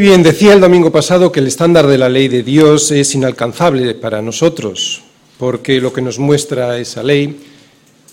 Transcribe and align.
Muy 0.00 0.08
bien, 0.08 0.22
decía 0.22 0.54
el 0.54 0.62
domingo 0.62 0.90
pasado 0.90 1.30
que 1.30 1.40
el 1.40 1.46
estándar 1.46 1.86
de 1.86 1.98
la 1.98 2.08
ley 2.08 2.28
de 2.28 2.42
Dios 2.42 2.90
es 2.90 3.14
inalcanzable 3.14 3.92
para 3.92 4.22
nosotros, 4.22 5.02
porque 5.36 5.78
lo 5.78 5.92
que 5.92 6.00
nos 6.00 6.18
muestra 6.18 6.78
esa 6.78 7.02
ley 7.02 7.38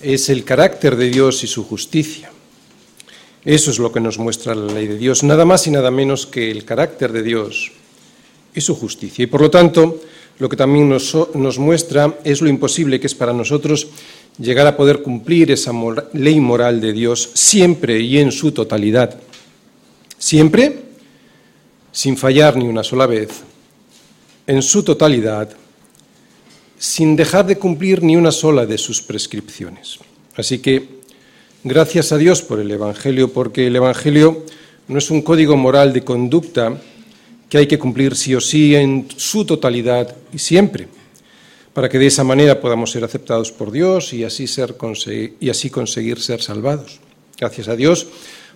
es 0.02 0.28
el 0.28 0.44
carácter 0.44 0.98
de 0.98 1.10
Dios 1.10 1.46
y 1.46 1.48
su 1.48 1.64
justicia. 1.64 2.30
Eso 3.46 3.72
es 3.72 3.80
lo 3.80 3.94
que 3.94 4.02
nos 4.02 4.20
muestra 4.20 4.54
la 4.54 4.74
ley 4.74 4.86
de 4.86 4.98
Dios, 4.98 5.24
nada 5.24 5.46
más 5.46 5.66
y 5.66 5.72
nada 5.72 5.90
menos 5.90 6.26
que 6.26 6.52
el 6.52 6.66
carácter 6.66 7.14
de 7.14 7.24
Dios 7.24 7.72
y 8.54 8.60
su 8.60 8.76
justicia. 8.76 9.24
Y 9.24 9.28
por 9.28 9.40
lo 9.40 9.50
tanto, 9.50 10.02
lo 10.40 10.50
que 10.50 10.58
también 10.58 10.90
nos, 10.90 11.16
nos 11.36 11.58
muestra 11.58 12.20
es 12.26 12.42
lo 12.42 12.50
imposible 12.50 13.00
que 13.00 13.08
es 13.08 13.16
para 13.16 13.32
nosotros 13.32 13.88
llegar 14.38 14.68
a 14.68 14.76
poder 14.76 15.02
cumplir 15.02 15.52
esa 15.52 15.72
ley 16.12 16.42
moral 16.42 16.82
de 16.82 16.92
Dios 16.92 17.30
siempre 17.34 17.98
y 18.02 18.18
en 18.18 18.34
su 18.34 18.52
totalidad. 18.52 19.18
Siempre 20.18 20.87
sin 21.98 22.16
fallar 22.16 22.56
ni 22.56 22.68
una 22.68 22.84
sola 22.84 23.08
vez, 23.08 23.42
en 24.46 24.62
su 24.62 24.84
totalidad, 24.84 25.50
sin 26.78 27.16
dejar 27.16 27.48
de 27.48 27.58
cumplir 27.58 28.04
ni 28.04 28.16
una 28.16 28.32
sola 28.32 28.68
de 28.68 28.78
sus 28.78 29.02
prescripciones. 29.02 29.98
Así 30.36 30.60
que, 30.60 30.88
gracias 31.64 32.12
a 32.12 32.20
Dios 32.20 32.44
por 32.44 32.60
el 32.60 32.70
Evangelio, 32.70 33.34
porque 33.34 33.66
el 33.66 33.76
Evangelio 33.76 34.46
no 34.88 35.00
es 35.00 35.10
un 35.10 35.24
código 35.24 35.58
moral 35.58 35.92
de 35.92 36.04
conducta 36.04 36.80
que 37.50 37.58
hay 37.58 37.66
que 37.66 37.80
cumplir 37.80 38.16
sí 38.16 38.36
o 38.36 38.42
sí 38.42 38.76
en 38.76 39.08
su 39.18 39.44
totalidad 39.44 40.16
y 40.32 40.38
siempre, 40.38 40.90
para 41.74 41.90
que 41.90 41.98
de 41.98 42.06
esa 42.06 42.24
manera 42.24 42.62
podamos 42.62 42.92
ser 42.92 43.06
aceptados 43.06 43.52
por 43.52 43.72
Dios 43.72 44.14
y 44.14 44.24
así, 44.24 44.46
ser, 44.46 44.76
y 45.40 45.50
así 45.50 45.72
conseguir 45.72 46.22
ser 46.22 46.44
salvados. 46.44 47.00
Gracias 47.40 47.68
a 47.68 47.76
Dios, 47.76 48.06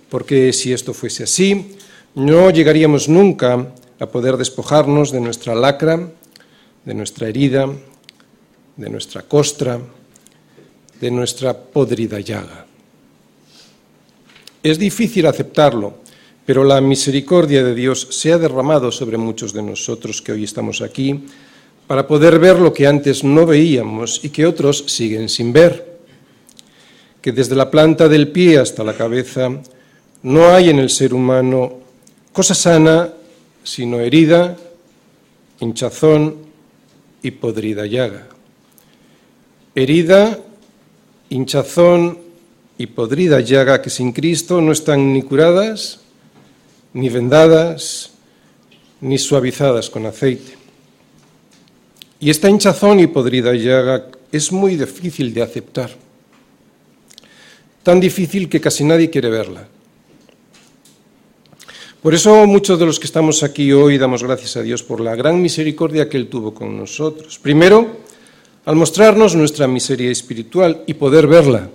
porque 0.09 0.53
si 0.53 0.73
esto 0.73 0.93
fuese 0.93 1.23
así, 1.23 1.75
no 2.15 2.49
llegaríamos 2.49 3.07
nunca 3.07 3.73
a 3.99 4.05
poder 4.07 4.37
despojarnos 4.37 5.11
de 5.11 5.21
nuestra 5.21 5.55
lacra, 5.55 6.09
de 6.85 6.93
nuestra 6.93 7.27
herida, 7.27 7.69
de 8.75 8.89
nuestra 8.89 9.21
costra, 9.21 9.79
de 10.99 11.11
nuestra 11.11 11.57
podrida 11.57 12.19
llaga. 12.19 12.65
Es 14.63 14.77
difícil 14.77 15.25
aceptarlo, 15.25 16.01
pero 16.45 16.63
la 16.63 16.81
misericordia 16.81 17.63
de 17.63 17.73
Dios 17.73 18.07
se 18.11 18.33
ha 18.33 18.37
derramado 18.37 18.91
sobre 18.91 19.17
muchos 19.17 19.53
de 19.53 19.63
nosotros 19.63 20.21
que 20.21 20.31
hoy 20.31 20.43
estamos 20.43 20.81
aquí 20.81 21.25
para 21.87 22.07
poder 22.07 22.39
ver 22.39 22.59
lo 22.59 22.73
que 22.73 22.87
antes 22.87 23.23
no 23.23 23.45
veíamos 23.45 24.23
y 24.23 24.29
que 24.29 24.45
otros 24.45 24.83
siguen 24.87 25.29
sin 25.29 25.53
ver. 25.53 25.99
Que 27.21 27.31
desde 27.31 27.55
la 27.55 27.69
planta 27.69 28.07
del 28.07 28.29
pie 28.29 28.59
hasta 28.59 28.83
la 28.83 28.95
cabeza 28.95 29.49
no 30.23 30.49
hay 30.49 30.69
en 30.69 30.79
el 30.79 30.89
ser 30.89 31.13
humano 31.13 31.80
cosa 32.33 32.55
sana, 32.55 33.13
sino 33.63 33.99
herida, 33.99 34.57
hinchazón 35.59 36.37
y 37.21 37.31
podrida 37.31 37.85
llaga. 37.85 38.27
Herida, 39.75 40.39
hinchazón 41.29 42.19
y 42.77 42.87
podrida 42.87 43.39
llaga 43.41 43.81
que 43.81 43.89
sin 43.89 44.11
Cristo 44.11 44.59
no 44.61 44.71
están 44.71 45.13
ni 45.13 45.21
curadas, 45.21 45.99
ni 46.93 47.09
vendadas, 47.09 48.11
ni 49.01 49.17
suavizadas 49.17 49.89
con 49.89 50.05
aceite. 50.05 50.57
Y 52.19 52.29
esta 52.29 52.49
hinchazón 52.49 52.99
y 52.99 53.07
podrida 53.07 53.53
llaga 53.53 54.07
es 54.31 54.51
muy 54.51 54.75
difícil 54.75 55.33
de 55.33 55.41
aceptar, 55.41 55.91
tan 57.83 57.99
difícil 57.99 58.47
que 58.47 58.61
casi 58.61 58.83
nadie 58.83 59.09
quiere 59.09 59.29
verla. 59.29 59.67
Por 62.01 62.15
eso 62.15 62.47
muchos 62.47 62.79
de 62.79 62.87
los 62.87 62.99
que 62.99 63.05
estamos 63.05 63.43
aquí 63.43 63.71
hoy 63.71 63.99
damos 63.99 64.23
gracias 64.23 64.57
a 64.57 64.63
Dios 64.63 64.81
por 64.81 65.01
la 65.01 65.15
gran 65.15 65.39
misericordia 65.39 66.09
que 66.09 66.17
Él 66.17 66.29
tuvo 66.29 66.51
con 66.51 66.75
nosotros. 66.75 67.37
Primero, 67.37 67.97
al 68.65 68.75
mostrarnos 68.75 69.35
nuestra 69.35 69.67
miseria 69.67 70.09
espiritual 70.09 70.81
y 70.87 70.95
poder 70.95 71.27
verla, 71.27 71.69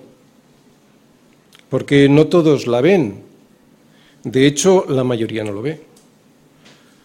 porque 1.70 2.08
no 2.08 2.26
todos 2.26 2.66
la 2.66 2.80
ven. 2.80 3.22
De 4.24 4.48
hecho, 4.48 4.84
la 4.88 5.04
mayoría 5.04 5.44
no 5.44 5.52
lo 5.52 5.62
ve. 5.62 5.80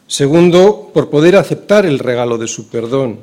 Segundo, 0.07 0.89
por 0.91 1.11
poder 1.11 1.35
aceptar 1.35 1.85
el 1.85 1.99
regalo 1.99 2.39
de 2.39 2.47
su 2.47 2.69
perdón. 2.69 3.19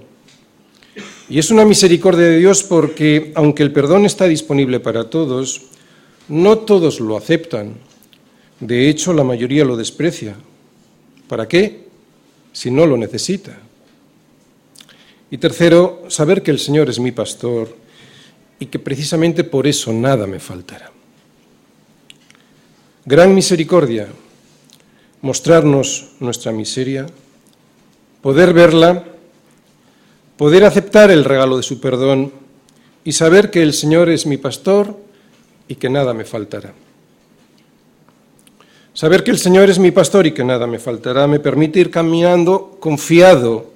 Y 1.29 1.41
es 1.41 1.51
una 1.51 1.65
misericordia 1.65 2.27
de 2.27 2.39
Dios 2.39 2.63
porque, 2.63 3.33
aunque 3.35 3.65
el 3.65 3.73
perdón 3.73 4.07
está 4.07 4.27
disponible 4.27 4.79
para 4.79 5.11
todos, 5.11 5.63
no 6.29 6.59
todos 6.59 7.01
lo 7.01 7.17
aceptan. 7.17 7.88
De 8.61 8.89
hecho, 8.89 9.13
la 9.13 9.25
mayoría 9.25 9.65
lo 9.65 9.77
desprecia. 9.77 10.35
¿Para 11.29 11.47
qué? 11.47 11.87
Si 12.53 12.71
no 12.71 12.87
lo 12.87 12.97
necesita. 12.97 13.57
Y 15.31 15.39
tercero, 15.39 16.05
saber 16.09 16.43
que 16.43 16.51
el 16.51 16.59
Señor 16.59 16.89
es 16.89 16.99
mi 16.99 17.13
pastor 17.13 17.77
y 18.59 18.67
que 18.67 18.79
precisamente 18.79 19.45
por 19.45 19.67
eso 19.67 19.93
nada 19.93 20.27
me 20.27 20.41
faltará. 20.41 20.91
Gran 23.05 23.35
misericordia, 23.35 24.09
mostrarnos 25.21 26.13
nuestra 26.21 26.51
miseria, 26.51 27.07
poder 28.23 28.53
verla, 28.53 29.05
poder 30.37 30.65
aceptar 30.65 31.11
el 31.11 31.25
regalo 31.25 31.57
de 31.57 31.63
su 31.63 31.81
perdón 31.81 32.33
y 33.05 33.13
saber 33.13 33.51
que 33.51 33.63
el 33.63 33.73
Señor 33.73 34.09
es 34.09 34.27
mi 34.27 34.37
pastor 34.37 34.99
y 35.69 35.77
que 35.77 35.89
nada 35.89 36.15
me 36.15 36.25
faltará. 36.25 36.73
Saber 38.99 39.23
que 39.23 39.31
el 39.31 39.39
Señor 39.39 39.71
es 39.71 39.79
mi 39.79 39.93
pastor 39.93 40.27
y 40.27 40.33
que 40.33 40.43
nada 40.43 40.67
me 40.67 40.81
faltará 40.81 41.29
me 41.29 41.39
permite 41.39 41.79
ir 41.79 41.89
caminando 41.89 42.79
confiado 42.81 43.67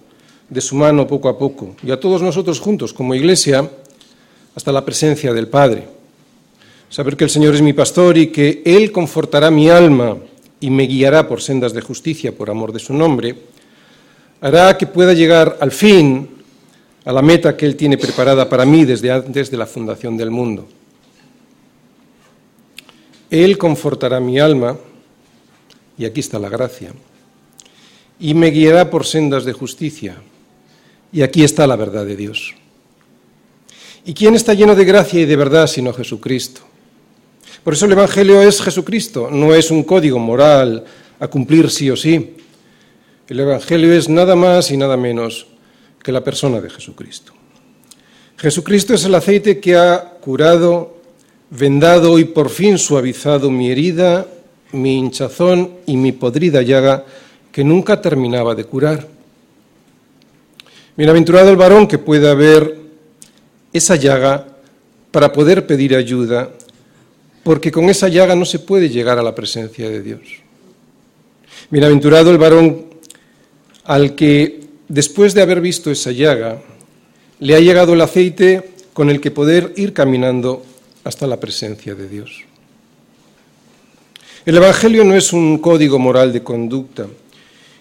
de 0.49 0.61
su 0.61 0.75
mano 0.75 1.07
poco 1.07 1.29
a 1.29 1.39
poco 1.39 1.77
y 1.81 1.93
a 1.93 2.01
todos 2.01 2.23
nosotros 2.23 2.59
juntos 2.59 2.93
como 2.93 3.15
iglesia 3.15 3.71
hasta 4.57 4.73
la 4.73 4.85
presencia 4.85 5.33
del 5.33 5.47
Padre. 5.47 5.87
Saber 6.91 7.17
que 7.17 7.23
el 7.23 7.31
Señor 7.31 7.55
es 7.55 7.63
mi 7.63 7.73
pastor 7.73 8.19
y 8.19 8.33
que 8.33 8.63
Él 8.65 8.91
confortará 8.91 9.49
mi 9.49 9.71
alma 9.71 10.17
y 10.59 10.71
me 10.71 10.89
guiará 10.89 11.29
por 11.29 11.41
sendas 11.41 11.73
de 11.73 11.83
justicia 11.83 12.37
por 12.37 12.51
amor 12.51 12.73
de 12.73 12.81
su 12.81 12.93
nombre, 12.93 13.37
hará 14.41 14.77
que 14.77 14.89
pueda 14.89 15.13
llegar 15.13 15.57
al 15.61 15.71
fin 15.71 16.31
a 17.05 17.13
la 17.13 17.23
meta 17.23 17.57
que 17.57 17.65
Él 17.65 17.77
tiene 17.77 17.97
preparada 17.97 18.49
para 18.49 18.65
mí 18.65 18.85
desde 18.85 19.13
antes 19.13 19.53
de 19.53 19.57
la 19.57 19.67
fundación 19.67 20.17
del 20.17 20.33
mundo. 20.33 20.67
Él 23.31 23.57
confortará 23.57 24.19
mi 24.19 24.41
alma 24.41 24.77
y 25.99 26.05
aquí 26.05 26.21
está 26.21 26.39
la 26.39 26.49
gracia, 26.49 26.93
y 28.19 28.35
me 28.35 28.49
guiará 28.49 28.91
por 28.91 29.07
sendas 29.07 29.45
de 29.45 29.53
justicia, 29.53 30.17
y 31.13 31.23
aquí 31.23 31.45
está 31.45 31.67
la 31.67 31.77
verdad 31.77 32.07
de 32.07 32.17
Dios. 32.17 32.55
¿Y 34.05 34.15
quién 34.15 34.35
está 34.35 34.55
lleno 34.55 34.75
de 34.75 34.85
gracia 34.85 35.21
y 35.21 35.27
de 35.27 35.37
verdad 35.37 35.67
sino 35.67 35.93
Jesucristo? 35.93 36.63
Por 37.63 37.75
eso 37.75 37.87
el 37.87 37.93
Evangelio 37.93 38.43
es 38.43 38.61
Jesucristo, 38.61 39.29
no 39.31 39.55
es 39.55 39.71
un 39.71 39.85
código 39.85 40.19
moral 40.19 40.85
a 41.21 41.29
cumplir 41.29 41.71
sí 41.71 41.89
o 41.91 41.97
sí. 41.97 42.35
El 43.29 43.39
Evangelio 43.39 43.93
es 43.93 44.09
nada 44.09 44.35
más 44.35 44.73
y 44.73 44.77
nada 44.77 44.97
menos 44.97 45.47
que 46.03 46.11
la 46.11 46.25
persona 46.25 46.61
de 46.61 46.69
Jesucristo. 46.69 47.33
Jesucristo 48.37 48.95
es 48.95 49.05
el 49.05 49.15
aceite 49.15 49.61
que 49.61 49.77
ha 49.77 50.19
curado, 50.21 51.01
vendado 51.51 52.19
y 52.19 52.25
por 52.25 52.51
fin 52.51 52.77
suavizado 52.79 53.51
mi 53.53 53.71
herida 53.71 54.27
mi 54.73 54.97
hinchazón 54.97 55.71
y 55.87 55.97
mi 55.97 56.13
podrida 56.13 56.63
llaga 56.63 57.05
que 57.51 57.63
nunca 57.63 58.01
terminaba 58.01 58.55
de 58.55 58.65
curar. 58.65 59.07
Bienaventurado 60.97 61.51
el 61.51 61.57
varón 61.57 61.87
que 61.87 61.99
pueda 61.99 62.35
ver 62.35 62.77
esa 63.73 63.97
llaga 63.97 64.47
para 65.11 65.33
poder 65.33 65.67
pedir 65.67 65.95
ayuda, 65.95 66.51
porque 67.45 67.71
con 67.71 67.91
esa 67.91 68.09
llaga 68.09 68.35
no 68.35 68.45
se 68.45 68.59
puede 68.59 68.89
llegar 68.89 69.19
a 69.19 69.23
la 69.23 69.35
presencia 69.35 69.89
de 69.89 70.03
Dios. 70.03 70.21
Bienaventurado 71.71 72.31
el 72.31 72.39
varón 72.39 72.87
al 73.85 74.15
que, 74.15 74.61
después 74.89 75.35
de 75.35 75.43
haber 75.43 75.61
visto 75.61 75.91
esa 75.91 76.13
llaga, 76.13 76.63
le 77.41 77.55
ha 77.55 77.61
llegado 77.61 77.95
el 77.95 78.01
aceite 78.01 78.71
con 78.93 79.11
el 79.11 79.21
que 79.21 79.31
poder 79.31 79.73
ir 79.77 79.93
caminando 79.93 80.65
hasta 81.05 81.27
la 81.27 81.41
presencia 81.41 81.95
de 81.95 82.09
Dios. 82.09 82.45
El 84.45 84.57
Evangelio 84.57 85.05
no 85.05 85.15
es 85.15 85.33
un 85.33 85.59
código 85.59 86.01
moral 86.01 86.33
de 86.33 86.43
conducta 86.43 87.07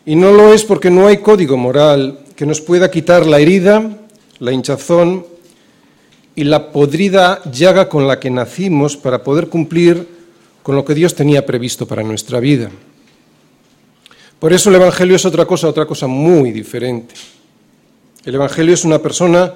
y 0.06 0.16
no 0.16 0.32
lo 0.32 0.54
es 0.54 0.64
porque 0.64 0.92
no 0.92 1.08
hay 1.08 1.18
código 1.18 1.58
moral 1.58 2.20
que 2.36 2.46
nos 2.46 2.62
pueda 2.62 2.92
quitar 2.92 3.26
la 3.26 3.40
herida, 3.40 3.98
la 4.38 4.52
hinchazón 4.52 5.26
y 6.36 6.44
la 6.44 6.72
podrida 6.72 7.42
llaga 7.52 7.90
con 7.90 8.08
la 8.08 8.20
que 8.20 8.30
nacimos 8.30 8.96
para 8.96 9.24
poder 9.24 9.48
cumplir 9.48 10.08
con 10.62 10.76
lo 10.76 10.86
que 10.86 10.94
Dios 10.94 11.16
tenía 11.16 11.48
previsto 11.48 11.88
para 11.88 12.04
nuestra 12.04 12.40
vida. 12.40 12.70
Por 14.38 14.54
eso 14.54 14.70
el 14.70 14.76
Evangelio 14.76 15.16
es 15.16 15.26
otra 15.26 15.46
cosa, 15.46 15.68
otra 15.68 15.88
cosa 15.88 16.06
muy 16.06 16.52
diferente. 16.52 17.16
El 18.24 18.36
Evangelio 18.36 18.76
es 18.76 18.86
una 18.86 19.00
persona 19.00 19.52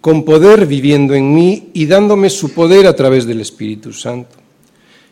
con 0.00 0.24
poder 0.24 0.66
viviendo 0.66 1.14
en 1.14 1.32
mí 1.32 1.70
y 1.74 1.86
dándome 1.86 2.28
su 2.28 2.52
poder 2.52 2.88
a 2.88 2.96
través 2.96 3.24
del 3.24 3.40
Espíritu 3.40 3.92
Santo. 3.92 4.49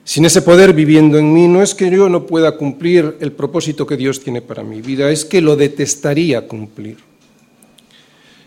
Sin 0.09 0.25
ese 0.25 0.41
poder 0.41 0.73
viviendo 0.73 1.19
en 1.19 1.35
mí, 1.35 1.49
no 1.49 1.63
es 1.63 1.75
que 1.75 1.91
yo 1.91 2.09
no 2.09 2.25
pueda 2.25 2.57
cumplir 2.57 3.19
el 3.21 3.31
propósito 3.31 3.87
que 3.87 3.99
Dios 3.99 4.23
tiene 4.23 4.41
para 4.41 4.63
mi 4.63 4.81
vida, 4.81 5.11
es 5.11 5.27
que 5.27 5.43
lo 5.43 5.55
detestaría 5.55 6.49
cumplir. 6.49 6.97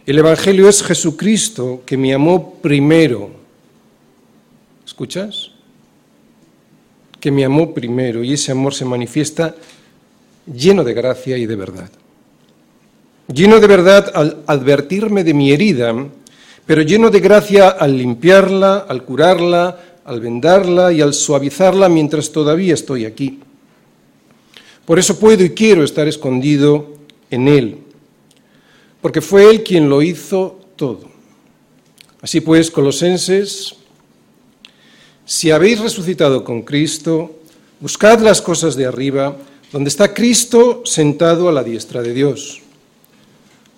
El 0.08 0.18
Evangelio 0.18 0.68
es 0.68 0.82
Jesucristo 0.82 1.84
que 1.86 1.98
me 1.98 2.16
amó 2.16 2.56
primero. 2.56 3.30
¿Escuchas? 4.84 5.52
Que 7.20 7.30
me 7.30 7.46
amó 7.46 7.76
primero 7.76 8.24
y 8.24 8.34
ese 8.34 8.54
amor 8.54 8.74
se 8.74 8.86
manifiesta 8.86 9.54
lleno 10.52 10.84
de 10.84 10.96
gracia 10.96 11.38
y 11.38 11.46
de 11.46 11.56
verdad. 11.56 11.92
Lleno 13.32 13.60
de 13.60 13.68
verdad 13.68 14.12
al 14.16 14.42
advertirme 14.48 15.24
de 15.24 15.36
mi 15.36 15.52
herida, 15.52 15.94
pero 16.66 16.82
lleno 16.82 17.12
de 17.12 17.20
gracia 17.20 17.70
al 17.70 18.00
limpiarla, 18.00 18.78
al 18.90 19.04
curarla, 19.04 19.91
al 20.06 20.20
vendarla 20.20 20.92
y 20.92 21.02
al 21.02 21.14
suavizarla 21.14 21.90
mientras 21.90 22.32
todavía 22.32 22.74
estoy 22.74 23.06
aquí. 23.06 23.40
Por 24.86 25.00
eso 25.00 25.20
puedo 25.20 25.44
y 25.44 25.52
quiero 25.52 25.84
estar 25.84 26.08
escondido 26.08 26.94
en 27.30 27.48
Él, 27.48 27.78
porque 29.02 29.22
fue 29.22 29.50
Él 29.50 29.64
quien 29.64 29.90
lo 29.90 30.02
hizo 30.02 30.60
todo. 30.76 31.10
Así 32.22 32.42
pues, 32.42 32.70
colosenses, 32.70 33.76
si 35.26 35.52
habéis 35.52 35.80
resucitado 35.80 36.44
con 36.44 36.64
Cristo, 36.64 37.40
buscad 37.80 38.20
las 38.20 38.42
cosas 38.42 38.76
de 38.76 38.86
arriba, 38.86 39.38
donde 39.72 39.90
está 39.90 40.14
Cristo 40.14 40.82
sentado 40.86 41.48
a 41.48 41.52
la 41.52 41.64
diestra 41.64 42.02
de 42.02 42.14
Dios. 42.14 42.62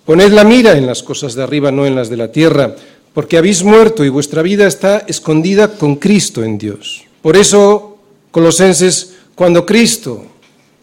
Poned 0.04 0.32
la 0.32 0.44
mira 0.44 0.76
en 0.76 0.86
las 0.86 1.02
cosas 1.02 1.34
de 1.34 1.42
arriba, 1.42 1.70
no 1.70 1.86
en 1.86 1.94
las 1.94 2.10
de 2.10 2.16
la 2.16 2.32
tierra 2.32 2.74
porque 3.14 3.38
habéis 3.38 3.62
muerto 3.62 4.04
y 4.04 4.08
vuestra 4.08 4.42
vida 4.42 4.66
está 4.66 5.04
escondida 5.06 5.78
con 5.78 5.96
Cristo 5.96 6.42
en 6.42 6.58
Dios. 6.58 7.04
Por 7.22 7.36
eso, 7.36 7.96
colosenses, 8.32 9.14
cuando 9.36 9.64
Cristo, 9.64 10.26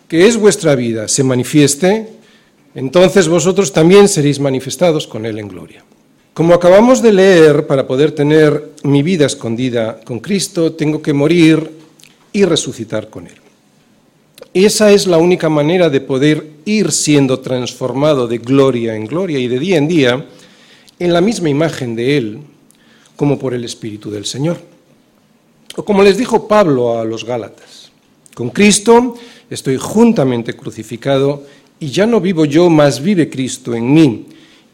que 0.07 0.25
es 0.25 0.37
vuestra 0.37 0.73
vida, 0.73 1.09
se 1.09 1.23
manifieste, 1.23 2.07
entonces 2.73 3.27
vosotros 3.27 3.73
también 3.73 4.07
seréis 4.07 4.39
manifestados 4.39 5.05
con 5.05 5.25
Él 5.25 5.39
en 5.39 5.49
gloria. 5.49 5.83
Como 6.33 6.53
acabamos 6.53 7.01
de 7.01 7.11
leer, 7.11 7.67
para 7.67 7.85
poder 7.85 8.13
tener 8.13 8.71
mi 8.83 9.03
vida 9.03 9.25
escondida 9.25 9.99
con 9.99 10.21
Cristo, 10.21 10.71
tengo 10.71 11.01
que 11.01 11.11
morir 11.11 11.69
y 12.31 12.45
resucitar 12.45 13.09
con 13.09 13.27
Él. 13.27 13.35
Esa 14.53 14.91
es 14.91 15.05
la 15.05 15.17
única 15.17 15.49
manera 15.49 15.89
de 15.89 15.99
poder 15.99 16.45
ir 16.63 16.93
siendo 16.93 17.41
transformado 17.41 18.27
de 18.27 18.37
gloria 18.37 18.95
en 18.95 19.05
gloria 19.05 19.39
y 19.39 19.49
de 19.49 19.59
día 19.59 19.77
en 19.77 19.87
día 19.89 20.25
en 21.01 21.13
la 21.13 21.21
misma 21.21 21.49
imagen 21.49 21.95
de 21.95 22.15
Él 22.15 22.39
como 23.15 23.39
por 23.39 23.55
el 23.55 23.65
Espíritu 23.65 24.11
del 24.11 24.25
Señor. 24.25 24.61
O 25.75 25.83
como 25.83 26.03
les 26.03 26.17
dijo 26.17 26.47
Pablo 26.47 26.99
a 26.99 27.05
los 27.05 27.25
Gálatas, 27.25 27.91
con 28.35 28.51
Cristo 28.51 29.15
estoy 29.49 29.77
juntamente 29.77 30.55
crucificado 30.55 31.43
y 31.79 31.89
ya 31.89 32.05
no 32.05 32.21
vivo 32.21 32.45
yo, 32.45 32.69
mas 32.69 33.01
vive 33.01 33.29
Cristo 33.29 33.73
en 33.73 33.91
mí. 33.91 34.27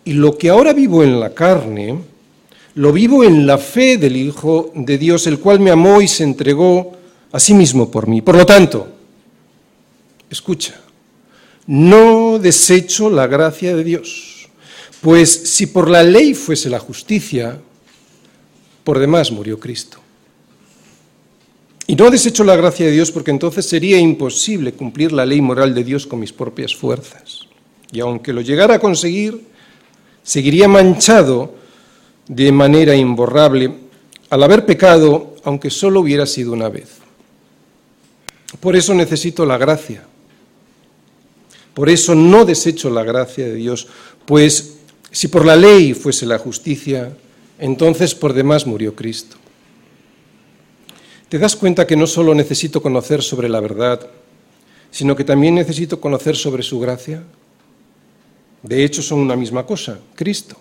Y 0.03 0.13
lo 0.13 0.37
que 0.37 0.49
ahora 0.49 0.73
vivo 0.73 1.01
en 1.01 1.17
la 1.19 1.33
carne, 1.33 1.97
lo 2.75 2.91
vivo 2.91 3.23
en 3.23 3.47
la 3.47 3.57
fe 3.57 3.97
del 3.97 4.17
Hijo 4.17 4.71
de 4.75 4.97
Dios, 4.97 5.27
el 5.27 5.39
cual 5.39 5.61
me 5.61 5.71
amó 5.71 6.01
y 6.01 6.09
se 6.09 6.23
entregó 6.23 6.91
a 7.31 7.39
sí 7.39 7.53
mismo 7.53 7.89
por 7.89 8.07
mí. 8.07 8.21
Por 8.21 8.35
lo 8.35 8.45
tanto, 8.45 8.87
escucha, 10.29 10.79
no 11.67 12.37
desecho 12.37 13.09
la 13.09 13.27
gracia 13.27 13.73
de 13.75 13.83
Dios 13.85 14.36
pues 15.01 15.31
si 15.31 15.67
por 15.67 15.89
la 15.89 16.03
ley 16.03 16.33
fuese 16.33 16.69
la 16.69 16.79
justicia, 16.79 17.59
por 18.83 18.99
demás 18.99 19.31
murió 19.31 19.59
Cristo. 19.59 19.99
Y 21.87 21.95
no 21.95 22.09
desecho 22.09 22.43
la 22.43 22.55
gracia 22.55 22.85
de 22.85 22.91
Dios 22.91 23.11
porque 23.11 23.31
entonces 23.31 23.65
sería 23.65 23.97
imposible 23.97 24.73
cumplir 24.73 25.13
la 25.13 25.25
ley 25.25 25.39
moral 25.39 25.73
de 25.73 25.83
Dios 25.83 26.05
con 26.05 26.19
mis 26.19 26.33
propias 26.33 26.75
fuerzas. 26.75 27.47
Y 27.91 28.01
aunque 28.01 28.33
lo 28.33 28.41
llegara 28.41 28.75
a 28.75 28.79
conseguir, 28.79 29.41
seguiría 30.21 30.67
manchado 30.67 31.55
de 32.27 32.51
manera 32.51 32.93
imborrable 32.95 33.73
al 34.29 34.43
haber 34.43 34.65
pecado, 34.65 35.35
aunque 35.45 35.69
solo 35.69 36.01
hubiera 36.01 36.25
sido 36.25 36.51
una 36.51 36.67
vez. 36.67 36.89
Por 38.59 38.75
eso 38.75 38.93
necesito 38.93 39.45
la 39.45 39.57
gracia. 39.57 40.03
Por 41.73 41.89
eso 41.89 42.15
no 42.15 42.43
desecho 42.43 42.89
la 42.89 43.03
gracia 43.03 43.45
de 43.45 43.55
Dios, 43.55 43.87
pues 44.25 44.76
si 45.17 45.29
por 45.29 45.47
la 45.47 45.55
ley 45.55 45.95
fuese 45.95 46.27
la 46.27 46.37
justicia, 46.37 47.11
entonces 47.57 48.13
por 48.13 48.33
demás 48.33 48.67
murió 48.67 48.93
Cristo. 48.95 49.35
¿Te 51.27 51.39
das 51.39 51.55
cuenta 51.55 51.87
que 51.87 51.95
no 51.95 52.05
solo 52.05 52.35
necesito 52.35 52.83
conocer 52.83 53.23
sobre 53.23 53.49
la 53.49 53.59
verdad, 53.59 54.11
sino 54.91 55.15
que 55.15 55.23
también 55.23 55.55
necesito 55.55 55.99
conocer 55.99 56.35
sobre 56.35 56.61
su 56.61 56.79
gracia? 56.79 57.23
De 58.61 58.83
hecho, 58.83 59.01
son 59.01 59.17
una 59.17 59.35
misma 59.35 59.65
cosa, 59.65 59.97
Cristo. 60.13 60.55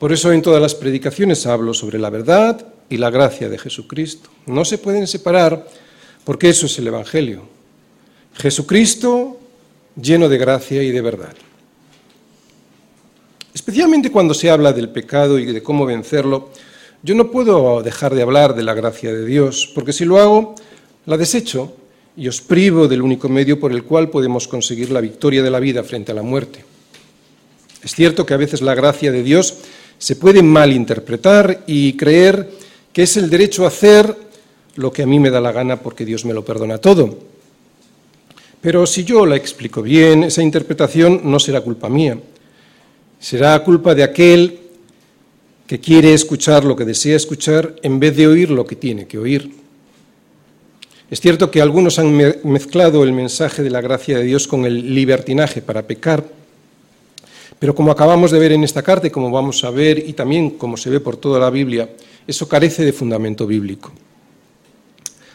Por 0.00 0.12
eso 0.12 0.32
en 0.32 0.42
todas 0.42 0.60
las 0.60 0.74
predicaciones 0.74 1.46
hablo 1.46 1.74
sobre 1.74 2.00
la 2.00 2.10
verdad 2.10 2.66
y 2.90 2.96
la 2.96 3.10
gracia 3.10 3.48
de 3.48 3.58
Jesucristo. 3.58 4.30
No 4.46 4.64
se 4.64 4.78
pueden 4.78 5.06
separar 5.06 5.64
porque 6.24 6.48
eso 6.48 6.66
es 6.66 6.76
el 6.80 6.88
Evangelio. 6.88 7.42
Jesucristo 8.34 9.38
lleno 9.94 10.28
de 10.28 10.38
gracia 10.38 10.82
y 10.82 10.90
de 10.90 11.02
verdad. 11.02 11.36
Especialmente 13.58 14.12
cuando 14.12 14.34
se 14.34 14.50
habla 14.50 14.72
del 14.72 14.88
pecado 14.88 15.36
y 15.36 15.44
de 15.44 15.64
cómo 15.64 15.84
vencerlo, 15.84 16.50
yo 17.02 17.16
no 17.16 17.28
puedo 17.28 17.82
dejar 17.82 18.14
de 18.14 18.22
hablar 18.22 18.54
de 18.54 18.62
la 18.62 18.72
gracia 18.72 19.12
de 19.12 19.26
Dios, 19.26 19.72
porque 19.74 19.92
si 19.92 20.04
lo 20.04 20.20
hago, 20.20 20.54
la 21.06 21.16
desecho 21.16 21.74
y 22.16 22.28
os 22.28 22.40
privo 22.40 22.86
del 22.86 23.02
único 23.02 23.28
medio 23.28 23.58
por 23.58 23.72
el 23.72 23.82
cual 23.82 24.10
podemos 24.10 24.46
conseguir 24.46 24.92
la 24.92 25.00
victoria 25.00 25.42
de 25.42 25.50
la 25.50 25.58
vida 25.58 25.82
frente 25.82 26.12
a 26.12 26.14
la 26.14 26.22
muerte. 26.22 26.64
Es 27.82 27.96
cierto 27.96 28.24
que 28.24 28.34
a 28.34 28.36
veces 28.36 28.62
la 28.62 28.76
gracia 28.76 29.10
de 29.10 29.24
Dios 29.24 29.56
se 29.98 30.14
puede 30.14 30.40
malinterpretar 30.40 31.64
y 31.66 31.94
creer 31.94 32.48
que 32.92 33.02
es 33.02 33.16
el 33.16 33.28
derecho 33.28 33.64
a 33.64 33.68
hacer 33.68 34.16
lo 34.76 34.92
que 34.92 35.02
a 35.02 35.06
mí 35.06 35.18
me 35.18 35.30
da 35.30 35.40
la 35.40 35.50
gana 35.50 35.80
porque 35.82 36.04
Dios 36.04 36.24
me 36.24 36.32
lo 36.32 36.44
perdona 36.44 36.78
todo. 36.78 37.18
Pero 38.60 38.86
si 38.86 39.02
yo 39.02 39.26
la 39.26 39.34
explico 39.34 39.82
bien, 39.82 40.22
esa 40.22 40.44
interpretación 40.44 41.22
no 41.24 41.40
será 41.40 41.60
culpa 41.60 41.88
mía, 41.88 42.16
Será 43.18 43.58
culpa 43.64 43.94
de 43.94 44.04
aquel 44.04 44.60
que 45.66 45.80
quiere 45.80 46.14
escuchar 46.14 46.64
lo 46.64 46.74
que 46.74 46.84
desea 46.84 47.16
escuchar 47.16 47.76
en 47.82 48.00
vez 48.00 48.16
de 48.16 48.26
oír 48.26 48.50
lo 48.50 48.66
que 48.66 48.76
tiene 48.76 49.06
que 49.06 49.18
oír. 49.18 49.50
Es 51.10 51.20
cierto 51.20 51.50
que 51.50 51.60
algunos 51.60 51.98
han 51.98 52.16
mezclado 52.44 53.02
el 53.02 53.12
mensaje 53.12 53.62
de 53.62 53.70
la 53.70 53.80
gracia 53.80 54.18
de 54.18 54.24
Dios 54.24 54.46
con 54.46 54.64
el 54.64 54.94
libertinaje 54.94 55.62
para 55.62 55.86
pecar, 55.86 56.24
pero 57.58 57.74
como 57.74 57.90
acabamos 57.90 58.30
de 58.30 58.38
ver 58.38 58.52
en 58.52 58.62
esta 58.62 58.82
carta 58.82 59.06
y 59.06 59.10
como 59.10 59.30
vamos 59.30 59.64
a 59.64 59.70
ver 59.70 59.98
y 59.98 60.12
también 60.12 60.50
como 60.50 60.76
se 60.76 60.90
ve 60.90 61.00
por 61.00 61.16
toda 61.16 61.40
la 61.40 61.50
Biblia, 61.50 61.88
eso 62.26 62.48
carece 62.48 62.84
de 62.84 62.92
fundamento 62.92 63.46
bíblico. 63.46 63.92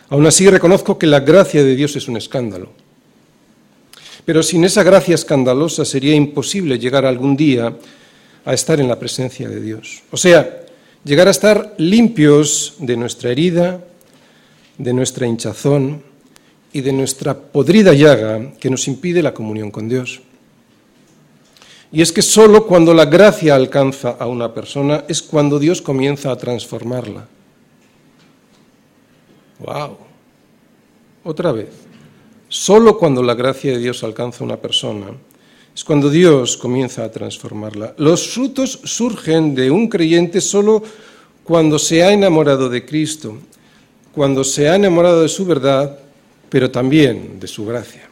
Aún 0.10 0.26
así 0.28 0.48
reconozco 0.48 0.98
que 0.98 1.08
la 1.08 1.22
gracia 1.22 1.64
de 1.64 1.76
Dios 1.76 1.96
es 1.96 2.08
un 2.08 2.18
escándalo. 2.18 2.70
Pero 4.26 4.42
sin 4.42 4.64
esa 4.64 4.84
gracia 4.84 5.16
escandalosa 5.16 5.86
sería 5.86 6.16
imposible 6.16 6.80
llegar 6.80 7.06
algún 7.06 7.36
día 7.36 7.76
a 8.46 8.54
estar 8.54 8.80
en 8.80 8.88
la 8.88 9.00
presencia 9.00 9.50
de 9.50 9.62
Dios. 9.62 10.04
O 10.12 10.18
sea, 10.18 10.64
llegar 11.04 11.28
a 11.28 11.32
estar 11.32 11.76
limpios 11.78 12.76
de 12.80 12.98
nuestra 12.98 13.32
herida, 13.32 13.84
de 14.78 14.94
nuestra 14.94 15.28
hinchazón 15.28 16.04
y 16.72 16.82
de 16.82 16.94
nuestra 16.94 17.38
podrida 17.38 17.94
llaga 17.94 18.54
que 18.60 18.70
nos 18.70 18.88
impide 18.88 19.22
la 19.22 19.34
comunión 19.34 19.72
con 19.72 19.90
Dios. 19.90 20.22
Y 21.92 22.02
es 22.02 22.12
que 22.12 22.24
solo 22.24 22.66
cuando 22.66 22.94
la 22.94 23.06
gracia 23.06 23.54
alcanza 23.54 24.12
a 24.20 24.26
una 24.26 24.52
persona 24.54 25.06
es 25.08 25.22
cuando 25.22 25.60
Dios 25.60 25.82
comienza 25.82 26.32
a 26.32 26.36
transformarla. 26.38 27.28
¡Wow! 29.60 29.98
Otra 31.24 31.52
vez. 31.52 31.70
Solo 32.54 33.00
cuando 33.00 33.24
la 33.24 33.34
gracia 33.34 33.72
de 33.72 33.80
Dios 33.80 34.04
alcanza 34.04 34.42
a 34.42 34.46
una 34.46 34.58
persona 34.58 35.08
es 35.76 35.84
cuando 35.84 36.08
Dios 36.08 36.56
comienza 36.56 37.04
a 37.04 37.10
transformarla. 37.10 37.96
Los 37.98 38.30
frutos 38.30 38.80
surgen 38.84 39.56
de 39.56 39.72
un 39.72 39.88
creyente 39.88 40.40
solo 40.40 40.84
cuando 41.44 41.80
se 41.80 42.04
ha 42.04 42.14
enamorado 42.14 42.70
de 42.70 42.86
Cristo, 42.86 43.40
cuando 44.14 44.44
se 44.44 44.70
ha 44.70 44.76
enamorado 44.76 45.24
de 45.24 45.30
su 45.30 45.46
verdad, 45.46 45.98
pero 46.48 46.70
también 46.70 47.40
de 47.40 47.48
su 47.48 47.66
gracia. 47.66 48.08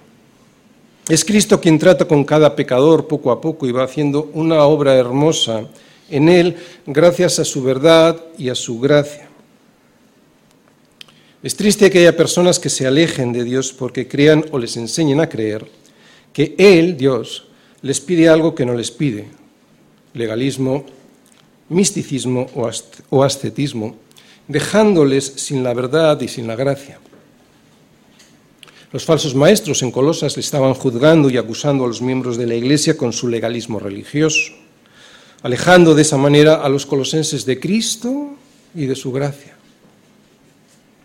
Es 1.08 1.24
Cristo 1.24 1.62
quien 1.62 1.78
trata 1.78 2.06
con 2.06 2.24
cada 2.24 2.56
pecador 2.56 3.08
poco 3.08 3.30
a 3.30 3.40
poco 3.40 3.68
y 3.68 3.72
va 3.72 3.84
haciendo 3.84 4.32
una 4.34 4.64
obra 4.64 4.96
hermosa 4.96 5.68
en 6.10 6.30
él 6.30 6.56
gracias 6.88 7.38
a 7.38 7.46
su 7.46 7.62
verdad 7.62 8.20
y 8.40 8.50
a 8.50 8.56
su 8.56 8.80
gracia. 8.80 9.31
Es 11.44 11.56
triste 11.56 11.90
que 11.90 12.00
haya 12.00 12.16
personas 12.16 12.60
que 12.60 12.70
se 12.70 12.86
alejen 12.86 13.34
de 13.34 13.44
Dios 13.44 13.74
porque 13.74 14.08
crean 14.08 14.46
o 14.52 14.60
les 14.60 14.78
enseñen 14.78 15.20
a 15.20 15.30
creer 15.30 15.66
que 16.34 16.54
Él, 16.58 16.98
Dios, 16.98 17.48
les 17.82 18.00
pide 18.00 18.30
algo 18.30 18.54
que 18.54 18.66
no 18.66 18.76
les 18.76 18.92
pide. 18.92 19.28
Legalismo, 20.14 20.86
misticismo 21.70 22.48
o 23.10 23.24
ascetismo. 23.24 23.96
dejándoles 24.48 25.34
sin 25.38 25.64
la 25.64 25.74
verdad 25.74 26.20
y 26.20 26.28
sin 26.28 26.46
la 26.46 26.58
gracia. 26.58 27.00
Los 28.92 29.06
falsos 29.06 29.34
maestros 29.34 29.82
en 29.82 29.92
Colosas 29.92 30.36
le 30.36 30.42
estaban 30.42 30.74
juzgando 30.74 31.30
y 31.30 31.38
acusando 31.38 31.86
a 31.86 31.88
los 31.88 32.02
miembros 32.02 32.36
de 32.36 32.48
la 32.48 32.56
Iglesia 32.56 32.98
con 32.98 33.14
su 33.14 33.30
legalismo 33.30 33.80
religioso, 33.80 34.52
alejando 35.42 35.96
de 35.96 36.02
esa 36.02 36.18
manera 36.18 36.56
a 36.56 36.68
los 36.68 36.86
colosenses 36.86 37.46
de 37.46 37.60
Cristo 37.60 38.36
y 38.76 38.88
de 38.88 38.96
su 38.96 39.14
gracia. 39.14 39.61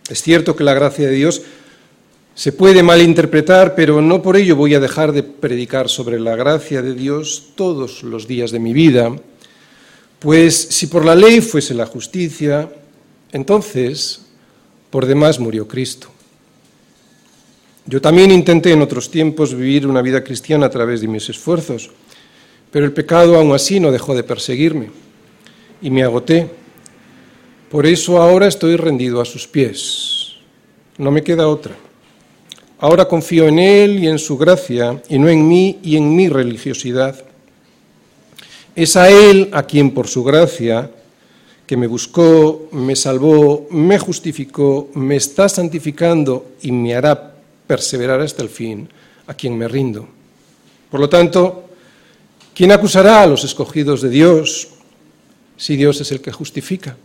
Es 0.09 0.23
cierto 0.23 0.55
que 0.55 0.65
la 0.65 0.75
gracia 0.75 1.07
de 1.07 1.15
Dios 1.15 1.43
se 2.35 2.53
puede 2.53 2.83
malinterpretar, 2.83 3.75
pero 3.75 4.03
no 4.03 4.23
por 4.23 4.37
ello 4.37 4.57
voy 4.57 4.75
a 4.75 4.81
dejar 4.81 5.13
de 5.13 5.23
predicar 5.23 5.89
sobre 5.89 6.21
la 6.21 6.37
gracia 6.37 6.83
de 6.83 6.95
Dios 6.95 7.53
todos 7.55 8.03
los 8.03 8.29
días 8.29 8.51
de 8.51 8.59
mi 8.59 8.75
vida, 8.75 9.11
pues 10.19 10.55
si 10.55 10.87
por 10.87 11.05
la 11.05 11.15
ley 11.15 11.41
fuese 11.41 11.73
la 11.75 11.87
justicia, 11.87 12.71
entonces 13.33 14.27
por 14.91 15.07
demás 15.07 15.41
murió 15.41 15.67
Cristo. 15.67 16.09
Yo 17.87 18.01
también 18.01 18.31
intenté 18.31 18.73
en 18.73 18.83
otros 18.83 19.11
tiempos 19.11 19.55
vivir 19.55 19.87
una 19.87 20.03
vida 20.03 20.23
cristiana 20.23 20.67
a 20.67 20.71
través 20.71 21.01
de 21.01 21.09
mis 21.09 21.29
esfuerzos, 21.29 21.91
pero 22.71 22.85
el 22.85 22.93
pecado 22.93 23.37
aún 23.37 23.55
así 23.55 23.81
no 23.81 23.91
dejó 23.91 24.15
de 24.15 24.25
perseguirme 24.25 24.91
y 25.81 25.91
me 25.91 26.03
agoté. 26.03 26.51
Por 27.71 27.85
eso 27.85 28.23
ahora 28.23 28.47
estoy 28.47 28.77
rendido 28.77 29.21
a 29.21 29.25
sus 29.25 29.49
pies. 29.49 30.37
No 30.99 31.11
me 31.11 31.23
queda 31.23 31.49
otra. 31.49 31.75
Ahora 32.79 33.09
confío 33.09 33.49
en 33.49 33.59
Él 33.59 33.99
y 33.99 34.07
en 34.07 34.19
su 34.19 34.39
gracia 34.39 35.03
y 35.09 35.19
no 35.19 35.29
en 35.29 35.49
mí 35.49 35.79
y 35.83 35.97
en 35.97 36.15
mi 36.15 36.29
religiosidad. 36.29 37.25
Es 38.77 38.95
a 38.97 39.11
Él 39.11 39.49
a 39.53 39.65
quien 39.65 39.93
por 39.93 40.07
su 40.07 40.23
gracia, 40.23 40.91
que 41.67 41.77
me 41.77 41.89
buscó, 41.89 42.69
me 42.71 42.95
salvó, 42.95 43.67
me 43.71 43.99
justificó, 43.99 44.91
me 44.95 45.17
está 45.17 45.49
santificando 45.49 46.53
y 46.63 46.71
me 46.71 46.95
hará 46.95 47.35
perseverar 47.67 48.21
hasta 48.21 48.43
el 48.43 48.49
fin, 48.49 48.89
a 49.27 49.35
quien 49.35 49.59
me 49.59 49.67
rindo. 49.67 50.07
Por 50.89 51.01
lo 51.01 51.09
tanto, 51.09 51.71
¿quién 52.55 52.71
acusará 52.71 53.23
a 53.23 53.27
los 53.27 53.43
escogidos 53.43 54.03
de 54.03 54.11
Dios 54.11 54.69
si 55.57 55.77
Dios 55.77 56.01
es 56.01 56.13
el 56.13 56.21
que 56.21 56.31
justifica? 56.31 56.97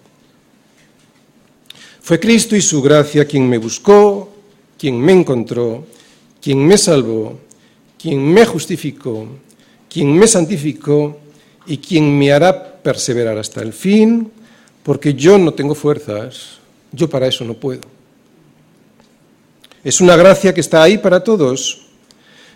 Fue 2.01 2.19
Cristo 2.19 2.55
y 2.55 2.61
su 2.61 2.81
gracia 2.81 3.25
quien 3.25 3.47
me 3.47 3.59
buscó, 3.59 4.29
quien 4.77 4.99
me 4.99 5.11
encontró, 5.11 5.85
quien 6.41 6.65
me 6.65 6.77
salvó, 6.77 7.39
quien 8.01 8.23
me 8.23 8.45
justificó, 8.45 9.27
quien 9.87 10.17
me 10.17 10.27
santificó 10.27 11.19
y 11.67 11.77
quien 11.77 12.17
me 12.17 12.31
hará 12.31 12.81
perseverar 12.81 13.37
hasta 13.37 13.61
el 13.61 13.73
fin, 13.73 14.31
porque 14.81 15.13
yo 15.13 15.37
no 15.37 15.53
tengo 15.53 15.75
fuerzas, 15.75 16.57
yo 16.91 17.07
para 17.07 17.27
eso 17.27 17.45
no 17.45 17.53
puedo. 17.53 17.81
Es 19.83 20.01
una 20.01 20.15
gracia 20.15 20.53
que 20.53 20.61
está 20.61 20.81
ahí 20.81 20.97
para 20.97 21.23
todos, 21.23 21.85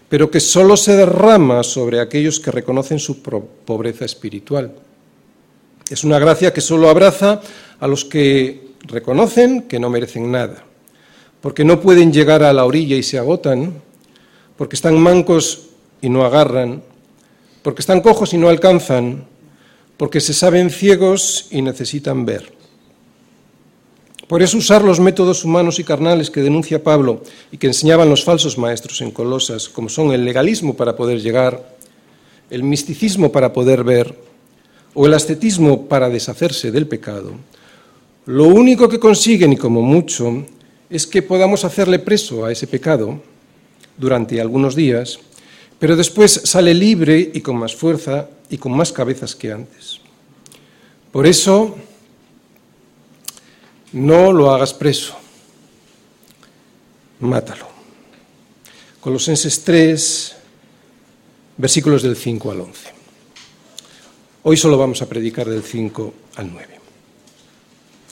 pero 0.09 0.31
que 0.31 0.39
solo 0.39 0.75
se 0.75 0.95
derrama 0.95 1.61
sobre 1.61 1.99
aquellos 1.99 2.39
que 2.39 2.51
reconocen 2.51 2.99
su 2.99 3.21
pobreza 3.21 4.05
espiritual. 4.05 4.73
Es 5.89 6.03
una 6.03 6.17
gracia 6.17 6.51
que 6.51 6.61
solo 6.61 6.89
abraza 6.89 7.41
a 7.79 7.87
los 7.87 8.05
que 8.05 8.64
reconocen 8.87 9.63
que 9.63 9.79
no 9.79 9.89
merecen 9.89 10.31
nada, 10.31 10.63
porque 11.41 11.63
no 11.63 11.81
pueden 11.81 12.11
llegar 12.11 12.43
a 12.43 12.53
la 12.53 12.65
orilla 12.65 12.95
y 12.95 13.03
se 13.03 13.17
agotan, 13.17 13.81
porque 14.57 14.75
están 14.75 14.99
mancos 14.99 15.67
y 16.01 16.09
no 16.09 16.25
agarran, 16.25 16.83
porque 17.61 17.81
están 17.81 18.01
cojos 18.01 18.33
y 18.33 18.37
no 18.37 18.49
alcanzan, 18.49 19.25
porque 19.97 20.21
se 20.21 20.33
saben 20.33 20.69
ciegos 20.69 21.47
y 21.51 21.61
necesitan 21.61 22.25
ver. 22.25 22.53
Por 24.27 24.41
eso 24.41 24.57
usar 24.57 24.83
los 24.83 24.99
métodos 24.99 25.45
humanos 25.45 25.77
y 25.77 25.83
carnales 25.83 26.31
que 26.31 26.41
denuncia 26.41 26.83
Pablo 26.83 27.21
y 27.51 27.57
que 27.57 27.67
enseñaban 27.67 28.09
los 28.09 28.23
falsos 28.23 28.57
maestros 28.57 29.01
en 29.01 29.11
Colosas, 29.11 29.69
como 29.69 29.87
son 29.87 30.11
el 30.13 30.25
legalismo 30.25 30.75
para 30.75 30.95
poder 30.95 31.21
llegar, 31.21 31.75
el 32.49 32.63
misticismo 32.63 33.31
para 33.31 33.53
poder 33.53 33.83
ver 33.83 34.15
o 34.95 35.05
el 35.05 35.13
ascetismo 35.13 35.87
para 35.87 36.09
deshacerse 36.09 36.71
del 36.71 36.87
pecado, 36.87 37.33
lo 38.25 38.45
único 38.45 38.89
que 38.89 38.99
consiguen, 38.99 39.53
y 39.53 39.57
como 39.57 39.81
mucho, 39.81 40.45
es 40.89 41.05
que 41.05 41.21
podamos 41.21 41.63
hacerle 41.63 41.99
preso 41.99 42.45
a 42.45 42.51
ese 42.51 42.67
pecado 42.67 43.21
durante 43.97 44.41
algunos 44.41 44.75
días, 44.75 45.19
pero 45.79 45.95
después 45.95 46.41
sale 46.43 46.73
libre 46.73 47.31
y 47.33 47.41
con 47.41 47.57
más 47.57 47.75
fuerza 47.75 48.29
y 48.49 48.57
con 48.57 48.71
más 48.71 48.91
cabezas 48.91 49.35
que 49.35 49.51
antes. 49.51 49.99
Por 51.11 51.27
eso, 51.27 51.75
no 53.93 54.33
lo 54.33 54.51
hagas 54.51 54.73
preso, 54.73 55.15
mátalo. 57.19 57.67
Colosenses 58.99 59.63
3, 59.63 60.35
versículos 61.57 62.01
del 62.01 62.15
5 62.15 62.51
al 62.51 62.61
11. 62.61 62.89
Hoy 64.43 64.57
solo 64.57 64.77
vamos 64.77 65.01
a 65.01 65.07
predicar 65.07 65.47
del 65.47 65.63
5 65.63 66.13
al 66.35 66.51
9. 66.51 66.74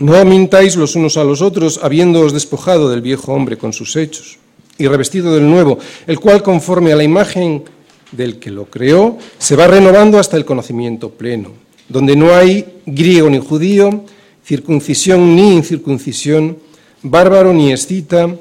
No 0.00 0.24
mintáis 0.24 0.76
los 0.76 0.96
unos 0.96 1.18
a 1.18 1.24
los 1.24 1.42
otros, 1.42 1.78
habiéndoos 1.82 2.32
despojado 2.32 2.88
del 2.88 3.02
viejo 3.02 3.34
hombre 3.34 3.58
con 3.58 3.74
sus 3.74 3.96
hechos, 3.96 4.38
y 4.78 4.88
revestido 4.88 5.34
del 5.34 5.48
nuevo, 5.48 5.78
el 6.06 6.18
cual 6.18 6.42
conforme 6.42 6.90
a 6.90 6.96
la 6.96 7.04
imagen 7.04 7.64
del 8.10 8.38
que 8.38 8.50
lo 8.50 8.64
creó, 8.64 9.18
se 9.38 9.56
va 9.56 9.66
renovando 9.66 10.18
hasta 10.18 10.38
el 10.38 10.46
conocimiento 10.46 11.10
pleno, 11.10 11.52
donde 11.86 12.16
no 12.16 12.34
hay 12.34 12.80
griego 12.86 13.28
ni 13.28 13.40
judío, 13.40 14.04
circuncisión 14.42 15.36
ni 15.36 15.54
incircuncisión, 15.54 16.56
bárbaro 17.02 17.52
ni 17.52 17.70
escita, 17.70 18.34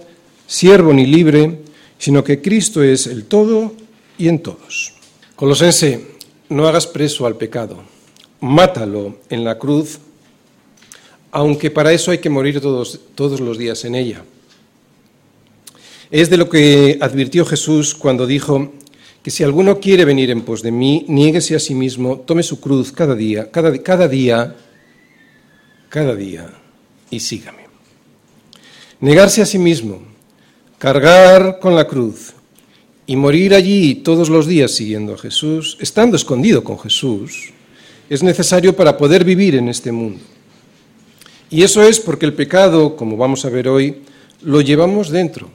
siervo 0.47 0.93
ni 0.93 1.05
libre, 1.05 1.59
sino 1.97 2.23
que 2.23 2.41
Cristo 2.41 2.81
es 2.81 3.05
el 3.05 3.25
todo 3.25 3.73
y 4.17 4.29
en 4.29 4.39
todos. 4.39 4.93
Colosense, 5.35 6.07
no 6.47 6.69
hagas 6.69 6.87
preso 6.87 7.25
al 7.25 7.35
pecado, 7.35 7.83
mátalo 8.39 9.17
en 9.29 9.43
la 9.43 9.59
cruz, 9.59 9.99
aunque 11.31 11.71
para 11.71 11.93
eso 11.93 12.11
hay 12.11 12.17
que 12.17 12.29
morir 12.29 12.59
todos, 12.61 13.39
los 13.39 13.57
días 13.57 13.85
en 13.85 13.95
ella. 13.95 14.23
Es 16.11 16.29
de 16.29 16.37
lo 16.37 16.49
que 16.49 16.97
advirtió 17.01 17.45
Jesús 17.45 17.93
cuando 17.93 18.25
dijo 18.25 18.73
que 19.21 19.31
si 19.31 19.43
alguno 19.43 19.79
quiere 19.79 20.05
venir 20.05 20.31
en 20.31 20.41
pos 20.41 20.61
de 20.61 20.71
mí, 20.71 21.05
niéguese 21.07 21.55
a 21.55 21.59
sí 21.59 21.75
mismo, 21.75 22.19
tome 22.19 22.41
su 22.41 22.59
cruz 22.59 22.91
cada 22.91 23.15
día, 23.15 23.51
cada 23.51 24.07
día 24.07 24.55
cada 25.89 26.15
día 26.15 26.49
y 27.09 27.19
sígame. 27.19 27.67
Negarse 29.01 29.41
a 29.41 29.45
sí 29.45 29.57
mismo, 29.57 30.01
cargar 30.77 31.59
con 31.59 31.75
la 31.75 31.87
cruz 31.87 32.33
y 33.05 33.15
morir 33.15 33.53
allí 33.53 33.95
todos 33.95 34.29
los 34.29 34.47
días 34.47 34.71
siguiendo 34.71 35.13
a 35.13 35.17
Jesús, 35.17 35.77
estando 35.79 36.15
escondido 36.15 36.63
con 36.63 36.79
Jesús, 36.79 37.51
es 38.09 38.23
necesario 38.23 38.75
para 38.75 38.97
poder 38.97 39.23
vivir 39.23 39.55
en 39.55 39.69
este 39.69 39.91
mundo. 39.91 40.21
Y 41.49 41.63
eso 41.63 41.81
es 41.81 41.99
porque 41.99 42.25
el 42.25 42.33
pecado, 42.33 42.95
como 42.95 43.17
vamos 43.17 43.45
a 43.45 43.49
ver 43.49 43.67
hoy, 43.67 44.03
lo 44.43 44.61
llevamos 44.61 45.09
dentro. 45.09 45.49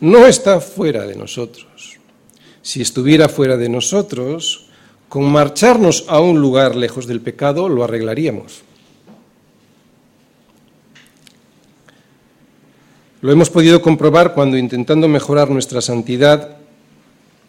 No 0.00 0.26
está 0.26 0.60
fuera 0.60 1.06
de 1.06 1.14
nosotros. 1.14 1.98
Si 2.62 2.82
estuviera 2.82 3.28
fuera 3.28 3.56
de 3.56 3.68
nosotros, 3.68 4.66
con 5.08 5.30
marcharnos 5.30 6.04
a 6.08 6.20
un 6.20 6.40
lugar 6.40 6.76
lejos 6.76 7.06
del 7.06 7.20
pecado 7.20 7.68
lo 7.68 7.84
arreglaríamos. 7.84 8.62
Lo 13.20 13.32
hemos 13.32 13.50
podido 13.50 13.82
comprobar 13.82 14.32
cuando, 14.32 14.56
intentando 14.56 15.06
mejorar 15.06 15.50
nuestra 15.50 15.82
santidad, 15.82 16.56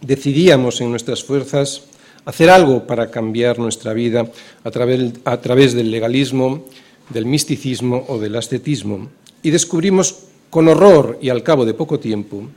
decidíamos 0.02 0.82
en 0.82 0.90
nuestras 0.90 1.24
fuerzas 1.24 1.84
hacer 2.26 2.50
algo 2.50 2.86
para 2.86 3.10
cambiar 3.10 3.58
nuestra 3.58 3.94
vida 3.94 4.30
a 4.64 4.72
través, 4.72 5.14
a 5.24 5.38
través 5.40 5.74
del 5.74 5.92
legalismo, 5.92 6.66
del 7.10 7.26
misticismo 7.26 8.06
o 8.08 8.20
del 8.20 8.36
ascetismo. 8.36 9.10
Y 9.44 9.50
descubrimos 9.50 10.16
con 10.50 10.68
horror 10.68 11.18
y 11.22 11.30
al 11.30 11.44
cabo 11.44 11.66
de 11.66 11.74
poco 11.74 12.00
tiempo 12.00 12.48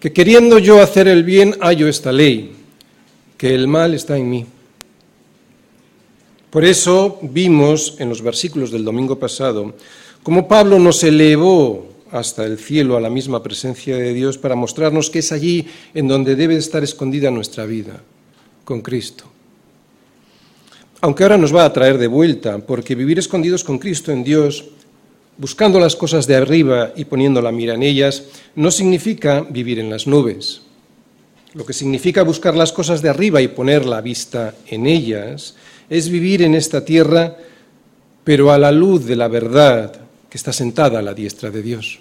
que 0.00 0.12
queriendo 0.12 0.58
yo 0.58 0.80
hacer 0.80 1.08
el 1.08 1.24
bien 1.24 1.54
hallo 1.60 1.88
esta 1.88 2.12
ley, 2.12 2.52
que 3.36 3.54
el 3.54 3.66
mal 3.66 3.94
está 3.94 4.16
en 4.16 4.30
mí. 4.30 4.46
Por 6.50 6.64
eso 6.64 7.18
vimos 7.22 7.96
en 7.98 8.08
los 8.08 8.22
versículos 8.22 8.70
del 8.70 8.82
domingo 8.82 9.18
pasado 9.18 9.74
Como 10.22 10.48
Pablo 10.48 10.78
nos 10.78 11.04
elevó 11.04 11.88
hasta 12.10 12.44
el 12.44 12.58
cielo 12.58 12.96
a 12.96 13.00
la 13.00 13.10
misma 13.10 13.42
presencia 13.42 13.96
de 13.96 14.14
Dios 14.14 14.38
para 14.38 14.54
mostrarnos 14.54 15.10
que 15.10 15.18
es 15.18 15.30
allí 15.32 15.66
en 15.94 16.08
donde 16.08 16.36
debe 16.36 16.56
estar 16.56 16.82
escondida 16.82 17.30
nuestra 17.30 17.66
vida, 17.66 18.00
con 18.64 18.80
Cristo. 18.80 19.24
Aunque 21.00 21.22
ahora 21.22 21.38
nos 21.38 21.54
va 21.54 21.64
a 21.64 21.72
traer 21.72 21.96
de 21.96 22.08
vuelta, 22.08 22.58
porque 22.58 22.94
vivir 22.94 23.18
escondidos 23.18 23.62
con 23.62 23.78
Cristo 23.78 24.10
en 24.10 24.24
Dios, 24.24 24.64
buscando 25.36 25.78
las 25.78 25.94
cosas 25.94 26.26
de 26.26 26.34
arriba 26.34 26.92
y 26.96 27.04
poniendo 27.04 27.40
la 27.40 27.52
mira 27.52 27.74
en 27.74 27.84
ellas, 27.84 28.24
no 28.56 28.70
significa 28.70 29.46
vivir 29.48 29.78
en 29.78 29.90
las 29.90 30.08
nubes. 30.08 30.62
Lo 31.54 31.64
que 31.64 31.72
significa 31.72 32.24
buscar 32.24 32.56
las 32.56 32.72
cosas 32.72 33.00
de 33.00 33.08
arriba 33.08 33.40
y 33.40 33.48
poner 33.48 33.86
la 33.86 34.00
vista 34.00 34.54
en 34.66 34.86
ellas 34.86 35.54
es 35.88 36.08
vivir 36.08 36.42
en 36.42 36.54
esta 36.54 36.84
tierra, 36.84 37.36
pero 38.24 38.52
a 38.52 38.58
la 38.58 38.72
luz 38.72 39.06
de 39.06 39.16
la 39.16 39.28
verdad 39.28 39.92
que 40.28 40.36
está 40.36 40.52
sentada 40.52 40.98
a 40.98 41.02
la 41.02 41.14
diestra 41.14 41.50
de 41.50 41.62
Dios. 41.62 42.00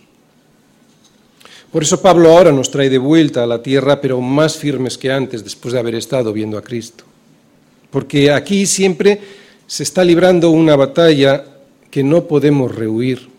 Por 1.71 1.83
eso 1.83 2.01
Pablo 2.01 2.31
ahora 2.31 2.51
nos 2.51 2.71
trae 2.71 2.89
de 2.89 2.97
vuelta 2.97 3.43
a 3.43 3.47
la 3.47 3.61
tierra, 3.61 4.01
pero 4.01 4.19
más 4.21 4.57
firmes 4.57 4.97
que 4.97 5.11
antes, 5.11 5.43
después 5.43 5.73
de 5.73 5.79
haber 5.79 5.95
estado 5.95 6.33
viendo 6.33 6.57
a 6.57 6.61
Cristo. 6.61 7.06
Porque 7.89 8.31
aquí 8.31 8.65
siempre 8.65 9.21
se 9.65 9.83
está 9.83 10.03
librando 10.03 10.51
una 10.51 10.75
batalla 10.75 11.43
que 11.91 12.03
no 12.03 12.25
podemos 12.25 12.73
rehuir. 12.73 13.29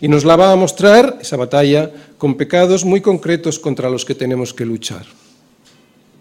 Y 0.00 0.08
nos 0.08 0.24
la 0.24 0.36
va 0.36 0.52
a 0.52 0.56
mostrar 0.56 1.18
esa 1.20 1.36
batalla 1.36 1.90
con 2.18 2.36
pecados 2.36 2.84
muy 2.84 3.00
concretos 3.00 3.58
contra 3.58 3.88
los 3.88 4.04
que 4.04 4.14
tenemos 4.14 4.52
que 4.52 4.66
luchar. 4.66 5.06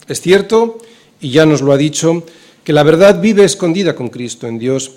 Es 0.07 0.21
cierto, 0.21 0.77
y 1.19 1.31
ya 1.31 1.45
nos 1.45 1.61
lo 1.61 1.73
ha 1.73 1.77
dicho, 1.77 2.23
que 2.63 2.73
la 2.73 2.83
verdad 2.83 3.21
vive 3.21 3.43
escondida 3.43 3.95
con 3.95 4.09
Cristo 4.09 4.47
en 4.47 4.59
Dios 4.59 4.91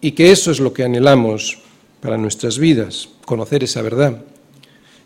y 0.00 0.12
que 0.12 0.30
eso 0.30 0.50
es 0.50 0.60
lo 0.60 0.72
que 0.72 0.84
anhelamos 0.84 1.58
para 2.00 2.18
nuestras 2.18 2.58
vidas, 2.58 3.08
conocer 3.24 3.64
esa 3.64 3.82
verdad. 3.82 4.22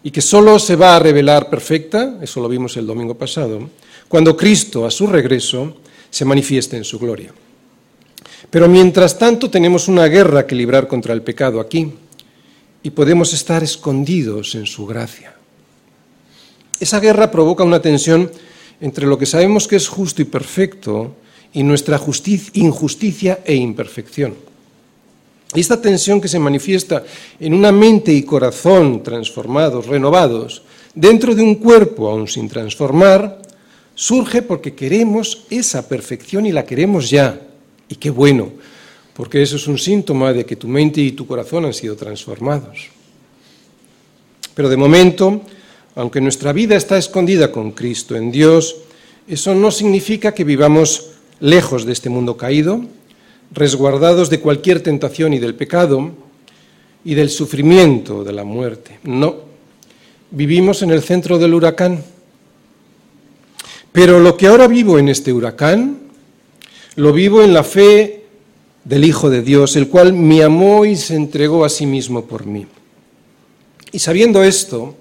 Y 0.02 0.10
que 0.10 0.20
solo 0.20 0.58
se 0.58 0.76
va 0.76 0.96
a 0.96 0.98
revelar 0.98 1.48
perfecta, 1.48 2.18
eso 2.22 2.40
lo 2.40 2.48
vimos 2.48 2.76
el 2.76 2.86
domingo 2.86 3.14
pasado, 3.14 3.70
cuando 4.08 4.36
Cristo 4.36 4.86
a 4.86 4.90
su 4.90 5.06
regreso 5.06 5.76
se 6.10 6.24
manifieste 6.24 6.76
en 6.76 6.84
su 6.84 6.98
gloria. 6.98 7.32
Pero 8.50 8.68
mientras 8.68 9.18
tanto 9.18 9.50
tenemos 9.50 9.88
una 9.88 10.06
guerra 10.06 10.46
que 10.46 10.54
librar 10.54 10.88
contra 10.88 11.14
el 11.14 11.22
pecado 11.22 11.60
aquí 11.60 11.92
y 12.82 12.90
podemos 12.90 13.32
estar 13.32 13.62
escondidos 13.62 14.54
en 14.54 14.66
su 14.66 14.86
gracia. 14.86 15.34
Esa 16.80 16.98
guerra 16.98 17.30
provoca 17.30 17.62
una 17.62 17.82
tensión 17.82 18.30
entre 18.80 19.06
lo 19.06 19.18
que 19.18 19.26
sabemos 19.26 19.68
que 19.68 19.76
es 19.76 19.88
justo 19.88 20.22
y 20.22 20.24
perfecto 20.24 21.14
y 21.52 21.62
nuestra 21.62 22.00
injusticia 22.54 23.40
e 23.44 23.54
imperfección. 23.54 24.34
Esta 25.54 25.80
tensión 25.80 26.20
que 26.20 26.28
se 26.28 26.38
manifiesta 26.38 27.02
en 27.38 27.54
una 27.54 27.72
mente 27.72 28.12
y 28.12 28.22
corazón 28.22 29.02
transformados, 29.02 29.86
renovados, 29.86 30.62
dentro 30.94 31.34
de 31.34 31.42
un 31.42 31.56
cuerpo 31.56 32.08
aún 32.08 32.28
sin 32.28 32.48
transformar, 32.48 33.42
surge 34.00 34.40
porque 34.40 34.72
queremos 34.72 35.44
esa 35.50 35.86
perfección 35.86 36.46
y 36.46 36.52
la 36.52 36.64
queremos 36.64 37.10
ya. 37.10 37.38
Y 37.86 37.96
qué 37.96 38.08
bueno, 38.08 38.50
porque 39.12 39.42
eso 39.42 39.56
es 39.56 39.68
un 39.68 39.76
síntoma 39.76 40.32
de 40.32 40.46
que 40.46 40.56
tu 40.56 40.66
mente 40.68 41.02
y 41.02 41.12
tu 41.12 41.26
corazón 41.26 41.66
han 41.66 41.74
sido 41.74 41.96
transformados. 41.96 42.88
Pero 44.54 44.70
de 44.70 44.78
momento, 44.78 45.42
aunque 45.96 46.22
nuestra 46.22 46.54
vida 46.54 46.76
está 46.76 46.96
escondida 46.96 47.52
con 47.52 47.72
Cristo 47.72 48.16
en 48.16 48.32
Dios, 48.32 48.74
eso 49.28 49.54
no 49.54 49.70
significa 49.70 50.32
que 50.32 50.44
vivamos 50.44 51.10
lejos 51.38 51.84
de 51.84 51.92
este 51.92 52.08
mundo 52.08 52.38
caído, 52.38 52.80
resguardados 53.52 54.30
de 54.30 54.40
cualquier 54.40 54.82
tentación 54.82 55.34
y 55.34 55.38
del 55.38 55.54
pecado 55.54 56.10
y 57.04 57.14
del 57.14 57.28
sufrimiento 57.28 58.24
de 58.24 58.32
la 58.32 58.44
muerte. 58.44 58.98
No, 59.04 59.36
vivimos 60.30 60.80
en 60.80 60.90
el 60.90 61.02
centro 61.02 61.38
del 61.38 61.52
huracán. 61.52 62.02
Pero 63.92 64.20
lo 64.20 64.36
que 64.36 64.46
ahora 64.46 64.68
vivo 64.68 64.98
en 64.98 65.08
este 65.08 65.32
huracán, 65.32 65.98
lo 66.96 67.12
vivo 67.12 67.42
en 67.42 67.52
la 67.52 67.64
fe 67.64 68.24
del 68.84 69.04
Hijo 69.04 69.30
de 69.30 69.42
Dios, 69.42 69.76
el 69.76 69.88
cual 69.88 70.12
me 70.12 70.42
amó 70.42 70.84
y 70.84 70.96
se 70.96 71.16
entregó 71.16 71.64
a 71.64 71.68
sí 71.68 71.86
mismo 71.86 72.24
por 72.24 72.46
mí. 72.46 72.66
Y 73.92 73.98
sabiendo 73.98 74.44
esto, 74.44 74.94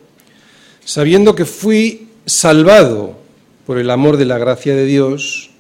sabiendo 0.84 1.36
que 1.36 1.45
fui 1.45 2.10
salvado 2.25 3.17
por 3.65 3.78
el 3.78 3.89
amor 3.89 4.17
de 4.17 4.25
la 4.25 4.38
gracia 4.38 4.75
de 4.75 4.86
Dios, 4.86 5.52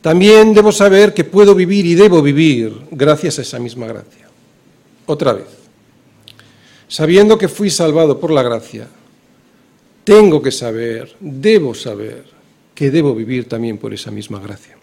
también 0.00 0.54
debo 0.54 0.72
saber 0.72 1.12
que 1.12 1.24
puedo 1.24 1.54
vivir 1.54 1.84
y 1.84 1.94
debo 1.94 2.22
vivir 2.22 2.72
gracias 2.90 3.38
a 3.38 3.42
esa 3.42 3.58
misma 3.58 3.86
gracia. 3.86 4.28
Otra 5.06 5.32
vez, 5.34 5.46
sabiendo 6.86 7.36
que 7.36 7.48
fui 7.48 7.68
salvado 7.68 8.18
por 8.18 8.30
la 8.30 8.42
gracia, 8.42 8.88
tengo 10.04 10.40
que 10.40 10.50
saber, 10.50 11.14
debo 11.20 11.74
saber 11.74 12.37
que 12.78 12.92
debo 12.92 13.12
vivir 13.12 13.48
también 13.48 13.76
por 13.76 13.92
esa 13.92 14.12
misma 14.12 14.38
gracia. 14.38 14.78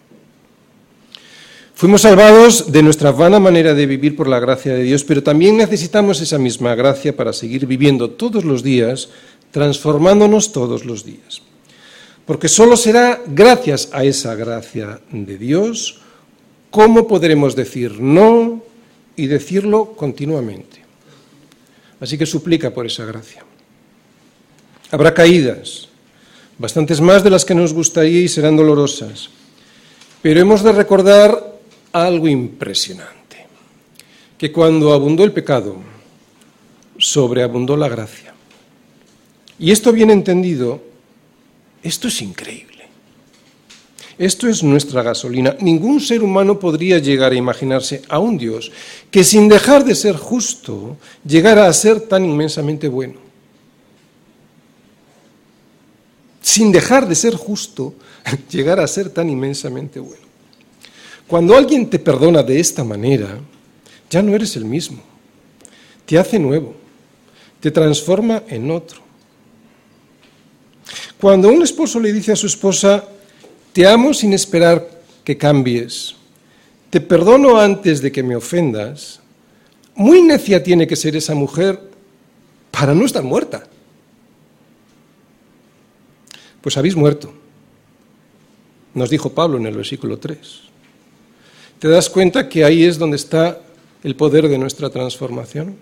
Fuimos 1.74 2.02
salvados 2.02 2.70
de 2.70 2.82
nuestra 2.82 3.10
vana 3.10 3.40
manera 3.40 3.72
de 3.72 3.86
vivir 3.86 4.14
por 4.14 4.28
la 4.28 4.38
gracia 4.38 4.74
de 4.74 4.82
Dios, 4.82 5.02
pero 5.02 5.22
también 5.22 5.56
necesitamos 5.56 6.20
esa 6.20 6.36
misma 6.36 6.74
gracia 6.74 7.16
para 7.16 7.32
seguir 7.32 7.64
viviendo 7.64 8.10
todos 8.10 8.44
los 8.44 8.62
días, 8.62 9.08
transformándonos 9.50 10.52
todos 10.52 10.84
los 10.84 11.06
días. 11.06 11.40
Porque 12.26 12.48
solo 12.48 12.76
será 12.76 13.22
gracias 13.28 13.88
a 13.92 14.04
esa 14.04 14.34
gracia 14.34 15.00
de 15.10 15.38
Dios 15.38 16.02
cómo 16.70 17.08
podremos 17.08 17.56
decir 17.56 17.98
no 17.98 18.62
y 19.16 19.26
decirlo 19.26 19.96
continuamente. 19.96 20.84
Así 21.98 22.18
que 22.18 22.26
suplica 22.26 22.74
por 22.74 22.84
esa 22.84 23.06
gracia. 23.06 23.42
Habrá 24.90 25.14
caídas, 25.14 25.88
bastantes 26.58 27.00
más 27.00 27.22
de 27.22 27.30
las 27.30 27.44
que 27.44 27.54
nos 27.54 27.72
gustaría 27.72 28.20
y 28.20 28.28
serán 28.28 28.56
dolorosas, 28.56 29.30
pero 30.22 30.40
hemos 30.40 30.62
de 30.62 30.72
recordar 30.72 31.58
algo 31.92 32.28
impresionante, 32.28 33.46
que 34.38 34.52
cuando 34.52 34.92
abundó 34.92 35.24
el 35.24 35.32
pecado, 35.32 35.76
sobreabundó 36.98 37.76
la 37.76 37.88
gracia. 37.88 38.34
Y 39.58 39.70
esto 39.70 39.92
bien 39.92 40.10
entendido, 40.10 40.82
esto 41.82 42.08
es 42.08 42.20
increíble. 42.22 42.76
Esto 44.18 44.48
es 44.48 44.62
nuestra 44.62 45.02
gasolina. 45.02 45.56
Ningún 45.60 46.00
ser 46.00 46.22
humano 46.22 46.58
podría 46.58 46.98
llegar 46.98 47.32
a 47.32 47.36
imaginarse 47.36 48.02
a 48.08 48.18
un 48.18 48.38
Dios 48.38 48.72
que 49.10 49.24
sin 49.24 49.46
dejar 49.48 49.84
de 49.84 49.94
ser 49.94 50.16
justo 50.16 50.96
llegara 51.26 51.68
a 51.68 51.72
ser 51.72 52.00
tan 52.00 52.24
inmensamente 52.24 52.88
bueno. 52.88 53.25
Sin 56.46 56.70
dejar 56.70 57.08
de 57.08 57.16
ser 57.16 57.34
justo, 57.34 57.94
llegara 58.52 58.84
a 58.84 58.86
ser 58.86 59.10
tan 59.10 59.28
inmensamente 59.28 59.98
bueno. 59.98 60.22
Cuando 61.26 61.56
alguien 61.56 61.90
te 61.90 61.98
perdona 61.98 62.44
de 62.44 62.60
esta 62.60 62.84
manera, 62.84 63.40
ya 64.08 64.22
no 64.22 64.32
eres 64.32 64.54
el 64.54 64.64
mismo. 64.64 65.02
Te 66.06 66.16
hace 66.16 66.38
nuevo, 66.38 66.76
te 67.58 67.72
transforma 67.72 68.44
en 68.46 68.70
otro. 68.70 69.00
Cuando 71.20 71.48
un 71.48 71.64
esposo 71.64 71.98
le 71.98 72.12
dice 72.12 72.30
a 72.30 72.36
su 72.36 72.46
esposa, 72.46 73.04
te 73.72 73.84
amo 73.84 74.14
sin 74.14 74.32
esperar 74.32 74.88
que 75.24 75.36
cambies, 75.36 76.14
te 76.90 77.00
perdono 77.00 77.58
antes 77.58 78.00
de 78.00 78.12
que 78.12 78.22
me 78.22 78.36
ofendas, 78.36 79.18
muy 79.96 80.22
necia 80.22 80.62
tiene 80.62 80.86
que 80.86 80.94
ser 80.94 81.16
esa 81.16 81.34
mujer 81.34 81.80
para 82.70 82.94
no 82.94 83.04
estar 83.04 83.24
muerta. 83.24 83.66
Pues 86.66 86.76
habéis 86.76 86.96
muerto, 86.96 87.32
nos 88.92 89.08
dijo 89.08 89.30
Pablo 89.30 89.56
en 89.56 89.66
el 89.66 89.76
versículo 89.76 90.18
3 90.18 90.66
te 91.78 91.88
das 91.88 92.10
cuenta 92.10 92.48
que 92.48 92.64
ahí 92.64 92.82
es 92.82 92.98
donde 92.98 93.16
está 93.16 93.60
el 94.02 94.16
poder 94.16 94.48
de 94.48 94.58
nuestra 94.58 94.90
transformación. 94.90 95.76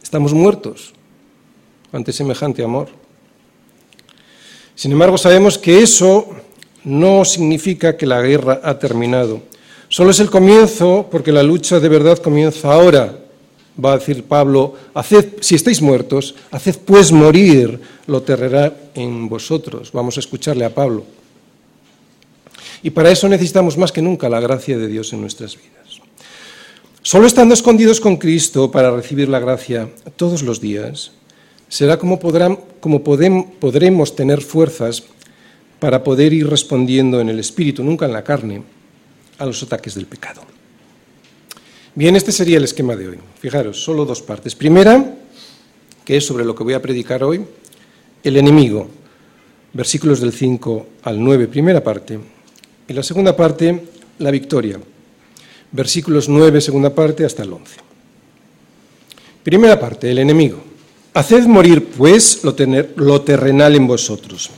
Estamos 0.00 0.32
muertos 0.32 0.92
ante 1.90 2.12
semejante 2.12 2.62
amor. 2.62 2.88
Sin 4.76 4.92
embargo, 4.92 5.18
sabemos 5.18 5.58
que 5.58 5.82
eso 5.82 6.28
no 6.84 7.24
significa 7.24 7.96
que 7.96 8.06
la 8.06 8.22
guerra 8.22 8.60
ha 8.62 8.78
terminado. 8.78 9.42
Solo 9.88 10.10
es 10.10 10.20
el 10.20 10.30
comienzo, 10.30 11.08
porque 11.10 11.32
la 11.32 11.42
lucha 11.42 11.80
de 11.80 11.88
verdad 11.88 12.18
comienza 12.18 12.72
ahora. 12.72 13.18
Va 13.82 13.92
a 13.92 13.98
decir 13.98 14.24
Pablo, 14.24 14.74
haced, 14.94 15.40
si 15.40 15.54
estáis 15.54 15.80
muertos, 15.80 16.34
haced 16.50 16.78
pues 16.84 17.12
morir 17.12 17.80
lo 18.06 18.22
terrerá 18.22 18.74
en 18.94 19.28
vosotros. 19.28 19.92
Vamos 19.92 20.16
a 20.16 20.20
escucharle 20.20 20.64
a 20.64 20.74
Pablo. 20.74 21.04
Y 22.82 22.90
para 22.90 23.10
eso 23.10 23.28
necesitamos 23.28 23.76
más 23.78 23.92
que 23.92 24.02
nunca 24.02 24.28
la 24.28 24.40
gracia 24.40 24.76
de 24.76 24.88
Dios 24.88 25.12
en 25.12 25.20
nuestras 25.20 25.56
vidas. 25.56 26.00
Solo 27.02 27.26
estando 27.26 27.54
escondidos 27.54 28.00
con 28.00 28.16
Cristo 28.16 28.70
para 28.70 28.90
recibir 28.90 29.28
la 29.28 29.38
gracia 29.38 29.88
todos 30.16 30.42
los 30.42 30.60
días, 30.60 31.12
será 31.68 31.98
como 31.98 32.18
podremos 32.20 34.16
tener 34.16 34.42
fuerzas 34.42 35.04
para 35.78 36.04
poder 36.04 36.32
ir 36.32 36.48
respondiendo 36.48 37.20
en 37.20 37.30
el 37.30 37.38
Espíritu, 37.38 37.82
nunca 37.82 38.04
en 38.04 38.12
la 38.12 38.24
carne, 38.24 38.62
a 39.38 39.46
los 39.46 39.62
ataques 39.62 39.94
del 39.94 40.06
pecado. 40.06 40.42
Bien, 41.94 42.14
este 42.14 42.30
sería 42.30 42.58
el 42.58 42.64
esquema 42.64 42.94
de 42.94 43.08
hoy. 43.08 43.18
Fijaros, 43.40 43.82
solo 43.82 44.04
dos 44.04 44.22
partes. 44.22 44.54
Primera, 44.54 45.12
que 46.04 46.16
es 46.16 46.24
sobre 46.24 46.44
lo 46.44 46.54
que 46.54 46.62
voy 46.62 46.74
a 46.74 46.82
predicar 46.82 47.24
hoy, 47.24 47.44
el 48.22 48.36
enemigo, 48.36 48.88
versículos 49.72 50.20
del 50.20 50.32
5 50.32 50.86
al 51.02 51.22
9, 51.22 51.48
primera 51.48 51.82
parte. 51.82 52.20
Y 52.86 52.92
la 52.92 53.02
segunda 53.02 53.36
parte, 53.36 53.88
la 54.20 54.30
victoria, 54.30 54.78
versículos 55.72 56.28
9, 56.28 56.60
segunda 56.60 56.94
parte, 56.94 57.24
hasta 57.24 57.42
el 57.42 57.52
11. 57.54 57.76
Primera 59.42 59.80
parte, 59.80 60.12
el 60.12 60.18
enemigo. 60.18 60.62
Haced 61.12 61.46
morir, 61.46 61.86
pues, 61.86 62.44
lo, 62.44 62.54
lo 62.96 63.22
terrenal 63.22 63.74
en 63.74 63.88
vosotros. 63.88 64.50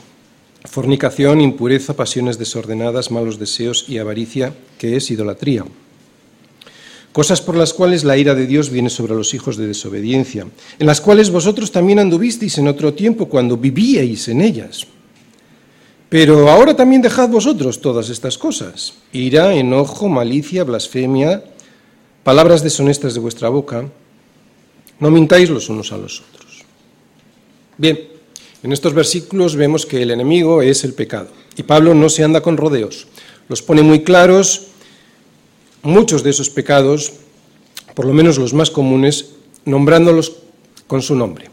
Fornicación, 0.64 1.40
impureza, 1.40 1.96
pasiones 1.96 2.36
desordenadas, 2.36 3.10
malos 3.10 3.38
deseos 3.38 3.86
y 3.88 3.96
avaricia, 3.96 4.52
que 4.76 4.96
es 4.96 5.10
idolatría 5.10 5.64
cosas 7.12 7.42
por 7.42 7.56
las 7.56 7.72
cuales 7.72 8.04
la 8.04 8.16
ira 8.16 8.34
de 8.34 8.46
Dios 8.46 8.70
viene 8.70 8.90
sobre 8.90 9.14
los 9.14 9.34
hijos 9.34 9.56
de 9.56 9.66
desobediencia, 9.66 10.46
en 10.78 10.86
las 10.86 11.00
cuales 11.00 11.30
vosotros 11.30 11.70
también 11.70 11.98
anduvisteis 11.98 12.58
en 12.58 12.68
otro 12.68 12.94
tiempo 12.94 13.28
cuando 13.28 13.56
vivíais 13.56 14.28
en 14.28 14.40
ellas. 14.40 14.86
Pero 16.08 16.50
ahora 16.50 16.74
también 16.74 17.00
dejad 17.00 17.28
vosotros 17.28 17.80
todas 17.80 18.10
estas 18.10 18.36
cosas, 18.36 18.94
ira, 19.12 19.54
enojo, 19.54 20.08
malicia, 20.08 20.64
blasfemia, 20.64 21.44
palabras 22.22 22.62
deshonestas 22.62 23.14
de 23.14 23.20
vuestra 23.20 23.48
boca, 23.48 23.88
no 25.00 25.10
mintáis 25.10 25.48
los 25.50 25.68
unos 25.68 25.92
a 25.92 25.98
los 25.98 26.20
otros. 26.20 26.64
Bien, 27.78 27.98
en 28.62 28.72
estos 28.72 28.94
versículos 28.94 29.56
vemos 29.56 29.86
que 29.86 30.02
el 30.02 30.10
enemigo 30.10 30.62
es 30.62 30.84
el 30.84 30.94
pecado, 30.94 31.28
y 31.56 31.62
Pablo 31.62 31.94
no 31.94 32.08
se 32.08 32.24
anda 32.24 32.42
con 32.42 32.56
rodeos, 32.56 33.06
los 33.48 33.62
pone 33.62 33.82
muy 33.82 34.04
claros 34.04 34.71
muchos 35.82 36.22
de 36.22 36.30
esos 36.30 36.50
pecados, 36.50 37.12
por 37.94 38.06
lo 38.06 38.12
menos 38.12 38.38
los 38.38 38.54
más 38.54 38.70
comunes, 38.70 39.30
nombrándolos 39.64 40.36
con 40.86 41.02
su 41.02 41.14
nombre. 41.14 41.50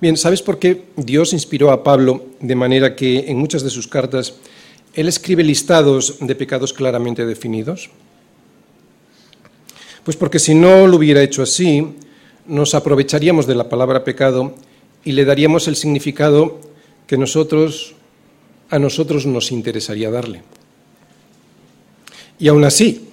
Bien, 0.00 0.16
¿sabes 0.16 0.42
por 0.42 0.58
qué 0.58 0.84
Dios 0.96 1.32
inspiró 1.32 1.72
a 1.72 1.82
Pablo 1.82 2.26
de 2.40 2.54
manera 2.54 2.94
que 2.94 3.30
en 3.30 3.38
muchas 3.38 3.62
de 3.64 3.70
sus 3.70 3.88
cartas 3.88 4.34
él 4.94 5.08
escribe 5.08 5.42
listados 5.42 6.18
de 6.20 6.34
pecados 6.36 6.72
claramente 6.72 7.26
definidos? 7.26 7.90
Pues 10.04 10.16
porque 10.16 10.38
si 10.38 10.54
no 10.54 10.86
lo 10.86 10.96
hubiera 10.96 11.22
hecho 11.22 11.42
así, 11.42 11.86
nos 12.46 12.74
aprovecharíamos 12.74 13.46
de 13.46 13.56
la 13.56 13.68
palabra 13.68 14.04
pecado 14.04 14.54
y 15.04 15.12
le 15.12 15.24
daríamos 15.24 15.68
el 15.68 15.76
significado 15.76 16.60
que 17.06 17.16
a 17.16 18.78
nosotros 18.78 19.26
nos 19.26 19.52
interesaría 19.52 20.10
darle. 20.10 20.42
Y 22.38 22.48
aún 22.48 22.64
así, 22.64 23.08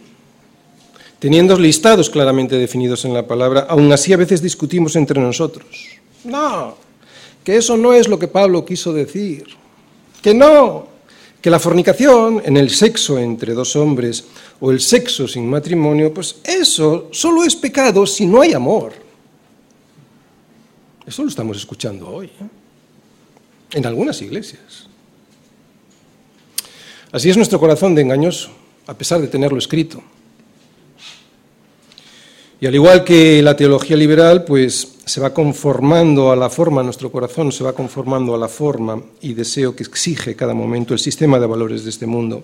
teniendo 1.20 1.58
listados 1.58 2.10
claramente 2.10 2.58
definidos 2.58 3.06
en 3.06 3.14
la 3.14 3.26
palabra, 3.26 3.66
aún 3.70 3.92
así 3.92 4.14
a 4.14 4.18
veces 4.18 4.42
discutimos 4.42 4.96
entre 4.96 5.20
nosotros. 5.20 5.88
No, 6.24 6.78
que 7.44 7.58
eso 7.58 7.78
no 7.78 7.94
es 7.94 8.08
lo 8.08 8.20
que 8.20 8.28
Pablo 8.28 8.66
quiso 8.66 8.94
decir. 8.94 9.46
Que 10.22 10.34
no, 10.34 10.88
que 11.42 11.50
la 11.50 11.60
fornicación 11.60 12.42
en 12.46 12.58
el 12.58 12.70
sexo 12.70 13.18
entre 13.18 13.54
dos 13.54 13.76
hombres 13.76 14.26
o 14.60 14.72
el 14.72 14.80
sexo 14.80 15.28
sin 15.28 15.50
matrimonio, 15.50 16.14
pues 16.14 16.38
eso 16.44 17.10
solo 17.12 17.44
es 17.44 17.56
pecado 17.56 18.06
si 18.06 18.26
no 18.26 18.42
hay 18.42 18.54
amor. 18.54 18.94
Eso 21.06 21.24
lo 21.24 21.30
estamos 21.30 21.58
escuchando 21.58 22.08
hoy, 22.08 22.28
¿eh? 22.28 23.78
en 23.78 23.86
algunas 23.86 24.22
iglesias. 24.22 24.88
Así 27.12 27.30
es 27.30 27.38
nuestro 27.38 27.60
corazón 27.60 27.94
de 27.94 28.02
engañoso 28.02 28.65
a 28.88 28.94
pesar 28.94 29.22
de 29.22 29.28
tenerlo 29.28 29.58
escrito. 29.58 30.02
Y 32.60 32.68
al 32.68 32.76
igual 32.76 33.04
que 33.04 33.42
la 33.42 33.56
teología 33.56 33.98
liberal, 33.98 34.46
pues 34.46 34.96
se 35.06 35.22
va 35.22 35.34
conformando 35.34 36.32
a 36.32 36.36
la 36.36 36.50
forma, 36.50 36.84
nuestro 36.84 37.12
corazón 37.12 37.52
se 37.52 37.64
va 37.64 37.74
conformando 37.74 38.34
a 38.34 38.38
la 38.38 38.48
forma 38.48 39.02
y 39.22 39.34
deseo 39.34 39.76
que 39.76 39.84
exige 39.84 40.36
cada 40.36 40.54
momento 40.54 40.94
el 40.94 41.00
sistema 41.00 41.40
de 41.40 41.46
valores 41.46 41.84
de 41.84 41.90
este 41.90 42.08
mundo, 42.08 42.44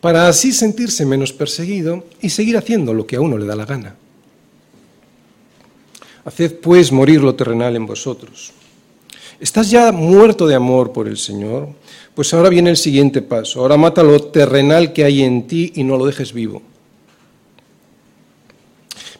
para 0.00 0.28
así 0.28 0.52
sentirse 0.52 1.04
menos 1.04 1.32
perseguido 1.32 2.04
y 2.20 2.30
seguir 2.30 2.56
haciendo 2.56 2.94
lo 2.94 3.06
que 3.06 3.16
a 3.16 3.20
uno 3.20 3.38
le 3.38 3.46
da 3.46 3.56
la 3.56 3.66
gana. 3.66 3.96
Haced 6.24 6.56
pues 6.60 6.92
morir 6.92 7.22
lo 7.22 7.34
terrenal 7.34 7.74
en 7.76 7.86
vosotros. 7.86 8.52
¿Estás 9.40 9.70
ya 9.70 9.90
muerto 9.90 10.46
de 10.46 10.54
amor 10.54 10.92
por 10.92 11.08
el 11.08 11.16
Señor? 11.16 11.70
Pues 12.14 12.34
ahora 12.34 12.50
viene 12.50 12.68
el 12.68 12.76
siguiente 12.76 13.22
paso. 13.22 13.60
Ahora 13.60 13.78
mata 13.78 14.02
lo 14.02 14.22
terrenal 14.24 14.92
que 14.92 15.02
hay 15.02 15.22
en 15.22 15.46
ti 15.46 15.72
y 15.76 15.82
no 15.82 15.96
lo 15.96 16.04
dejes 16.04 16.34
vivo. 16.34 16.60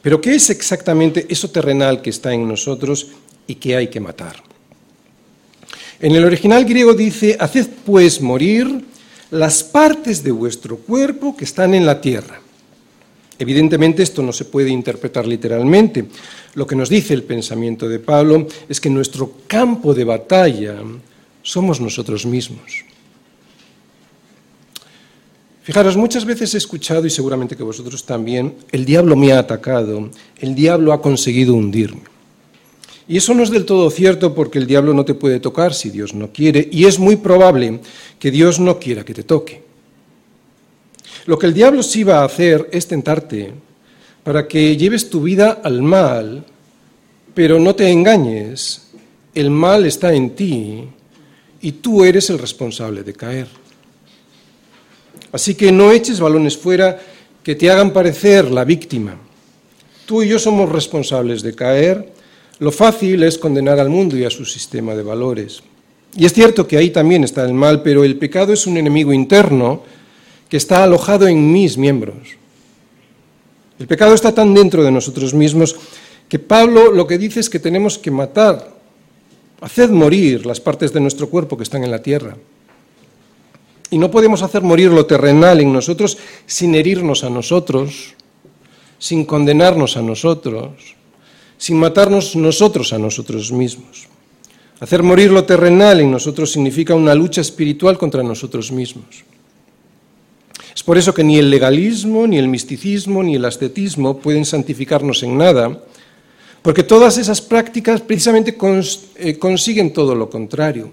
Pero 0.03 0.21
¿qué 0.21 0.35
es 0.35 0.51
exactamente 0.51 1.27
eso 1.31 1.51
terrenal 1.51 2.03
que 2.03 2.11
está 2.11 2.35
en 2.35 2.47
nosotros 2.47 3.09
y 3.47 3.55
que 3.55 3.77
hay 3.77 3.89
que 3.89 4.01
matar? 4.01 4.43
En 5.99 6.15
el 6.15 6.25
original 6.25 6.67
griego 6.67 6.93
dice, 6.93 7.39
haced 7.41 7.69
pues 7.87 8.21
morir 8.21 8.85
las 9.31 9.65
partes 9.65 10.23
de 10.23 10.33
vuestro 10.33 10.77
cuerpo 10.77 11.35
que 11.35 11.45
están 11.45 11.73
en 11.73 11.87
la 11.87 12.01
tierra. 12.01 12.40
Evidentemente 13.41 14.03
esto 14.03 14.23
no 14.23 14.35
se 14.35 14.45
puede 14.45 14.69
interpretar 14.69 15.27
literalmente. 15.27 16.05
Lo 16.55 16.67
que 16.67 16.77
nos 16.77 16.91
dice 16.91 17.15
el 17.15 17.23
pensamiento 17.23 17.89
de 17.89 17.99
Pablo 17.99 18.47
es 18.69 18.79
que 18.79 18.91
nuestro 18.91 19.33
campo 19.47 19.95
de 19.95 20.05
batalla 20.05 20.77
somos 21.43 21.81
nosotros 21.81 22.27
mismos. 22.27 22.85
Fijaros, 25.63 25.97
muchas 25.97 26.27
veces 26.27 26.53
he 26.53 26.59
escuchado, 26.59 27.07
y 27.07 27.11
seguramente 27.11 27.57
que 27.57 27.63
vosotros 27.63 28.05
también, 28.05 28.57
el 28.73 28.85
diablo 28.85 29.17
me 29.17 29.33
ha 29.33 29.39
atacado, 29.39 30.11
el 30.39 30.55
diablo 30.55 30.93
ha 30.93 31.01
conseguido 31.01 31.55
hundirme. 31.55 32.03
Y 33.09 33.17
eso 33.17 33.33
no 33.33 33.43
es 33.43 33.51
del 33.51 33.65
todo 33.65 33.91
cierto 33.91 34.35
porque 34.35 34.59
el 34.59 34.67
diablo 34.67 34.93
no 34.93 35.07
te 35.07 35.15
puede 35.15 35.41
tocar 35.41 35.73
si 35.73 35.89
Dios 35.89 36.13
no 36.13 36.31
quiere, 36.31 36.69
y 36.71 36.85
es 36.85 36.99
muy 36.99 37.17
probable 37.17 37.81
que 38.19 38.31
Dios 38.31 38.61
no 38.61 38.79
quiera 38.79 39.03
que 39.03 39.15
te 39.15 39.23
toque. 39.23 39.70
Lo 41.31 41.39
que 41.39 41.47
el 41.47 41.55
diablo 41.55 41.81
sí 41.85 42.03
va 42.03 42.23
a 42.23 42.25
hacer 42.25 42.69
es 42.73 42.89
tentarte 42.89 43.53
para 44.25 44.49
que 44.49 44.77
lleves 44.77 45.09
tu 45.09 45.23
vida 45.23 45.61
al 45.63 45.81
mal, 45.81 46.45
pero 47.35 47.61
no 47.61 47.77
te 47.77 47.89
engañes, 47.89 48.89
el 49.33 49.49
mal 49.49 49.87
está 49.87 50.13
en 50.13 50.31
ti 50.31 50.89
y 51.63 51.71
tú 51.71 52.03
eres 52.03 52.31
el 52.31 52.39
responsable 52.41 53.05
de 53.05 53.13
caer. 53.13 53.47
Así 55.31 55.55
que 55.55 55.71
no 55.71 55.93
eches 55.93 56.19
balones 56.19 56.59
fuera 56.59 56.99
que 57.45 57.55
te 57.55 57.71
hagan 57.71 57.93
parecer 57.93 58.51
la 58.51 58.65
víctima. 58.65 59.17
Tú 60.07 60.25
y 60.25 60.29
yo 60.31 60.39
somos 60.41 60.69
responsables 60.69 61.43
de 61.43 61.55
caer. 61.55 62.13
Lo 62.59 62.73
fácil 62.73 63.23
es 63.23 63.39
condenar 63.39 63.79
al 63.79 63.89
mundo 63.89 64.17
y 64.17 64.25
a 64.25 64.31
su 64.31 64.45
sistema 64.45 64.97
de 64.97 65.05
valores. 65.05 65.63
Y 66.17 66.27
es 66.27 66.33
cierto 66.33 66.67
que 66.67 66.77
ahí 66.77 66.91
también 66.91 67.23
está 67.23 67.45
el 67.45 67.55
mal, 67.55 67.85
pero 67.85 68.03
el 68.03 68.19
pecado 68.19 68.53
es 68.53 68.67
un 68.67 68.79
enemigo 68.79 69.13
interno 69.13 70.00
que 70.51 70.59
está 70.59 70.85
alojado 70.85 71.27
en 71.27 71.53
mis 71.53 71.79
miembros. 71.79 72.37
El 73.79 73.87
pecado 73.87 74.13
está 74.13 74.35
tan 74.35 74.53
dentro 74.53 74.85
de 74.85 74.91
nosotros 74.91 75.33
mismos 75.33 75.77
que 76.29 76.39
Pablo 76.39 76.93
lo 76.93 77.07
que 77.07 77.17
dice 77.17 77.41
es 77.41 77.49
que 77.49 77.59
tenemos 77.59 77.97
que 77.97 78.11
matar 78.11 78.81
Haced 79.61 79.91
morir 79.91 80.47
las 80.47 80.61
partes 80.61 80.93
de 80.93 81.01
nuestro 81.01 81.29
cuerpo 81.29 81.57
que 81.57 81.65
están 81.65 81.85
en 81.85 81.91
la 81.91 82.03
tierra. 82.03 82.37
Y 83.91 83.99
no 83.99 84.11
podemos 84.11 84.43
hacer 84.43 84.63
morir 84.63 84.91
lo 84.91 85.05
terrenal 85.05 85.61
en 85.61 85.73
nosotros 85.73 86.17
sin 86.47 86.75
herirnos 86.75 87.25
a 87.25 87.31
nosotros, 87.31 88.15
sin 88.99 89.25
condenarnos 89.25 89.97
a 89.97 90.03
nosotros, 90.03 90.97
sin 91.59 91.77
matarnos 91.77 92.37
nosotros 92.37 92.93
a 92.93 92.99
nosotros 92.99 93.53
mismos. 93.53 94.09
Hacer 94.79 95.03
morir 95.03 95.31
lo 95.31 95.45
terrenal 95.45 96.01
en 96.01 96.11
nosotros 96.11 96.53
significa 96.53 96.95
una 96.95 97.15
lucha 97.15 97.43
espiritual 97.43 97.99
contra 97.99 98.23
nosotros 98.23 98.73
mismos. 98.73 99.25
Es 100.75 100.83
por 100.83 100.99
eso 100.99 101.13
que 101.13 101.25
ni 101.25 101.39
el 101.39 101.51
legalismo, 101.51 102.27
ni 102.27 102.39
el 102.39 102.49
misticismo, 102.49 103.23
ni 103.23 103.35
el 103.37 103.45
ascetismo 103.45 104.19
pueden 104.19 104.45
santificarnos 104.45 105.23
en 105.23 105.37
nada, 105.37 105.83
porque 106.63 106.83
todas 106.83 107.19
esas 107.19 107.41
prácticas 107.41 108.01
precisamente 108.01 108.57
eh, 109.17 109.39
consiguen 109.39 109.93
todo 109.93 110.15
lo 110.15 110.29
contrario. 110.29 110.91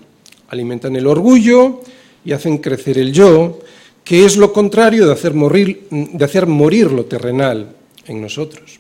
Alimentan 0.49 0.95
el 0.95 1.07
orgullo 1.07 1.81
y 2.23 2.31
hacen 2.31 2.57
crecer 2.57 2.97
el 2.97 3.11
yo, 3.11 3.59
que 4.03 4.25
es 4.25 4.37
lo 4.37 4.53
contrario 4.53 5.05
de 5.05 5.13
hacer 5.13 5.33
morir, 5.33 5.87
de 5.89 6.25
hacer 6.25 6.47
morir 6.47 6.91
lo 6.91 7.05
terrenal 7.05 7.75
en 8.05 8.21
nosotros. 8.21 8.79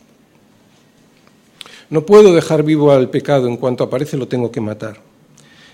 No 1.89 2.05
puedo 2.05 2.33
dejar 2.33 2.63
vivo 2.63 2.91
al 2.91 3.09
pecado, 3.09 3.47
en 3.47 3.57
cuanto 3.57 3.83
aparece 3.83 4.17
lo 4.17 4.27
tengo 4.27 4.51
que 4.51 4.61
matar. 4.61 4.99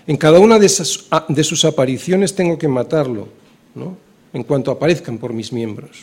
En 0.06 0.16
cada 0.16 0.38
una 0.38 0.58
de, 0.58 0.70
ah, 1.10 1.26
de 1.28 1.44
sus 1.44 1.64
apariciones 1.64 2.34
tengo 2.34 2.58
que 2.58 2.68
matarlo, 2.68 3.28
¿no? 3.74 3.96
En 4.34 4.42
cuanto 4.42 4.70
aparezcan 4.70 5.16
por 5.16 5.32
mis 5.32 5.52
miembros. 5.52 6.02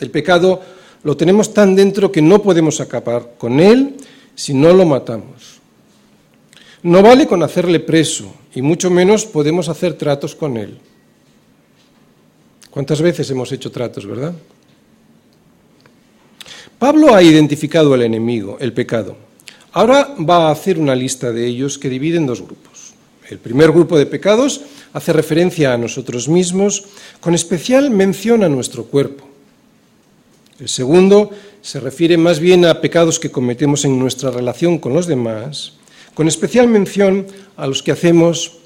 El 0.00 0.10
pecado 0.10 0.60
lo 1.04 1.16
tenemos 1.16 1.54
tan 1.54 1.74
dentro 1.74 2.12
que 2.12 2.20
no 2.20 2.42
podemos 2.42 2.80
acabar 2.80 3.34
con 3.38 3.60
él 3.60 3.96
si 4.34 4.52
no 4.52 4.74
lo 4.74 4.84
matamos. 4.84 5.60
No 6.82 7.00
vale 7.00 7.26
con 7.26 7.42
hacerle 7.42 7.80
preso, 7.80 8.34
y 8.54 8.60
mucho 8.60 8.90
menos 8.90 9.24
podemos 9.24 9.68
hacer 9.68 9.94
tratos 9.94 10.34
con 10.34 10.56
él. 10.56 10.78
¿Cuántas 12.70 13.00
veces 13.00 13.30
hemos 13.30 13.50
hecho 13.52 13.70
tratos, 13.70 14.04
verdad? 14.04 14.34
Pablo 16.78 17.14
ha 17.14 17.22
identificado 17.22 17.94
al 17.94 18.02
enemigo, 18.02 18.58
el 18.60 18.72
pecado. 18.72 19.16
Ahora 19.72 20.14
va 20.18 20.48
a 20.48 20.50
hacer 20.50 20.78
una 20.78 20.94
lista 20.94 21.32
de 21.32 21.46
ellos 21.46 21.78
que 21.78 21.88
divide 21.88 22.18
en 22.18 22.26
dos 22.26 22.42
grupos. 22.42 22.63
El 23.28 23.38
primer 23.38 23.72
grupo 23.72 23.98
de 23.98 24.06
pecados 24.06 24.62
hace 24.92 25.12
referencia 25.12 25.72
a 25.72 25.78
nosotros 25.78 26.28
mismos, 26.28 26.84
con 27.20 27.34
especial 27.34 27.90
mención 27.90 28.44
a 28.44 28.48
nuestro 28.48 28.84
cuerpo. 28.84 29.28
El 30.60 30.68
segundo 30.68 31.30
se 31.62 31.80
refiere 31.80 32.16
más 32.16 32.38
bien 32.38 32.64
a 32.64 32.80
pecados 32.80 33.18
que 33.18 33.30
cometemos 33.30 33.84
en 33.84 33.98
nuestra 33.98 34.30
relación 34.30 34.78
con 34.78 34.92
los 34.92 35.06
demás, 35.06 35.74
con 36.12 36.28
especial 36.28 36.68
mención 36.68 37.26
a 37.56 37.66
los 37.66 37.82
que 37.82 37.92
hacemos 37.92 38.58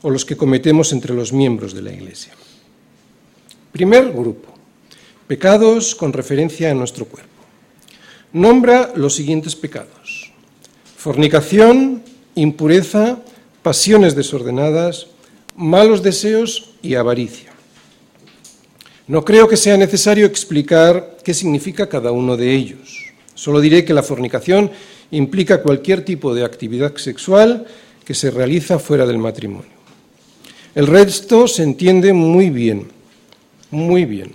o 0.00 0.10
los 0.10 0.24
que 0.24 0.36
cometemos 0.36 0.92
entre 0.92 1.14
los 1.14 1.32
miembros 1.32 1.74
de 1.74 1.82
la 1.82 1.92
Iglesia. 1.92 2.32
Primer 3.70 4.10
grupo, 4.10 4.52
pecados 5.28 5.94
con 5.94 6.12
referencia 6.12 6.70
a 6.70 6.74
nuestro 6.74 7.04
cuerpo. 7.06 7.30
Nombra 8.32 8.92
los 8.96 9.14
siguientes 9.14 9.54
pecados. 9.54 10.32
Fornicación, 10.96 12.02
impureza, 12.34 13.18
pasiones 13.62 14.14
desordenadas, 14.14 15.06
malos 15.56 16.02
deseos 16.02 16.70
y 16.82 16.94
avaricia. 16.94 17.52
No 19.06 19.24
creo 19.24 19.48
que 19.48 19.56
sea 19.56 19.76
necesario 19.76 20.26
explicar 20.26 21.18
qué 21.24 21.34
significa 21.34 21.88
cada 21.88 22.12
uno 22.12 22.36
de 22.36 22.54
ellos. 22.54 23.12
Solo 23.34 23.60
diré 23.60 23.84
que 23.84 23.94
la 23.94 24.02
fornicación 24.02 24.70
implica 25.10 25.62
cualquier 25.62 26.04
tipo 26.04 26.34
de 26.34 26.44
actividad 26.44 26.96
sexual 26.96 27.66
que 28.04 28.14
se 28.14 28.30
realiza 28.30 28.78
fuera 28.78 29.06
del 29.06 29.18
matrimonio. 29.18 29.70
El 30.74 30.86
resto 30.86 31.46
se 31.46 31.62
entiende 31.62 32.12
muy 32.12 32.50
bien, 32.50 32.88
muy 33.70 34.04
bien. 34.04 34.32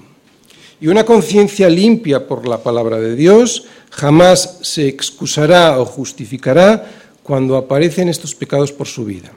Y 0.80 0.88
una 0.88 1.04
conciencia 1.04 1.70
limpia 1.70 2.28
por 2.28 2.48
la 2.48 2.62
palabra 2.62 3.00
de 3.00 3.16
Dios 3.16 3.66
jamás 3.90 4.60
se 4.62 4.88
excusará 4.88 5.80
o 5.80 5.86
justificará 5.86 7.07
cuando 7.28 7.58
aparecen 7.58 8.08
estos 8.08 8.34
pecados 8.34 8.72
por 8.72 8.88
su 8.88 9.04
vida. 9.04 9.34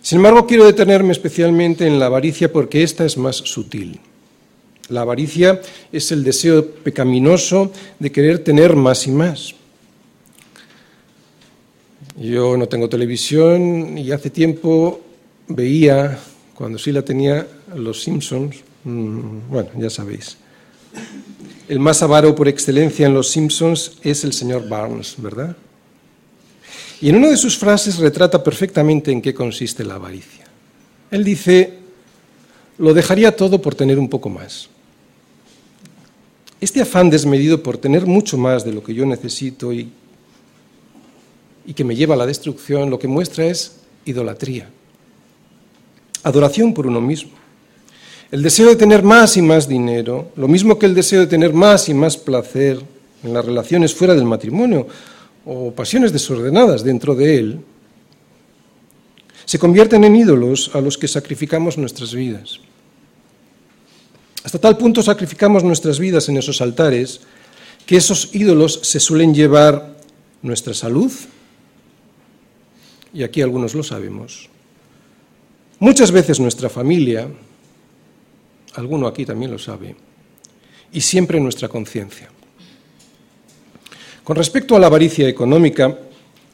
Sin 0.00 0.16
embargo, 0.16 0.46
quiero 0.46 0.64
detenerme 0.64 1.12
especialmente 1.12 1.86
en 1.86 1.98
la 1.98 2.06
avaricia 2.06 2.50
porque 2.50 2.82
esta 2.82 3.04
es 3.04 3.18
más 3.18 3.36
sutil. 3.36 4.00
La 4.88 5.02
avaricia 5.02 5.60
es 5.92 6.12
el 6.12 6.24
deseo 6.24 6.66
pecaminoso 6.66 7.70
de 7.98 8.10
querer 8.10 8.38
tener 8.38 8.74
más 8.74 9.06
y 9.06 9.10
más. 9.10 9.54
Yo 12.16 12.56
no 12.56 12.66
tengo 12.68 12.88
televisión 12.88 13.98
y 13.98 14.10
hace 14.12 14.30
tiempo 14.30 15.02
veía, 15.48 16.18
cuando 16.54 16.78
sí 16.78 16.90
la 16.90 17.02
tenía, 17.02 17.46
Los 17.74 18.02
Simpsons. 18.02 18.56
Mm, 18.84 19.50
bueno, 19.50 19.68
ya 19.76 19.90
sabéis. 19.90 20.38
El 21.68 21.80
más 21.80 22.02
avaro 22.02 22.34
por 22.34 22.48
excelencia 22.48 23.06
en 23.06 23.12
Los 23.12 23.28
Simpsons 23.28 23.98
es 24.02 24.24
el 24.24 24.32
señor 24.32 24.66
Barnes, 24.66 25.16
¿verdad? 25.18 25.54
Y 27.00 27.10
en 27.10 27.16
una 27.16 27.28
de 27.28 27.36
sus 27.36 27.58
frases 27.58 27.98
retrata 27.98 28.42
perfectamente 28.42 29.12
en 29.12 29.20
qué 29.20 29.34
consiste 29.34 29.84
la 29.84 29.96
avaricia. 29.96 30.46
Él 31.10 31.24
dice, 31.24 31.74
lo 32.78 32.94
dejaría 32.94 33.36
todo 33.36 33.60
por 33.60 33.74
tener 33.74 33.98
un 33.98 34.08
poco 34.08 34.28
más. 34.28 34.68
Este 36.60 36.80
afán 36.80 37.10
desmedido 37.10 37.62
por 37.62 37.76
tener 37.76 38.06
mucho 38.06 38.38
más 38.38 38.64
de 38.64 38.72
lo 38.72 38.82
que 38.82 38.94
yo 38.94 39.04
necesito 39.04 39.72
y, 39.72 39.92
que 41.74 41.84
me 41.84 41.94
lleva 41.94 42.14
a 42.14 42.18
la 42.18 42.26
destrucción, 42.26 42.88
lo 42.88 42.98
que 42.98 43.08
muestra 43.08 43.44
es 43.44 43.80
idolatría, 44.06 44.70
adoración 46.22 46.72
por 46.72 46.86
uno 46.86 47.00
mismo. 47.00 47.32
El 48.30 48.42
deseo 48.42 48.68
de 48.68 48.76
tener 48.76 49.02
más 49.02 49.36
y 49.36 49.42
más 49.42 49.68
dinero, 49.68 50.30
lo 50.36 50.48
mismo 50.48 50.78
que 50.78 50.86
el 50.86 50.94
deseo 50.94 51.20
de 51.20 51.26
tener 51.26 51.52
más 51.52 51.88
y 51.88 51.94
más 51.94 52.16
placer 52.16 52.80
en 53.22 53.34
las 53.34 53.44
relaciones 53.44 53.94
fuera 53.94 54.14
del 54.14 54.24
matrimonio, 54.24 54.86
o 55.46 55.70
pasiones 55.70 56.12
desordenadas 56.12 56.82
dentro 56.82 57.14
de 57.14 57.38
él, 57.38 57.60
se 59.46 59.60
convierten 59.60 60.02
en 60.02 60.16
ídolos 60.16 60.74
a 60.74 60.80
los 60.80 60.98
que 60.98 61.06
sacrificamos 61.06 61.78
nuestras 61.78 62.12
vidas. 62.12 62.58
Hasta 64.42 64.58
tal 64.58 64.76
punto 64.76 65.02
sacrificamos 65.02 65.62
nuestras 65.62 65.98
vidas 65.98 66.28
en 66.28 66.36
esos 66.36 66.60
altares 66.60 67.20
que 67.86 67.96
esos 67.96 68.34
ídolos 68.34 68.80
se 68.82 68.98
suelen 68.98 69.32
llevar 69.32 69.96
nuestra 70.42 70.74
salud, 70.74 71.12
y 73.14 73.22
aquí 73.22 73.40
algunos 73.40 73.74
lo 73.74 73.84
sabemos, 73.84 74.50
muchas 75.78 76.10
veces 76.10 76.40
nuestra 76.40 76.68
familia, 76.68 77.28
alguno 78.74 79.06
aquí 79.06 79.24
también 79.24 79.52
lo 79.52 79.58
sabe, 79.58 79.94
y 80.92 81.00
siempre 81.00 81.38
nuestra 81.38 81.68
conciencia. 81.68 82.30
Con 84.26 84.34
respecto 84.34 84.74
a 84.74 84.80
la 84.80 84.88
avaricia 84.88 85.28
económica, 85.28 85.96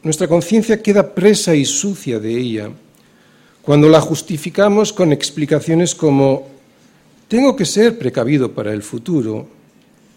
nuestra 0.02 0.28
conciencia 0.28 0.82
queda 0.82 1.14
presa 1.14 1.54
y 1.54 1.64
sucia 1.64 2.20
de 2.20 2.36
ella 2.36 2.68
cuando 3.62 3.88
la 3.88 3.98
justificamos 3.98 4.92
con 4.92 5.10
explicaciones 5.10 5.94
como 5.94 6.48
tengo 7.28 7.56
que 7.56 7.64
ser 7.64 7.98
precavido 7.98 8.52
para 8.52 8.74
el 8.74 8.82
futuro 8.82 9.48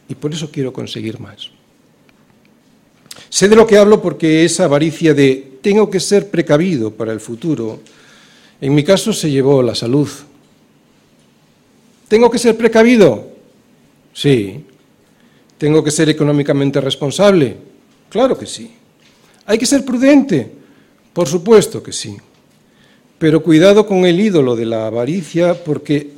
y 0.10 0.16
por 0.16 0.34
eso 0.34 0.52
quiero 0.52 0.74
conseguir 0.74 1.18
más. 1.22 1.50
Sé 3.30 3.48
de 3.48 3.56
lo 3.56 3.66
que 3.66 3.78
hablo 3.78 4.02
porque 4.02 4.44
esa 4.44 4.66
avaricia 4.66 5.14
de 5.14 5.60
tengo 5.62 5.90
que 5.90 6.02
ser 6.02 6.30
precavido 6.30 6.92
para 6.92 7.14
el 7.14 7.22
futuro, 7.22 7.80
en 8.60 8.76
mi 8.76 8.84
caso 8.84 9.14
se 9.14 9.32
llevó 9.32 9.64
la 9.64 9.76
salud. 9.76 10.10
¿Tengo 12.10 12.30
que 12.30 12.38
ser 12.38 12.58
precavido? 12.58 13.30
Sí, 14.14 14.66
¿Tengo 15.58 15.84
que 15.84 15.92
ser 15.92 16.10
económicamente 16.10 16.82
responsable? 16.82 17.58
Claro 18.10 18.38
que 18.38 18.46
sí. 18.46 18.72
¿Hay 19.46 19.58
que 19.58 19.66
ser 19.66 19.86
prudente? 19.86 20.52
Por 21.14 21.28
supuesto 21.28 21.82
que 21.82 21.94
sí. 21.94 22.18
Pero 23.18 23.42
cuidado 23.42 23.86
con 23.88 24.06
el 24.06 24.20
ídolo 24.20 24.56
de 24.56 24.66
la 24.66 24.88
avaricia 24.88 25.64
porque 25.64 26.12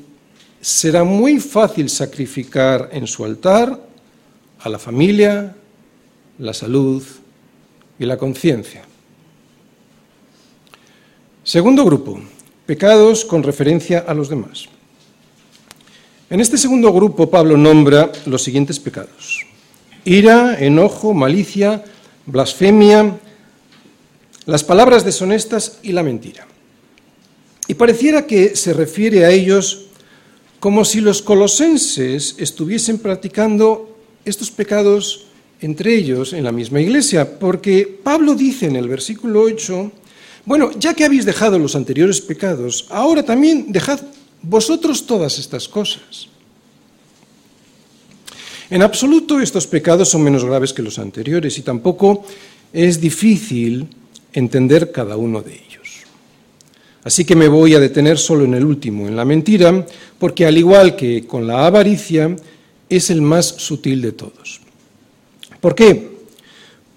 será 0.60 1.04
muy 1.04 1.40
fácil 1.40 1.90
sacrificar 1.90 2.90
en 2.92 3.06
su 3.06 3.24
altar 3.24 3.80
a 4.60 4.70
la 4.70 4.80
familia, 4.80 5.56
la 6.40 6.54
salud 6.54 7.04
y 8.00 8.06
la 8.06 8.18
conciencia. 8.18 8.84
Segundo 11.44 11.86
grupo, 11.86 12.20
pecados 12.66 13.24
con 13.24 13.44
referencia 13.44 14.00
a 14.00 14.14
los 14.14 14.30
demás. 14.30 14.68
En 16.30 16.42
este 16.42 16.58
segundo 16.58 16.92
grupo 16.92 17.30
Pablo 17.30 17.56
nombra 17.56 18.12
los 18.26 18.44
siguientes 18.44 18.82
pecados. 18.82 19.46
Ira, 20.04 20.60
enojo, 20.60 21.14
malicia, 21.14 21.86
blasfemia, 22.26 23.18
las 24.46 24.64
palabras 24.66 25.06
deshonestas 25.06 25.80
y 25.84 25.94
la 25.94 26.04
mentira. 26.04 26.46
Y 27.70 27.76
pareciera 27.76 28.28
que 28.28 28.58
se 28.58 28.74
refiere 28.74 29.24
a 29.24 29.32
ellos 29.32 29.86
como 30.60 30.84
si 30.84 31.00
los 31.00 31.22
colosenses 31.22 32.36
estuviesen 32.40 32.98
practicando 32.98 33.98
estos 34.26 34.52
pecados 34.52 35.28
entre 35.62 35.96
ellos 35.96 36.34
en 36.34 36.44
la 36.44 36.52
misma 36.52 36.82
iglesia, 36.82 37.40
porque 37.40 38.00
Pablo 38.04 38.36
dice 38.36 38.66
en 38.66 38.76
el 38.76 38.90
versículo 38.90 39.44
8, 39.44 39.92
bueno, 40.44 40.72
ya 40.78 40.94
que 40.94 41.06
habéis 41.06 41.24
dejado 41.24 41.58
los 41.58 41.76
anteriores 41.76 42.20
pecados, 42.20 42.86
ahora 42.90 43.24
también 43.24 43.72
dejad 43.72 44.02
vosotros 44.42 45.06
todas 45.06 45.40
estas 45.40 45.68
cosas. 45.68 46.28
En 48.70 48.82
absoluto 48.82 49.40
estos 49.40 49.66
pecados 49.66 50.10
son 50.10 50.24
menos 50.24 50.44
graves 50.44 50.74
que 50.74 50.82
los 50.82 51.00
anteriores 51.00 51.58
y 51.58 51.62
tampoco 51.62 52.26
es 52.74 53.00
difícil 53.00 53.88
entender 54.34 54.92
cada 54.92 55.16
uno 55.16 55.42
de 55.42 55.54
ellos. 55.54 56.04
Así 57.04 57.24
que 57.24 57.36
me 57.36 57.48
voy 57.48 57.74
a 57.74 57.80
detener 57.80 58.18
solo 58.18 58.44
en 58.44 58.54
el 58.54 58.66
último, 58.66 59.08
en 59.08 59.16
la 59.16 59.24
mentira, 59.24 59.86
porque 60.20 60.46
al 60.46 60.58
igual 60.58 60.98
que 60.98 61.26
con 61.26 61.48
la 61.48 61.66
avaricia, 61.66 62.36
es 62.90 63.10
el 63.10 63.22
más 63.22 63.46
sutil 63.46 64.02
de 64.02 64.12
todos. 64.12 64.62
¿Por 65.62 65.74
qué? 65.74 66.10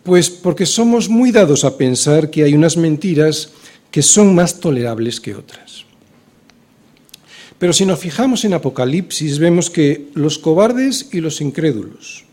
Pues 0.03 0.31
porque 0.31 0.66
somos 0.66 1.09
muy 1.09 1.31
dados 1.31 1.64
a 1.64 1.76
pensar 1.76 2.31
que 2.31 2.42
hay 2.42 2.55
unas 2.55 2.76
mentiras 2.76 3.50
que 3.90 4.03
son 4.03 4.35
más 4.35 4.59
tolerables 4.59 5.20
que 5.20 5.35
otras. 5.35 5.85
Pero 7.61 7.75
si 7.75 7.85
nos 7.85 7.99
fijamos 7.99 8.46
en 8.46 8.55
Apocalipsis, 8.55 9.38
vemos 9.38 9.68
que 9.68 10.09
los 10.14 10.38
cobardes 10.38 11.11
y 11.12 11.20
los 11.20 11.42
incrédulos, 11.42 12.25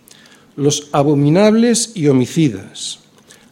los 0.55 0.87
abominables 0.93 1.91
y 1.95 2.07
homicidas, 2.07 2.99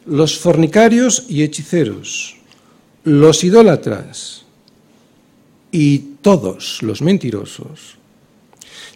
los 0.05 0.39
fornicarios 0.39 1.25
y 1.27 1.43
hechiceros, 1.43 2.37
los 3.03 3.43
idólatras 3.43 4.45
y 5.69 6.15
todos 6.21 6.81
los 6.81 7.01
mentirosos, 7.01 7.97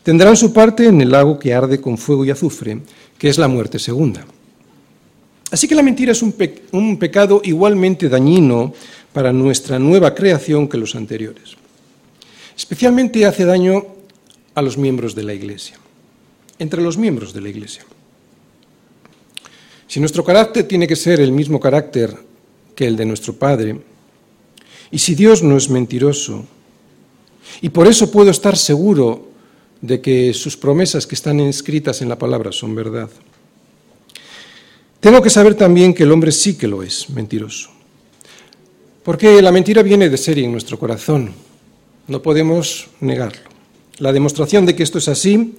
tendrán 0.01 0.37
su 0.37 0.53
parte 0.53 0.85
en 0.85 1.01
el 1.01 1.11
lago 1.11 1.37
que 1.37 1.53
arde 1.53 1.81
con 1.81 1.97
fuego 1.97 2.23
y 2.23 2.31
azufre, 2.31 2.79
que 3.17 3.27
es 3.27 3.37
la 3.37 3.49
muerte 3.49 3.77
segunda. 3.77 4.25
Así 5.51 5.67
que 5.67 5.75
la 5.75 5.83
mentira 5.83 6.13
es 6.13 6.21
un, 6.21 6.33
un 6.71 6.97
pecado 6.97 7.41
igualmente 7.43 8.07
dañino 8.07 8.73
para 9.11 9.33
nuestra 9.33 9.77
nueva 9.79 10.15
creación 10.15 10.69
que 10.69 10.77
los 10.77 10.95
anteriores. 10.95 11.58
Especialmente 12.59 13.25
hace 13.25 13.45
daño 13.45 13.85
a 14.53 14.61
los 14.61 14.77
miembros 14.77 15.15
de 15.15 15.23
la 15.23 15.33
Iglesia. 15.33 15.79
entre 16.59 16.81
los 16.81 16.97
miembros 16.97 17.31
de 17.31 17.39
la 17.39 17.47
Iglesia. 17.47 17.85
Si 19.87 20.01
nuestro 20.01 20.25
carácter 20.25 20.67
tiene 20.67 20.87
que 20.89 20.97
ser 20.97 21.21
el 21.21 21.31
mismo 21.31 21.57
carácter 21.57 22.13
que 22.75 22.85
el 22.85 22.97
de 22.97 23.05
nuestro 23.05 23.31
Padre, 23.31 23.79
y 24.91 24.99
si 24.99 25.15
Dios 25.15 25.41
no 25.41 25.55
es 25.55 25.69
mentiroso, 25.69 26.43
y 27.61 27.69
por 27.69 27.87
eso 27.87 28.11
puedo 28.11 28.29
estar 28.29 28.57
seguro 28.57 29.29
de 29.79 30.01
que 30.01 30.33
sus 30.33 30.57
promesas 30.57 31.07
que 31.07 31.15
están 31.15 31.39
escritas 31.39 32.01
en 32.01 32.09
la 32.09 32.19
palabra 32.19 32.51
son 32.51 32.75
verdad, 32.75 33.09
tengo 34.99 35.21
que 35.21 35.29
saber 35.29 35.55
también 35.55 35.93
que 35.93 36.03
el 36.03 36.11
hombre 36.11 36.33
sí 36.33 36.57
que 36.57 36.67
lo 36.67 36.83
es 36.83 37.09
mentiroso. 37.09 37.69
Porque 39.01 39.41
la 39.41 39.53
mentira 39.53 39.81
viene 39.81 40.09
de 40.09 40.17
serie 40.17 40.43
en 40.43 40.51
nuestro 40.51 40.77
corazón. 40.77 41.33
No 42.09 42.23
podemos 42.23 42.87
negarlo. 43.01 43.43
La 43.99 44.11
demostración 44.11 44.65
de 44.65 44.75
que 44.75 44.81
esto 44.81 44.97
es 44.97 45.07
así 45.07 45.53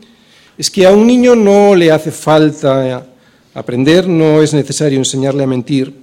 es 0.58 0.68
que 0.68 0.84
a 0.84 0.92
un 0.92 1.06
niño 1.06 1.36
no 1.36 1.76
le 1.76 1.92
hace 1.92 2.10
falta 2.10 3.06
aprender, 3.54 4.08
no 4.08 4.42
es 4.42 4.52
necesario 4.52 4.98
enseñarle 4.98 5.44
a 5.44 5.46
mentir. 5.46 5.94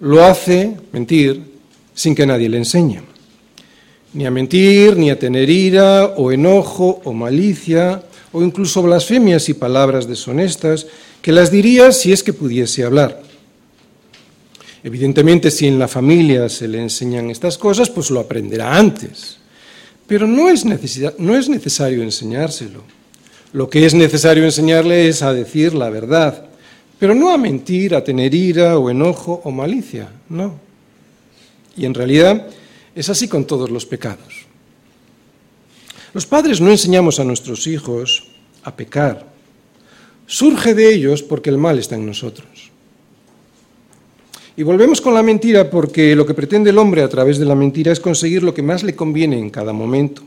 Lo 0.00 0.22
hace 0.22 0.76
mentir 0.92 1.40
sin 1.94 2.14
que 2.14 2.26
nadie 2.26 2.50
le 2.50 2.58
enseñe. 2.58 3.00
Ni 4.12 4.26
a 4.26 4.30
mentir, 4.30 4.98
ni 4.98 5.08
a 5.08 5.18
tener 5.18 5.48
ira 5.48 6.12
o 6.16 6.30
enojo 6.30 7.00
o 7.02 7.14
malicia 7.14 8.02
o 8.32 8.42
incluso 8.42 8.82
blasfemias 8.82 9.48
y 9.48 9.54
palabras 9.54 10.06
deshonestas 10.06 10.86
que 11.22 11.32
las 11.32 11.50
diría 11.50 11.90
si 11.90 12.12
es 12.12 12.22
que 12.22 12.34
pudiese 12.34 12.84
hablar. 12.84 13.22
Evidentemente, 14.82 15.50
si 15.50 15.66
en 15.66 15.78
la 15.78 15.88
familia 15.88 16.50
se 16.50 16.68
le 16.68 16.82
enseñan 16.82 17.30
estas 17.30 17.56
cosas, 17.56 17.88
pues 17.88 18.10
lo 18.10 18.20
aprenderá 18.20 18.76
antes. 18.76 19.38
Pero 20.06 20.26
no 20.26 20.50
es, 20.50 20.64
no 21.18 21.36
es 21.36 21.48
necesario 21.48 22.02
enseñárselo. 22.02 22.82
Lo 23.52 23.70
que 23.70 23.86
es 23.86 23.94
necesario 23.94 24.44
enseñarle 24.44 25.08
es 25.08 25.22
a 25.22 25.32
decir 25.32 25.74
la 25.74 25.88
verdad, 25.88 26.46
pero 26.98 27.14
no 27.14 27.30
a 27.30 27.38
mentir, 27.38 27.94
a 27.94 28.02
tener 28.02 28.34
ira 28.34 28.78
o 28.78 28.90
enojo 28.90 29.40
o 29.44 29.50
malicia, 29.50 30.08
no. 30.28 30.58
Y 31.76 31.86
en 31.86 31.94
realidad 31.94 32.48
es 32.94 33.08
así 33.08 33.28
con 33.28 33.44
todos 33.44 33.70
los 33.70 33.86
pecados. 33.86 34.46
Los 36.12 36.26
padres 36.26 36.60
no 36.60 36.70
enseñamos 36.70 37.18
a 37.18 37.24
nuestros 37.24 37.66
hijos 37.66 38.28
a 38.62 38.74
pecar. 38.74 39.26
Surge 40.26 40.74
de 40.74 40.94
ellos 40.94 41.22
porque 41.22 41.50
el 41.50 41.58
mal 41.58 41.78
está 41.78 41.96
en 41.96 42.06
nosotros. 42.06 42.46
Y 44.56 44.62
volvemos 44.62 45.00
con 45.00 45.14
la 45.14 45.22
mentira 45.22 45.68
porque 45.68 46.14
lo 46.14 46.24
que 46.24 46.34
pretende 46.34 46.70
el 46.70 46.78
hombre 46.78 47.02
a 47.02 47.08
través 47.08 47.38
de 47.38 47.44
la 47.44 47.56
mentira 47.56 47.90
es 47.90 47.98
conseguir 47.98 48.44
lo 48.44 48.54
que 48.54 48.62
más 48.62 48.84
le 48.84 48.94
conviene 48.94 49.36
en 49.36 49.50
cada 49.50 49.72
momento. 49.72 50.22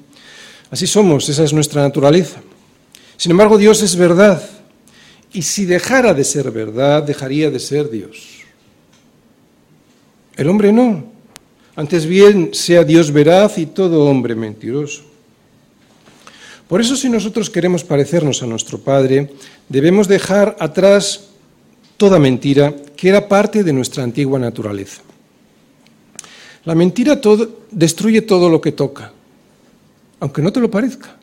Así 0.69 0.85
somos, 0.85 1.29
esa 1.29 1.45
es 1.45 1.53
nuestra 1.53 1.81
naturaleza. 1.81 2.41
Sin 3.15 3.31
embargo, 3.31 3.57
Dios 3.57 3.81
es 3.81 3.95
verdad. 3.95 4.41
Y 5.31 5.43
si 5.43 5.65
dejara 5.65 6.13
de 6.13 6.25
ser 6.25 6.51
verdad, 6.51 7.03
dejaría 7.03 7.49
de 7.49 7.59
ser 7.59 7.89
Dios. 7.89 8.39
El 10.35 10.49
hombre 10.49 10.73
no. 10.73 11.05
Antes 11.77 12.05
bien 12.05 12.49
sea 12.53 12.83
Dios 12.83 13.11
veraz 13.11 13.57
y 13.57 13.65
todo 13.65 14.05
hombre 14.05 14.35
mentiroso. 14.35 15.03
Por 16.67 16.81
eso 16.81 16.97
si 16.97 17.07
nosotros 17.07 17.49
queremos 17.49 17.85
parecernos 17.85 18.43
a 18.43 18.45
nuestro 18.45 18.77
Padre, 18.79 19.29
debemos 19.69 20.09
dejar 20.09 20.57
atrás 20.59 21.29
toda 21.95 22.19
mentira 22.19 22.75
que 22.97 23.09
era 23.09 23.27
parte 23.27 23.63
de 23.63 23.71
nuestra 23.71 24.03
antigua 24.03 24.39
naturaleza. 24.39 25.01
La 26.65 26.75
mentira 26.75 27.21
destruye 27.71 28.23
todo 28.23 28.49
lo 28.49 28.59
que 28.59 28.73
toca, 28.73 29.13
aunque 30.19 30.41
no 30.41 30.51
te 30.51 30.59
lo 30.59 30.69
parezca. 30.69 31.15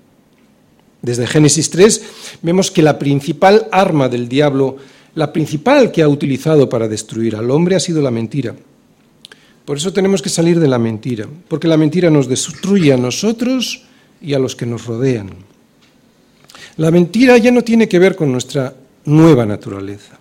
Desde 1.02 1.26
Génesis 1.26 1.68
3 1.68 2.40
vemos 2.40 2.70
que 2.70 2.80
la 2.80 2.98
principal 2.98 3.68
arma 3.70 4.08
del 4.08 4.26
diablo, 4.26 4.78
la 5.14 5.32
principal 5.34 5.92
que 5.92 6.00
ha 6.00 6.08
utilizado 6.08 6.68
para 6.68 6.88
destruir 6.88 7.36
al 7.36 7.50
hombre 7.50 7.76
ha 7.76 7.80
sido 7.80 8.00
la 8.00 8.10
mentira. 8.10 8.54
Por 9.66 9.76
eso 9.76 9.92
tenemos 9.92 10.22
que 10.22 10.30
salir 10.30 10.60
de 10.60 10.68
la 10.68 10.78
mentira, 10.78 11.26
porque 11.48 11.68
la 11.68 11.76
mentira 11.76 12.08
nos 12.08 12.28
destruye 12.28 12.92
a 12.92 12.96
nosotros 12.96 13.84
y 14.22 14.32
a 14.32 14.38
los 14.38 14.56
que 14.56 14.64
nos 14.64 14.86
rodean. 14.86 15.30
La 16.76 16.90
mentira 16.90 17.36
ya 17.36 17.50
no 17.50 17.62
tiene 17.62 17.88
que 17.88 17.98
ver 17.98 18.16
con 18.16 18.32
nuestra 18.32 18.74
nueva 19.04 19.44
naturaleza. 19.44 20.18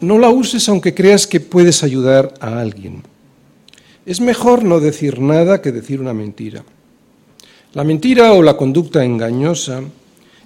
No 0.00 0.18
la 0.18 0.30
uses 0.30 0.68
aunque 0.68 0.94
creas 0.94 1.26
que 1.26 1.40
puedes 1.40 1.82
ayudar 1.82 2.34
a 2.40 2.60
alguien. 2.60 3.02
Es 4.06 4.20
mejor 4.20 4.64
no 4.64 4.80
decir 4.80 5.20
nada 5.20 5.60
que 5.60 5.72
decir 5.72 6.00
una 6.00 6.14
mentira. 6.14 6.64
La 7.74 7.84
mentira 7.84 8.32
o 8.32 8.42
la 8.42 8.56
conducta 8.56 9.04
engañosa, 9.04 9.82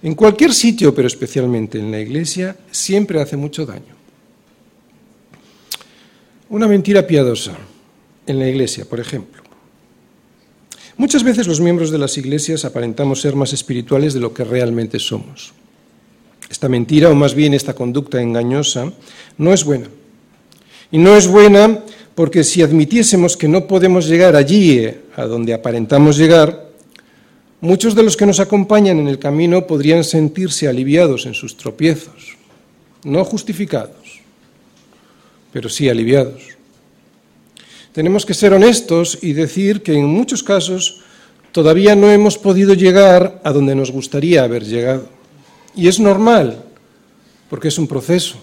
en 0.02 0.14
cualquier 0.14 0.52
sitio, 0.52 0.94
pero 0.94 1.08
especialmente 1.08 1.78
en 1.78 1.90
la 1.90 2.00
iglesia, 2.00 2.56
siempre 2.70 3.22
hace 3.22 3.36
mucho 3.36 3.64
daño. 3.64 3.94
Una 6.50 6.68
mentira 6.68 7.06
piadosa 7.06 7.56
en 8.26 8.38
la 8.38 8.48
iglesia, 8.48 8.84
por 8.84 9.00
ejemplo. 9.00 9.42
Muchas 10.96 11.24
veces 11.24 11.46
los 11.46 11.60
miembros 11.60 11.90
de 11.90 11.98
las 11.98 12.18
iglesias 12.18 12.64
aparentamos 12.64 13.20
ser 13.20 13.34
más 13.34 13.52
espirituales 13.52 14.14
de 14.14 14.20
lo 14.20 14.34
que 14.34 14.44
realmente 14.44 14.98
somos. 14.98 15.52
Esta 16.50 16.68
mentira, 16.68 17.10
o 17.10 17.14
más 17.14 17.34
bien 17.34 17.54
esta 17.54 17.74
conducta 17.74 18.20
engañosa, 18.20 18.92
no 19.38 19.52
es 19.52 19.64
buena. 19.64 19.88
Y 20.90 20.98
no 20.98 21.16
es 21.16 21.26
buena 21.26 21.80
porque 22.14 22.44
si 22.44 22.62
admitiésemos 22.62 23.36
que 23.36 23.48
no 23.48 23.66
podemos 23.66 24.06
llegar 24.06 24.36
allí 24.36 24.78
eh, 24.78 25.00
a 25.16 25.24
donde 25.24 25.52
aparentamos 25.52 26.16
llegar, 26.16 26.70
muchos 27.60 27.94
de 27.94 28.02
los 28.02 28.16
que 28.16 28.26
nos 28.26 28.40
acompañan 28.40 29.00
en 29.00 29.08
el 29.08 29.18
camino 29.18 29.66
podrían 29.66 30.04
sentirse 30.04 30.68
aliviados 30.68 31.26
en 31.26 31.34
sus 31.34 31.56
tropiezos, 31.56 32.36
no 33.02 33.24
justificados, 33.24 34.20
pero 35.52 35.68
sí 35.68 35.88
aliviados. 35.88 36.42
Tenemos 37.92 38.26
que 38.26 38.34
ser 38.34 38.52
honestos 38.52 39.18
y 39.22 39.32
decir 39.32 39.82
que 39.82 39.94
en 39.94 40.06
muchos 40.06 40.42
casos 40.42 41.00
todavía 41.52 41.94
no 41.94 42.10
hemos 42.10 42.38
podido 42.38 42.74
llegar 42.74 43.40
a 43.44 43.52
donde 43.52 43.74
nos 43.74 43.90
gustaría 43.90 44.42
haber 44.42 44.64
llegado. 44.64 45.08
Y 45.76 45.88
es 45.88 45.98
normal, 45.98 46.62
porque 47.50 47.68
es 47.68 47.78
un 47.78 47.88
proceso. 47.88 48.36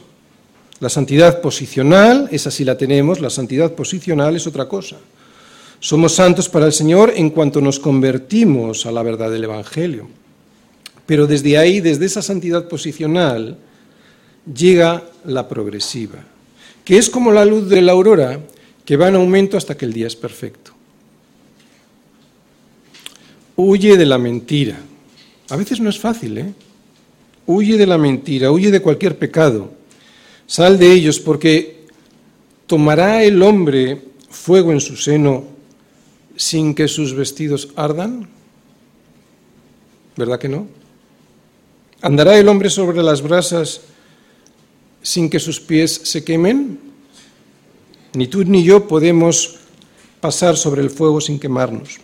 La 0.79 0.89
santidad 0.89 1.41
posicional, 1.41 2.27
esa 2.31 2.49
sí 2.49 2.65
la 2.65 2.77
tenemos, 2.77 3.21
la 3.21 3.29
santidad 3.29 3.73
posicional 3.73 4.35
es 4.35 4.47
otra 4.47 4.67
cosa. 4.67 4.97
Somos 5.79 6.15
santos 6.15 6.49
para 6.49 6.65
el 6.65 6.73
Señor 6.73 7.13
en 7.15 7.29
cuanto 7.29 7.61
nos 7.61 7.79
convertimos 7.79 8.85
a 8.85 8.91
la 8.91 9.03
verdad 9.03 9.31
del 9.31 9.43
Evangelio. 9.43 10.07
Pero 11.05 11.27
desde 11.27 11.57
ahí, 11.57 11.81
desde 11.81 12.05
esa 12.05 12.21
santidad 12.21 12.67
posicional, 12.67 13.57
llega 14.53 15.03
la 15.25 15.47
progresiva, 15.47 16.19
que 16.83 16.97
es 16.97 17.09
como 17.09 17.31
la 17.31 17.45
luz 17.45 17.69
de 17.69 17.81
la 17.81 17.91
aurora, 17.91 18.39
que 18.85 18.97
va 18.97 19.07
en 19.07 19.15
aumento 19.15 19.57
hasta 19.57 19.77
que 19.77 19.85
el 19.85 19.93
día 19.93 20.07
es 20.07 20.15
perfecto. 20.15 20.71
Huye 23.55 23.97
de 23.97 24.05
la 24.05 24.17
mentira. 24.17 24.79
A 25.49 25.55
veces 25.55 25.79
no 25.79 25.89
es 25.89 25.99
fácil, 25.99 26.37
¿eh? 26.37 26.53
Huye 27.53 27.77
de 27.77 27.85
la 27.85 27.97
mentira, 27.97 28.49
huye 28.49 28.71
de 28.71 28.81
cualquier 28.81 29.17
pecado. 29.17 29.73
Sal 30.47 30.79
de 30.79 30.89
ellos 30.89 31.19
porque 31.19 31.85
tomará 32.65 33.25
el 33.25 33.43
hombre 33.43 34.01
fuego 34.29 34.71
en 34.71 34.79
su 34.79 34.95
seno 34.95 35.43
sin 36.37 36.73
que 36.73 36.87
sus 36.87 37.13
vestidos 37.13 37.67
ardan. 37.75 38.29
¿Verdad 40.15 40.39
que 40.39 40.47
no? 40.47 40.65
¿Andará 42.01 42.37
el 42.37 42.47
hombre 42.47 42.69
sobre 42.69 43.03
las 43.03 43.21
brasas 43.21 43.81
sin 45.01 45.29
que 45.29 45.39
sus 45.39 45.59
pies 45.59 45.93
se 46.05 46.23
quemen? 46.23 46.79
Ni 48.13 48.27
tú 48.27 48.45
ni 48.45 48.63
yo 48.63 48.87
podemos 48.87 49.57
pasar 50.21 50.55
sobre 50.55 50.81
el 50.81 50.89
fuego 50.89 51.19
sin 51.19 51.37
quemarnos. 51.37 51.99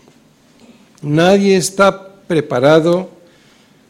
Nadie 1.02 1.56
está 1.56 2.16
preparado 2.28 3.17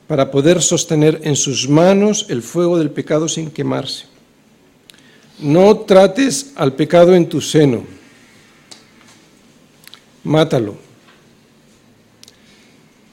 para 0.07 0.31
poder 0.31 0.61
sostener 0.61 1.19
en 1.23 1.35
sus 1.35 1.67
manos 1.67 2.25
el 2.29 2.41
fuego 2.41 2.77
del 2.77 2.91
pecado 2.91 3.27
sin 3.27 3.51
quemarse. 3.51 4.05
No 5.39 5.79
trates 5.79 6.53
al 6.55 6.73
pecado 6.73 7.13
en 7.13 7.27
tu 7.27 7.41
seno. 7.41 7.83
Mátalo. 10.23 10.75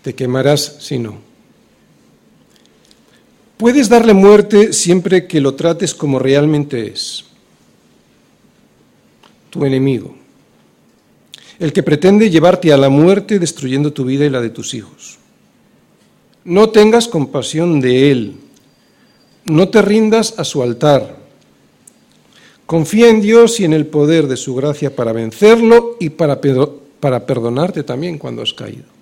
Te 0.03 0.15
quemarás 0.15 0.77
si 0.81 0.99
no. 0.99 1.19
Puedes 3.57 3.89
darle 3.89 4.15
muerte 4.15 4.73
siempre 4.73 5.27
que 5.27 5.41
lo 5.41 5.55
trates 5.55 5.95
como 5.95 6.19
realmente 6.19 6.87
es. 6.89 7.25
Tu 9.51 9.65
enemigo. 9.65 10.17
El 11.59 11.73
que 11.73 11.83
pretende 11.83 12.31
llevarte 12.31 12.73
a 12.73 12.77
la 12.77 12.89
muerte 12.89 13.39
destruyendo 13.39 13.93
tu 13.93 14.05
vida 14.05 14.25
y 14.25 14.31
la 14.31 14.41
de 14.41 14.51
tus 14.51 14.75
hijos. 14.75 15.19
No 16.45 16.69
tengas 16.71 17.09
compasión 17.09 17.81
de 17.81 18.11
Él. 18.11 18.37
No 19.45 19.69
te 19.69 19.83
rindas 19.83 20.39
a 20.39 20.45
su 20.45 20.63
altar. 20.63 21.17
Confía 22.67 23.09
en 23.09 23.21
Dios 23.21 23.61
y 23.61 23.65
en 23.65 23.73
el 23.73 23.87
poder 23.87 24.27
de 24.27 24.37
su 24.37 24.55
gracia 24.55 24.95
para 24.95 25.13
vencerlo 25.13 25.97
y 26.01 26.11
para, 26.11 26.41
para 27.01 27.27
perdonarte 27.27 27.83
también 27.83 28.19
cuando 28.19 28.43
has 28.43 28.55
caído. 28.55 28.95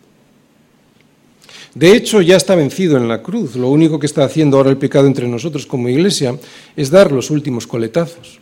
De 1.75 1.97
hecho, 1.97 2.21
ya 2.21 2.37
está 2.37 2.55
vencido 2.55 2.97
en 2.97 3.09
la 3.09 3.23
cruz. 3.23 3.57
Lo 3.57 3.69
único 3.69 3.99
que 3.99 4.07
está 4.07 4.25
haciendo 4.25 4.57
ahora 4.57 4.71
el 4.71 4.77
pecado 4.77 5.07
entre 5.07 5.27
nosotros 5.27 5.65
como 5.65 5.89
iglesia 5.89 6.37
es 6.77 6.91
dar 6.91 7.13
los 7.13 7.31
últimos 7.31 7.67
coletazos. 7.67 8.41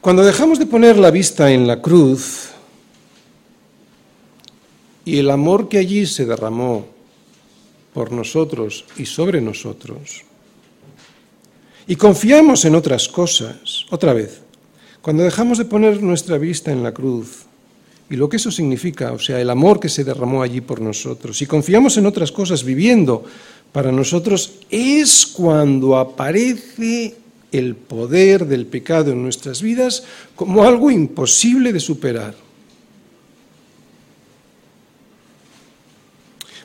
Cuando 0.00 0.24
dejamos 0.24 0.58
de 0.58 0.66
poner 0.66 0.96
la 0.96 1.10
vista 1.10 1.50
en 1.50 1.66
la 1.66 1.82
cruz 1.82 2.50
y 5.10 5.18
el 5.18 5.30
amor 5.30 5.68
que 5.68 5.78
allí 5.78 6.06
se 6.06 6.24
derramó 6.24 6.86
por 7.92 8.12
nosotros 8.12 8.84
y 8.96 9.06
sobre 9.06 9.40
nosotros, 9.40 10.22
y 11.88 11.96
confiamos 11.96 12.64
en 12.64 12.76
otras 12.76 13.08
cosas, 13.08 13.86
otra 13.90 14.12
vez, 14.12 14.40
cuando 15.00 15.24
dejamos 15.24 15.58
de 15.58 15.64
poner 15.64 16.00
nuestra 16.00 16.38
vista 16.38 16.70
en 16.70 16.84
la 16.84 16.94
cruz 16.94 17.46
y 18.08 18.14
lo 18.14 18.28
que 18.28 18.36
eso 18.36 18.52
significa, 18.52 19.10
o 19.12 19.18
sea, 19.18 19.40
el 19.40 19.50
amor 19.50 19.80
que 19.80 19.88
se 19.88 20.04
derramó 20.04 20.42
allí 20.42 20.60
por 20.60 20.80
nosotros, 20.80 21.42
y 21.42 21.46
confiamos 21.46 21.96
en 21.96 22.06
otras 22.06 22.30
cosas 22.30 22.62
viviendo 22.62 23.24
para 23.72 23.90
nosotros, 23.90 24.60
es 24.70 25.26
cuando 25.26 25.96
aparece 25.96 27.16
el 27.50 27.74
poder 27.74 28.46
del 28.46 28.66
pecado 28.66 29.10
en 29.10 29.24
nuestras 29.24 29.60
vidas 29.60 30.04
como 30.36 30.62
algo 30.62 30.88
imposible 30.88 31.72
de 31.72 31.80
superar. 31.80 32.49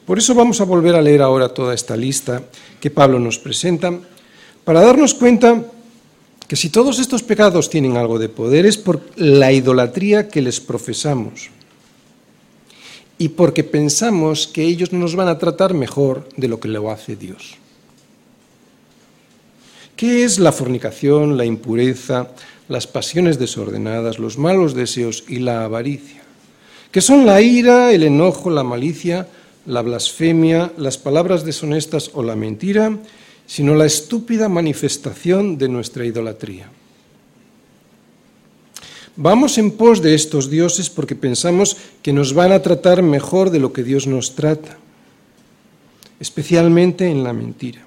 Por 0.05 0.19
eso 0.19 0.35
vamos 0.35 0.61
a 0.61 0.65
volver 0.65 0.95
a 0.95 1.01
leer 1.01 1.21
ahora 1.21 1.49
toda 1.49 1.73
esta 1.73 1.97
lista 1.97 2.43
que 2.79 2.91
Pablo 2.91 3.19
nos 3.19 3.39
presenta, 3.39 3.91
para 4.63 4.81
darnos 4.81 5.13
cuenta 5.13 5.65
que 6.47 6.55
si 6.55 6.69
todos 6.69 6.99
estos 6.99 7.23
pecados 7.23 7.69
tienen 7.69 7.97
algo 7.97 8.19
de 8.19 8.29
poder 8.29 8.65
es 8.65 8.77
por 8.77 9.01
la 9.15 9.51
idolatría 9.51 10.27
que 10.27 10.41
les 10.41 10.59
profesamos 10.59 11.49
y 13.17 13.29
porque 13.29 13.63
pensamos 13.63 14.47
que 14.47 14.63
ellos 14.63 14.93
nos 14.93 15.15
van 15.15 15.27
a 15.27 15.39
tratar 15.39 15.73
mejor 15.73 16.29
de 16.37 16.49
lo 16.49 16.59
que 16.59 16.67
lo 16.67 16.91
hace 16.91 17.15
Dios. 17.15 17.55
¿Qué 19.95 20.23
es 20.23 20.39
la 20.39 20.51
fornicación, 20.51 21.37
la 21.37 21.45
impureza, 21.45 22.27
las 22.67 22.85
pasiones 22.85 23.39
desordenadas, 23.39 24.19
los 24.19 24.37
malos 24.37 24.75
deseos 24.75 25.23
y 25.27 25.39
la 25.39 25.63
avaricia? 25.63 26.21
¿Qué 26.91 27.01
son 27.01 27.25
la 27.25 27.41
ira, 27.41 27.91
el 27.91 28.03
enojo, 28.03 28.49
la 28.49 28.63
malicia, 28.63 29.27
la 29.65 29.81
blasfemia, 29.81 30.71
las 30.77 30.97
palabras 30.97 31.45
deshonestas 31.45 32.11
o 32.13 32.23
la 32.23 32.35
mentira? 32.35 32.99
sino 33.47 33.75
la 33.75 33.85
estúpida 33.85 34.49
manifestación 34.49 35.57
de 35.57 35.69
nuestra 35.69 36.05
idolatría. 36.05 36.69
Vamos 39.15 39.57
en 39.57 39.71
pos 39.71 40.01
de 40.01 40.13
estos 40.13 40.49
dioses 40.49 40.89
porque 40.89 41.15
pensamos 41.15 41.77
que 42.01 42.11
nos 42.11 42.33
van 42.33 42.51
a 42.51 42.61
tratar 42.61 43.01
mejor 43.01 43.49
de 43.49 43.59
lo 43.59 43.71
que 43.71 43.83
Dios 43.83 44.07
nos 44.07 44.35
trata, 44.35 44.77
especialmente 46.19 47.07
en 47.07 47.23
la 47.23 47.31
mentira. 47.31 47.85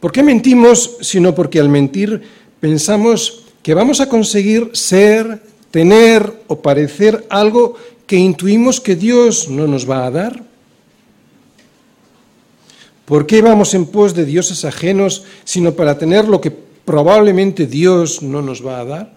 ¿Por 0.00 0.12
qué 0.12 0.22
mentimos? 0.22 0.98
Sino 1.00 1.34
porque 1.34 1.60
al 1.60 1.68
mentir 1.68 2.20
pensamos 2.60 3.44
que 3.62 3.74
vamos 3.74 4.00
a 4.00 4.08
conseguir 4.08 4.70
ser, 4.74 5.40
tener 5.70 6.30
o 6.48 6.60
parecer 6.60 7.24
algo 7.30 7.76
que 8.06 8.16
intuimos 8.16 8.80
que 8.80 8.96
Dios 8.96 9.48
no 9.48 9.66
nos 9.66 9.88
va 9.88 10.04
a 10.04 10.10
dar. 10.10 10.51
¿Por 13.12 13.26
qué 13.26 13.42
vamos 13.42 13.74
en 13.74 13.84
pos 13.84 14.14
de 14.14 14.24
dioses 14.24 14.64
ajenos 14.64 15.24
sino 15.44 15.74
para 15.74 15.98
tener 15.98 16.26
lo 16.26 16.40
que 16.40 16.50
probablemente 16.50 17.66
Dios 17.66 18.22
no 18.22 18.40
nos 18.40 18.64
va 18.64 18.80
a 18.80 18.86
dar? 18.86 19.14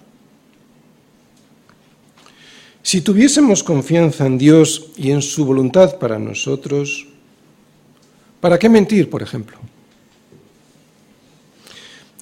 Si 2.83 2.99
tuviésemos 2.99 3.63
confianza 3.63 4.25
en 4.25 4.37
Dios 4.37 4.87
y 4.97 5.11
en 5.11 5.21
su 5.21 5.45
voluntad 5.45 5.97
para 5.97 6.19
nosotros, 6.19 7.07
¿para 8.41 8.59
qué 8.59 8.67
mentir, 8.67 9.09
por 9.09 9.23
ejemplo? 9.23 9.55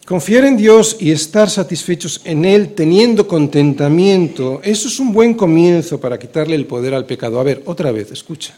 Confiar 0.05 0.45
en 0.45 0.57
Dios 0.57 0.97
y 0.99 1.09
estar 1.09 1.49
satisfechos 1.49 2.21
en 2.23 2.45
Él 2.45 2.75
teniendo 2.75 3.27
contentamiento, 3.27 4.61
eso 4.63 4.87
es 4.87 4.99
un 4.99 5.11
buen 5.11 5.33
comienzo 5.33 5.99
para 5.99 6.19
quitarle 6.19 6.53
el 6.53 6.67
poder 6.67 6.93
al 6.93 7.07
pecado. 7.07 7.39
A 7.39 7.43
ver, 7.43 7.63
otra 7.65 7.91
vez, 7.91 8.11
escucha. 8.11 8.53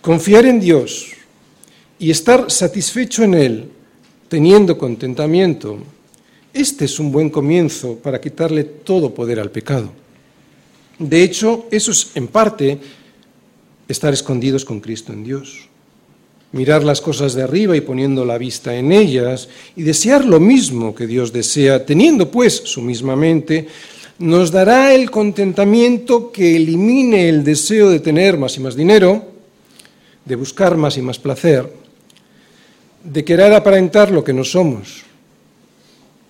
Confiar 0.00 0.44
en 0.44 0.58
Dios 0.58 1.14
y 1.98 2.10
estar 2.10 2.50
satisfecho 2.50 3.24
en 3.24 3.34
Él, 3.34 3.68
teniendo 4.28 4.78
contentamiento, 4.78 5.78
este 6.52 6.84
es 6.84 6.98
un 6.98 7.12
buen 7.12 7.30
comienzo 7.30 7.96
para 7.96 8.20
quitarle 8.20 8.64
todo 8.64 9.12
poder 9.12 9.40
al 9.40 9.50
pecado. 9.50 9.92
De 10.98 11.22
hecho, 11.22 11.66
eso 11.70 11.92
es 11.92 12.10
en 12.14 12.28
parte 12.28 12.78
estar 13.86 14.12
escondidos 14.12 14.64
con 14.64 14.80
Cristo 14.80 15.12
en 15.12 15.24
Dios. 15.24 15.68
Mirar 16.52 16.82
las 16.82 17.00
cosas 17.00 17.34
de 17.34 17.42
arriba 17.42 17.76
y 17.76 17.82
poniendo 17.82 18.24
la 18.24 18.38
vista 18.38 18.74
en 18.74 18.90
ellas 18.90 19.48
y 19.76 19.82
desear 19.82 20.24
lo 20.24 20.40
mismo 20.40 20.94
que 20.94 21.06
Dios 21.06 21.32
desea, 21.32 21.84
teniendo 21.84 22.30
pues 22.30 22.56
su 22.64 22.80
misma 22.80 23.16
mente, 23.16 23.68
nos 24.18 24.50
dará 24.50 24.94
el 24.94 25.10
contentamiento 25.10 26.32
que 26.32 26.56
elimine 26.56 27.28
el 27.28 27.44
deseo 27.44 27.90
de 27.90 28.00
tener 28.00 28.36
más 28.36 28.56
y 28.56 28.60
más 28.60 28.74
dinero, 28.74 29.26
de 30.24 30.34
buscar 30.34 30.76
más 30.76 30.96
y 30.96 31.02
más 31.02 31.18
placer, 31.18 31.70
de 33.04 33.24
querer 33.24 33.52
aparentar 33.52 34.10
lo 34.10 34.24
que 34.24 34.32
no 34.32 34.44
somos, 34.44 35.04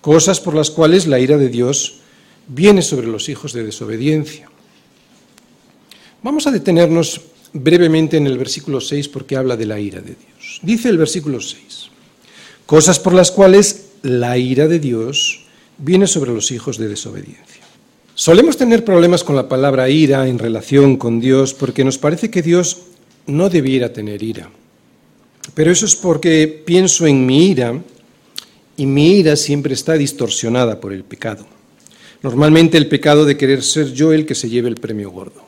cosas 0.01 0.39
por 0.39 0.55
las 0.55 0.71
cuales 0.71 1.07
la 1.07 1.19
ira 1.19 1.37
de 1.37 1.49
Dios 1.49 1.99
viene 2.47 2.81
sobre 2.81 3.07
los 3.07 3.29
hijos 3.29 3.53
de 3.53 3.63
desobediencia. 3.63 4.49
Vamos 6.21 6.47
a 6.47 6.51
detenernos 6.51 7.21
brevemente 7.53 8.17
en 8.17 8.27
el 8.27 8.37
versículo 8.37 8.81
6 8.81 9.07
porque 9.09 9.35
habla 9.35 9.55
de 9.57 9.65
la 9.65 9.79
ira 9.79 10.01
de 10.01 10.15
Dios. 10.15 10.59
Dice 10.61 10.89
el 10.89 10.97
versículo 10.97 11.39
6, 11.41 11.89
cosas 12.65 12.99
por 12.99 13.13
las 13.13 13.31
cuales 13.31 13.89
la 14.01 14.37
ira 14.37 14.67
de 14.67 14.79
Dios 14.79 15.45
viene 15.77 16.07
sobre 16.07 16.33
los 16.33 16.51
hijos 16.51 16.77
de 16.77 16.87
desobediencia. 16.87 17.63
Solemos 18.15 18.57
tener 18.57 18.83
problemas 18.83 19.23
con 19.23 19.35
la 19.35 19.47
palabra 19.47 19.89
ira 19.89 20.27
en 20.27 20.39
relación 20.39 20.97
con 20.97 21.21
Dios 21.21 21.53
porque 21.53 21.85
nos 21.85 21.97
parece 21.97 22.29
que 22.29 22.41
Dios 22.41 22.81
no 23.27 23.49
debiera 23.49 23.93
tener 23.93 24.21
ira. 24.21 24.49
Pero 25.53 25.71
eso 25.71 25.85
es 25.85 25.95
porque 25.95 26.47
pienso 26.47 27.05
en 27.07 27.25
mi 27.25 27.47
ira 27.47 27.79
y 28.77 28.85
mi 28.85 29.19
ira 29.19 29.35
siempre 29.35 29.73
está 29.73 29.93
distorsionada 29.93 30.79
por 30.79 30.93
el 30.93 31.03
pecado. 31.03 31.45
Normalmente 32.21 32.77
el 32.77 32.87
pecado 32.87 33.25
de 33.25 33.37
querer 33.37 33.63
ser 33.63 33.93
yo 33.93 34.11
el 34.11 34.25
que 34.25 34.35
se 34.35 34.49
lleve 34.49 34.69
el 34.69 34.75
premio 34.75 35.09
gordo. 35.11 35.41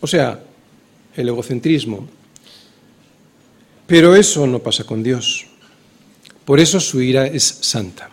O 0.00 0.06
sea, 0.06 0.42
el 1.16 1.28
egocentrismo. 1.28 2.08
Pero 3.86 4.14
eso 4.14 4.46
no 4.46 4.58
pasa 4.58 4.84
con 4.84 5.02
Dios. 5.02 5.46
Por 6.44 6.58
eso 6.60 6.80
su 6.80 7.00
ira 7.00 7.26
es 7.26 7.44
santa. 7.44 8.10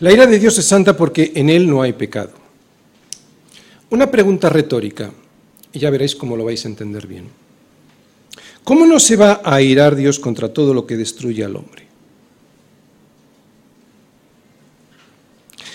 La 0.00 0.12
ira 0.12 0.26
de 0.26 0.38
Dios 0.38 0.58
es 0.58 0.66
santa 0.66 0.96
porque 0.96 1.32
en 1.34 1.50
Él 1.50 1.68
no 1.68 1.82
hay 1.82 1.92
pecado. 1.92 2.32
Una 3.90 4.10
pregunta 4.10 4.48
retórica, 4.48 5.10
y 5.72 5.78
ya 5.78 5.90
veréis 5.90 6.14
cómo 6.14 6.36
lo 6.36 6.44
vais 6.44 6.64
a 6.64 6.68
entender 6.68 7.06
bien. 7.06 7.39
¿Cómo 8.64 8.86
no 8.86 9.00
se 9.00 9.16
va 9.16 9.40
a 9.44 9.54
airar 9.54 9.96
Dios 9.96 10.18
contra 10.18 10.52
todo 10.52 10.74
lo 10.74 10.86
que 10.86 10.96
destruye 10.96 11.44
al 11.44 11.56
hombre? 11.56 11.86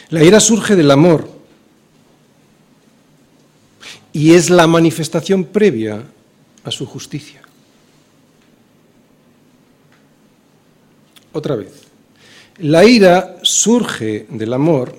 La 0.09 0.23
ira 0.23 0.39
surge 0.39 0.75
del 0.75 0.91
amor 0.91 1.27
y 4.13 4.33
es 4.33 4.49
la 4.49 4.67
manifestación 4.67 5.43
previa 5.45 6.03
a 6.63 6.71
su 6.71 6.85
justicia. 6.85 7.41
Otra 11.33 11.55
vez, 11.55 11.83
la 12.59 12.85
ira 12.85 13.37
surge 13.41 14.25
del 14.29 14.53
amor 14.53 14.97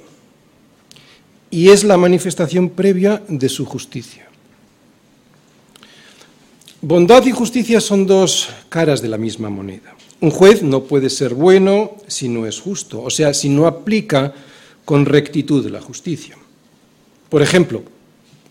y 1.50 1.70
es 1.70 1.84
la 1.84 1.96
manifestación 1.96 2.68
previa 2.68 3.22
de 3.26 3.48
su 3.48 3.64
justicia. 3.64 4.28
Bondad 6.82 7.24
y 7.24 7.32
justicia 7.32 7.80
son 7.80 8.06
dos 8.06 8.48
caras 8.68 9.00
de 9.00 9.08
la 9.08 9.16
misma 9.16 9.48
moneda. 9.48 9.94
Un 10.20 10.30
juez 10.30 10.62
no 10.62 10.84
puede 10.84 11.08
ser 11.08 11.34
bueno 11.34 11.96
si 12.06 12.28
no 12.28 12.46
es 12.46 12.60
justo, 12.60 13.02
o 13.02 13.10
sea, 13.10 13.32
si 13.32 13.48
no 13.48 13.66
aplica 13.66 14.34
con 14.84 15.06
rectitud 15.06 15.66
la 15.70 15.80
justicia. 15.80 16.36
Por 17.28 17.42
ejemplo, 17.42 17.82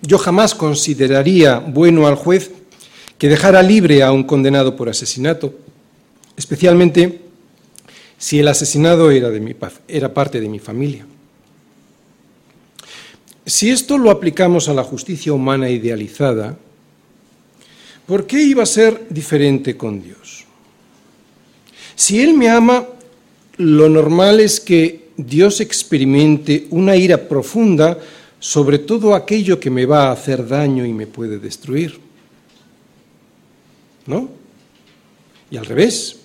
yo 0.02 0.18
jamás 0.18 0.56
consideraría 0.56 1.60
bueno 1.60 2.08
al 2.08 2.16
juez 2.16 2.52
que 3.18 3.30
dejara 3.30 3.64
libre 3.64 4.04
a 4.04 4.12
un 4.12 4.24
condenado 4.24 4.76
por 4.76 4.90
asesinato, 4.90 5.54
especialmente 6.36 7.22
si 8.18 8.40
el 8.40 8.48
asesinado 8.48 9.12
era, 9.12 9.30
de 9.30 9.56
era 9.88 10.14
parte 10.14 10.42
de 10.42 10.50
mi 10.50 10.60
familia. 10.60 11.06
Si 13.46 13.70
esto 13.70 13.98
lo 13.98 14.10
aplicamos 14.10 14.68
a 14.68 14.74
la 14.74 14.84
justicia 14.84 15.32
humana 15.32 15.70
idealizada, 15.70 16.58
¿Por 18.06 18.28
qué 18.28 18.42
iba 18.42 18.64
a 18.64 18.68
ser 18.68 19.08
diferente 19.10 19.76
con 19.76 20.02
Dios? 20.02 20.46
Si 21.96 22.22
Él 22.22 22.34
me 22.34 22.50
ama, 22.50 22.86
lo 23.58 23.90
normal 23.90 24.40
es 24.40 24.60
que 24.60 25.10
Dios 25.18 25.62
experimente 25.62 26.68
una 26.70 26.96
ira 26.96 27.28
profunda 27.28 27.98
sobre 28.40 28.80
todo 28.80 29.16
aquello 29.16 29.60
que 29.60 29.70
me 29.70 29.86
va 29.86 30.10
a 30.10 30.12
hacer 30.12 30.48
daño 30.48 30.86
y 30.86 30.94
me 30.94 31.08
puede 31.08 31.40
destruir. 31.40 32.00
¿no? 34.06 34.30
Y 35.50 35.58
al 35.58 35.66
revés, 35.66 36.18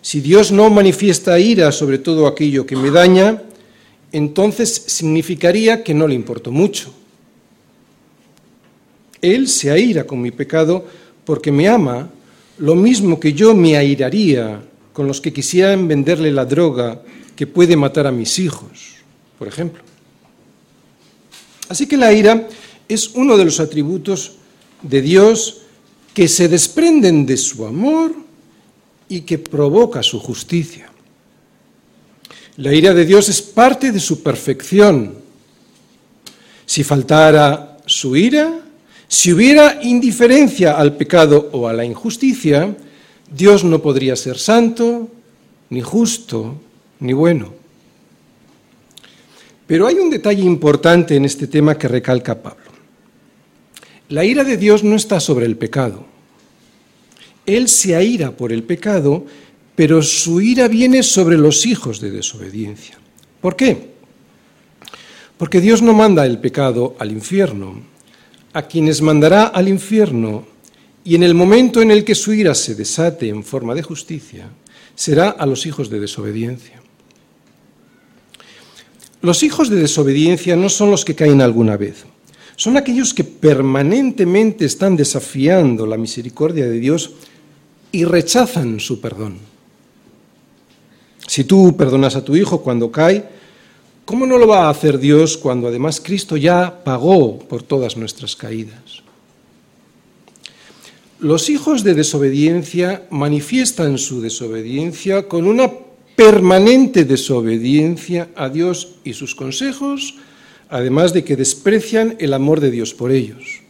si 0.00 0.20
Dios 0.20 0.52
no 0.52 0.70
manifiesta 0.70 1.38
ira 1.38 1.72
sobre 1.72 1.98
todo 1.98 2.26
aquello 2.26 2.66
que 2.66 2.76
me 2.76 2.90
daña, 2.90 3.42
entonces 4.12 4.84
significaría 4.86 5.82
que 5.82 5.94
no 5.94 6.06
le 6.06 6.14
importó 6.14 6.50
mucho. 6.50 6.94
Él 9.20 9.48
se 9.48 9.70
aira 9.70 10.04
con 10.04 10.20
mi 10.20 10.30
pecado 10.30 10.86
porque 11.28 11.52
me 11.52 11.68
ama, 11.68 12.08
lo 12.56 12.74
mismo 12.74 13.20
que 13.20 13.34
yo 13.34 13.54
me 13.54 13.76
airaría 13.76 14.62
con 14.94 15.06
los 15.06 15.20
que 15.20 15.30
quisieran 15.30 15.86
venderle 15.86 16.32
la 16.32 16.46
droga 16.46 17.02
que 17.36 17.46
puede 17.46 17.76
matar 17.76 18.06
a 18.06 18.10
mis 18.10 18.38
hijos, 18.38 18.96
por 19.38 19.46
ejemplo. 19.46 19.82
Así 21.68 21.86
que 21.86 21.98
la 21.98 22.14
ira 22.14 22.48
es 22.88 23.08
uno 23.08 23.36
de 23.36 23.44
los 23.44 23.60
atributos 23.60 24.36
de 24.80 25.02
Dios 25.02 25.58
que 26.14 26.28
se 26.28 26.48
desprenden 26.48 27.26
de 27.26 27.36
su 27.36 27.66
amor 27.66 28.14
y 29.06 29.20
que 29.20 29.36
provoca 29.36 30.02
su 30.02 30.20
justicia. 30.20 30.88
La 32.56 32.72
ira 32.72 32.94
de 32.94 33.04
Dios 33.04 33.28
es 33.28 33.42
parte 33.42 33.92
de 33.92 34.00
su 34.00 34.22
perfección. 34.22 35.14
Si 36.64 36.82
faltara 36.84 37.76
su 37.84 38.16
ira, 38.16 38.62
si 39.08 39.32
hubiera 39.32 39.82
indiferencia 39.82 40.76
al 40.76 40.96
pecado 40.96 41.48
o 41.52 41.66
a 41.66 41.72
la 41.72 41.84
injusticia, 41.84 42.76
Dios 43.30 43.64
no 43.64 43.80
podría 43.80 44.14
ser 44.16 44.38
santo, 44.38 45.08
ni 45.70 45.80
justo, 45.80 46.60
ni 47.00 47.14
bueno. 47.14 47.54
Pero 49.66 49.86
hay 49.86 49.96
un 49.96 50.10
detalle 50.10 50.42
importante 50.42 51.16
en 51.16 51.24
este 51.24 51.46
tema 51.46 51.76
que 51.76 51.88
recalca 51.88 52.42
Pablo. 52.42 52.68
La 54.10 54.24
ira 54.24 54.44
de 54.44 54.56
Dios 54.56 54.84
no 54.84 54.96
está 54.96 55.20
sobre 55.20 55.46
el 55.46 55.56
pecado. 55.56 56.06
Él 57.44 57.68
se 57.68 57.96
aira 57.96 58.30
por 58.30 58.52
el 58.52 58.62
pecado, 58.62 59.24
pero 59.74 60.02
su 60.02 60.40
ira 60.40 60.68
viene 60.68 61.02
sobre 61.02 61.38
los 61.38 61.64
hijos 61.66 62.00
de 62.00 62.10
desobediencia. 62.10 62.98
¿Por 63.40 63.56
qué? 63.56 63.90
Porque 65.36 65.60
Dios 65.60 65.82
no 65.82 65.94
manda 65.94 66.26
el 66.26 66.38
pecado 66.38 66.96
al 66.98 67.12
infierno. 67.12 67.82
A 68.58 68.66
quienes 68.66 69.02
mandará 69.02 69.44
al 69.44 69.68
infierno 69.68 70.44
y 71.04 71.14
en 71.14 71.22
el 71.22 71.32
momento 71.32 71.80
en 71.80 71.92
el 71.92 72.02
que 72.02 72.16
su 72.16 72.32
ira 72.32 72.56
se 72.56 72.74
desate 72.74 73.28
en 73.28 73.44
forma 73.44 73.72
de 73.72 73.82
justicia, 73.82 74.50
será 74.96 75.28
a 75.30 75.46
los 75.46 75.64
hijos 75.64 75.88
de 75.90 76.00
desobediencia. 76.00 76.82
Los 79.22 79.44
hijos 79.44 79.70
de 79.70 79.76
desobediencia 79.76 80.56
no 80.56 80.68
son 80.68 80.90
los 80.90 81.04
que 81.04 81.14
caen 81.14 81.40
alguna 81.40 81.76
vez, 81.76 82.04
son 82.56 82.76
aquellos 82.76 83.14
que 83.14 83.22
permanentemente 83.22 84.64
están 84.64 84.96
desafiando 84.96 85.86
la 85.86 85.96
misericordia 85.96 86.66
de 86.66 86.80
Dios 86.80 87.12
y 87.92 88.06
rechazan 88.06 88.80
su 88.80 89.00
perdón. 89.00 89.38
Si 91.28 91.44
tú 91.44 91.76
perdonas 91.76 92.16
a 92.16 92.24
tu 92.24 92.34
hijo 92.34 92.60
cuando 92.60 92.90
cae, 92.90 93.37
¿cómo 94.08 94.24
no 94.24 94.38
lo 94.38 94.46
va 94.46 94.64
a 94.64 94.70
hacer 94.70 94.98
Dios 94.98 95.36
cuando 95.36 95.68
además 95.68 96.00
Cristo 96.00 96.38
ya 96.38 96.82
pagó 96.82 97.38
por 97.40 97.62
todas 97.62 97.98
nuestras 97.98 98.36
caídas? 98.36 99.02
Los 101.20 101.50
hijos 101.50 101.84
de 101.84 101.92
desobediencia 101.92 103.06
manifiestan 103.10 103.98
su 103.98 104.22
desobediencia 104.22 105.28
con 105.28 105.46
una 105.46 105.70
permanente 106.16 107.04
desobediencia 107.04 108.30
a 108.34 108.48
Dios 108.48 108.94
y 109.04 109.12
sus 109.12 109.34
consejos, 109.34 110.14
además 110.70 111.12
de 111.12 111.22
que 111.22 111.36
desprecian 111.36 112.16
el 112.18 112.32
amor 112.32 112.60
de 112.60 112.70
Dios 112.70 112.94
por 112.94 113.12
ellos. 113.12 113.60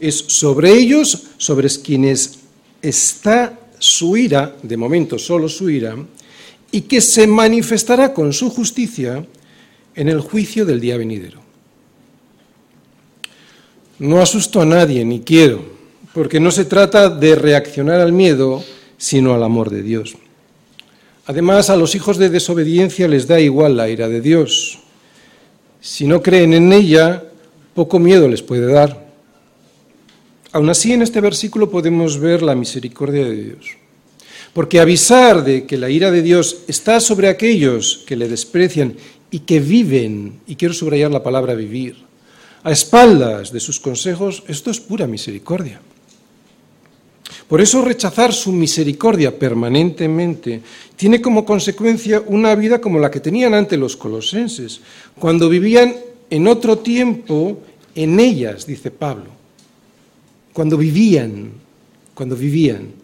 Es 0.00 0.18
sobre 0.18 0.70
ellos, 0.70 1.28
sobre 1.38 1.70
quienes 1.82 2.40
está 2.82 3.58
su 3.78 4.18
ira, 4.18 4.54
de 4.62 4.76
momento 4.76 5.18
solo 5.18 5.48
su 5.48 5.70
ira, 5.70 5.96
y 6.72 6.80
que 6.82 7.00
se 7.00 7.26
manifestará 7.26 8.12
con 8.12 8.32
su 8.32 8.50
justicia 8.50 9.24
en 9.94 10.08
el 10.08 10.20
juicio 10.20 10.64
del 10.64 10.80
día 10.80 10.96
venidero. 10.96 11.40
No 13.98 14.20
asusto 14.20 14.60
a 14.60 14.64
nadie, 14.64 15.04
ni 15.04 15.20
quiero, 15.20 15.62
porque 16.14 16.40
no 16.40 16.50
se 16.50 16.64
trata 16.64 17.10
de 17.10 17.36
reaccionar 17.36 18.00
al 18.00 18.12
miedo, 18.12 18.64
sino 18.96 19.34
al 19.34 19.44
amor 19.44 19.70
de 19.70 19.82
Dios. 19.82 20.16
Además, 21.26 21.70
a 21.70 21.76
los 21.76 21.94
hijos 21.94 22.16
de 22.16 22.30
desobediencia 22.30 23.06
les 23.06 23.28
da 23.28 23.38
igual 23.38 23.76
la 23.76 23.88
ira 23.88 24.08
de 24.08 24.20
Dios. 24.20 24.80
Si 25.80 26.06
no 26.06 26.22
creen 26.22 26.54
en 26.54 26.72
ella, 26.72 27.22
poco 27.74 27.98
miedo 27.98 28.28
les 28.28 28.42
puede 28.42 28.72
dar. 28.72 29.06
Aún 30.52 30.68
así, 30.70 30.92
en 30.92 31.02
este 31.02 31.20
versículo 31.20 31.70
podemos 31.70 32.18
ver 32.18 32.42
la 32.42 32.54
misericordia 32.54 33.24
de 33.24 33.36
Dios. 33.36 33.81
Porque 34.52 34.80
avisar 34.80 35.44
de 35.44 35.66
que 35.66 35.78
la 35.78 35.88
ira 35.88 36.10
de 36.10 36.22
Dios 36.22 36.64
está 36.68 37.00
sobre 37.00 37.28
aquellos 37.28 38.04
que 38.06 38.16
le 38.16 38.28
desprecian 38.28 38.96
y 39.30 39.40
que 39.40 39.60
viven, 39.60 40.40
y 40.46 40.56
quiero 40.56 40.74
subrayar 40.74 41.10
la 41.10 41.22
palabra 41.22 41.54
vivir, 41.54 41.96
a 42.62 42.70
espaldas 42.70 43.50
de 43.50 43.60
sus 43.60 43.80
consejos, 43.80 44.44
esto 44.46 44.70
es 44.70 44.78
pura 44.78 45.06
misericordia. 45.06 45.80
Por 47.48 47.60
eso 47.60 47.82
rechazar 47.82 48.32
su 48.32 48.52
misericordia 48.52 49.38
permanentemente 49.38 50.62
tiene 50.96 51.20
como 51.20 51.44
consecuencia 51.44 52.22
una 52.26 52.54
vida 52.54 52.80
como 52.80 52.98
la 52.98 53.10
que 53.10 53.20
tenían 53.20 53.54
antes 53.54 53.78
los 53.78 53.96
colosenses, 53.96 54.80
cuando 55.18 55.48
vivían 55.48 55.94
en 56.30 56.46
otro 56.46 56.78
tiempo 56.78 57.58
en 57.94 58.20
ellas, 58.20 58.66
dice 58.66 58.90
Pablo, 58.90 59.26
cuando 60.52 60.76
vivían, 60.76 61.52
cuando 62.14 62.36
vivían. 62.36 63.01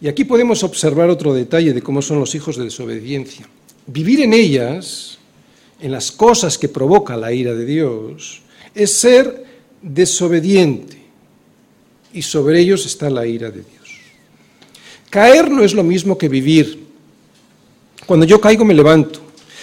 Y 0.00 0.08
aquí 0.08 0.24
podemos 0.24 0.62
observar 0.62 1.10
otro 1.10 1.34
detalle 1.34 1.74
de 1.74 1.82
cómo 1.82 2.00
son 2.00 2.20
los 2.20 2.34
hijos 2.34 2.56
de 2.56 2.64
desobediencia. 2.64 3.46
Vivir 3.86 4.20
en 4.20 4.32
ellas, 4.32 5.18
en 5.80 5.92
las 5.92 6.10
cosas 6.10 6.56
que 6.56 6.68
provoca 6.68 7.16
la 7.16 7.32
ira 7.32 7.54
de 7.54 7.66
Dios, 7.66 8.42
es 8.74 8.92
ser 8.92 9.44
desobediente 9.82 10.98
y 12.12 12.22
sobre 12.22 12.60
ellos 12.60 12.86
está 12.86 13.10
la 13.10 13.26
ira 13.26 13.50
de 13.50 13.62
Dios. 13.62 13.98
Caer 15.10 15.50
no 15.50 15.62
es 15.62 15.74
lo 15.74 15.82
mismo 15.82 16.16
que 16.16 16.28
vivir. 16.28 16.86
Cuando 18.06 18.24
yo 18.24 18.40
caigo 18.40 18.64
me 18.64 18.74
levanto, 18.74 19.20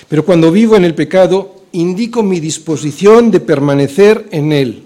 pero 0.08 0.24
cuando 0.24 0.52
vivo 0.52 0.76
en 0.76 0.86
el 0.86 0.94
pecado 0.94 1.64
indico 1.72 2.22
mi 2.24 2.40
disposición 2.40 3.32
de 3.32 3.40
permanecer 3.40 4.28
en 4.32 4.52
él. 4.52 4.84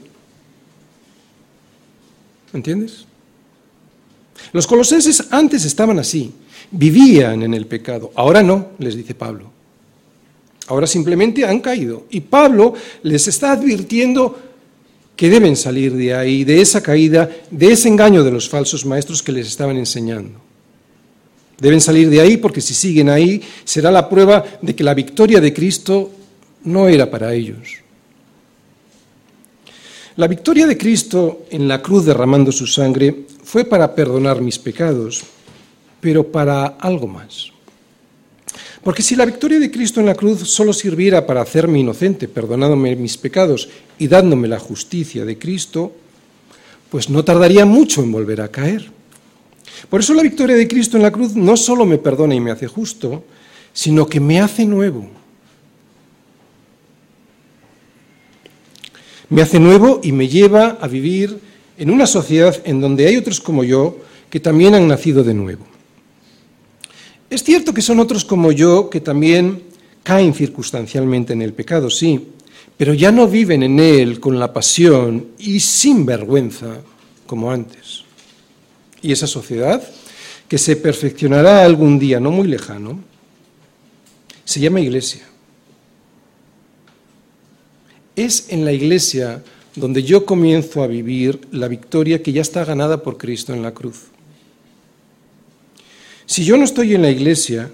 ¿Entiendes? 2.54 3.06
Los 4.54 4.68
colosenses 4.68 5.28
antes 5.32 5.66
estaban 5.66 6.00
así, 6.00 6.32
vivían 6.72 7.44
en 7.44 7.54
el 7.54 7.66
pecado, 7.68 8.12
ahora 8.16 8.42
no, 8.44 8.70
les 8.80 8.96
dice 8.96 9.16
Pablo. 9.16 9.52
Ahora 10.68 10.88
simplemente 10.88 11.46
han 11.46 11.60
caído. 11.60 12.06
Y 12.12 12.22
Pablo 12.22 12.74
les 13.04 13.28
está 13.28 13.52
advirtiendo 13.52 14.40
que 15.16 15.30
deben 15.30 15.56
salir 15.56 15.94
de 15.94 16.14
ahí, 16.14 16.44
de 16.44 16.62
esa 16.62 16.82
caída, 16.82 17.30
de 17.50 17.74
ese 17.74 17.90
engaño 17.90 18.24
de 18.24 18.32
los 18.32 18.48
falsos 18.48 18.86
maestros 18.86 19.22
que 19.22 19.34
les 19.34 19.48
estaban 19.48 19.78
enseñando. 19.78 20.40
Deben 21.60 21.82
salir 21.82 22.10
de 22.10 22.22
ahí 22.22 22.38
porque 22.38 22.62
si 22.62 22.74
siguen 22.74 23.10
ahí 23.10 23.42
será 23.66 23.92
la 23.92 24.10
prueba 24.10 24.44
de 24.62 24.74
que 24.74 24.84
la 24.84 24.94
victoria 24.94 25.42
de 25.42 25.54
Cristo 25.54 26.10
no 26.64 26.88
era 26.88 27.12
para 27.12 27.34
ellos. 27.34 27.82
La 30.16 30.28
victoria 30.28 30.66
de 30.66 30.78
Cristo 30.78 31.46
en 31.52 31.68
la 31.68 31.82
cruz 31.82 32.06
derramando 32.06 32.52
su 32.52 32.66
sangre 32.66 33.26
fue 33.44 33.66
para 33.66 33.96
perdonar 33.96 34.42
mis 34.42 34.60
pecados, 34.60 35.24
pero 36.00 36.32
para 36.32 36.66
algo 36.66 37.08
más. 37.08 37.52
Porque 38.84 39.04
si 39.04 39.16
la 39.16 39.26
victoria 39.26 39.60
de 39.60 39.70
Cristo 39.70 40.00
en 40.00 40.08
la 40.08 40.16
cruz 40.16 40.50
solo 40.50 40.74
sirviera 40.74 41.26
para 41.28 41.42
hacerme 41.42 41.80
inocente, 41.80 42.28
perdonándome 42.28 42.96
mis 42.96 43.18
pecados 43.18 43.70
y 44.00 44.08
dándome 44.08 44.48
la 44.48 44.60
justicia 44.60 45.24
de 45.24 45.38
Cristo, 45.38 45.94
pues 46.90 47.10
no 47.10 47.24
tardaría 47.24 47.66
mucho 47.66 48.02
en 48.02 48.12
volver 48.12 48.42
a 48.42 48.50
caer. 48.50 48.90
Por 49.90 50.02
eso 50.02 50.14
la 50.14 50.24
victoria 50.24 50.56
de 50.56 50.68
Cristo 50.68 50.98
en 50.98 51.04
la 51.04 51.12
cruz 51.12 51.36
no 51.36 51.56
solo 51.58 51.86
me 51.86 52.00
perdona 52.00 52.36
y 52.36 52.40
me 52.40 52.52
hace 52.52 52.68
justo, 52.68 53.24
sino 53.72 54.08
que 54.08 54.20
me 54.20 54.42
hace 54.42 54.66
nuevo. 54.66 55.08
Me 59.30 59.42
hace 59.42 59.60
nuevo 59.60 60.02
y 60.04 60.12
me 60.12 60.28
lleva 60.28 60.78
a 60.82 60.88
vivir 60.88 61.40
en 61.82 61.90
una 61.90 62.06
sociedad 62.06 62.62
en 62.64 62.80
donde 62.80 63.08
hay 63.08 63.18
otros 63.18 63.42
como 63.42 63.64
yo 63.64 63.98
que 64.30 64.40
también 64.40 64.76
han 64.76 64.88
nacido 64.88 65.24
de 65.24 65.34
nuevo. 65.34 65.66
Es 67.28 67.44
cierto 67.44 67.74
que 67.74 67.82
son 67.82 68.00
otros 68.00 68.24
como 68.24 68.52
yo 68.52 68.88
que 68.88 69.02
también 69.02 69.64
caen 70.04 70.36
circunstancialmente 70.36 71.34
en 71.34 71.42
el 71.42 71.54
pecado, 71.54 71.90
sí, 71.90 72.28
pero 72.78 72.94
ya 72.94 73.12
no 73.12 73.28
viven 73.28 73.64
en 73.64 73.80
él 73.80 74.20
con 74.20 74.38
la 74.38 74.54
pasión 74.54 75.30
y 75.40 75.60
sin 75.60 76.06
vergüenza 76.06 76.82
como 77.26 77.50
antes. 77.50 78.04
Y 79.02 79.12
esa 79.12 79.26
sociedad, 79.26 79.82
que 80.48 80.60
se 80.60 80.76
perfeccionará 80.76 81.66
algún 81.66 81.98
día 81.98 82.20
no 82.20 82.30
muy 82.30 82.48
lejano, 82.48 83.00
se 84.46 84.60
llama 84.60 84.82
iglesia. 84.82 85.24
Es 88.16 88.50
en 88.50 88.66
la 88.66 88.72
iglesia 88.72 89.42
donde 89.76 90.04
yo 90.04 90.26
comienzo 90.26 90.84
a 90.84 90.88
vivir 90.88 91.40
la 91.52 91.68
victoria 91.68 92.22
que 92.22 92.34
ya 92.34 92.42
está 92.42 92.66
ganada 92.66 93.04
por 93.04 93.18
Cristo 93.18 93.54
en 93.54 93.62
la 93.62 93.74
cruz. 93.74 94.06
Si 96.26 96.44
yo 96.44 96.58
no 96.58 96.64
estoy 96.64 96.96
en 96.96 97.02
la 97.02 97.10
iglesia, 97.10 97.72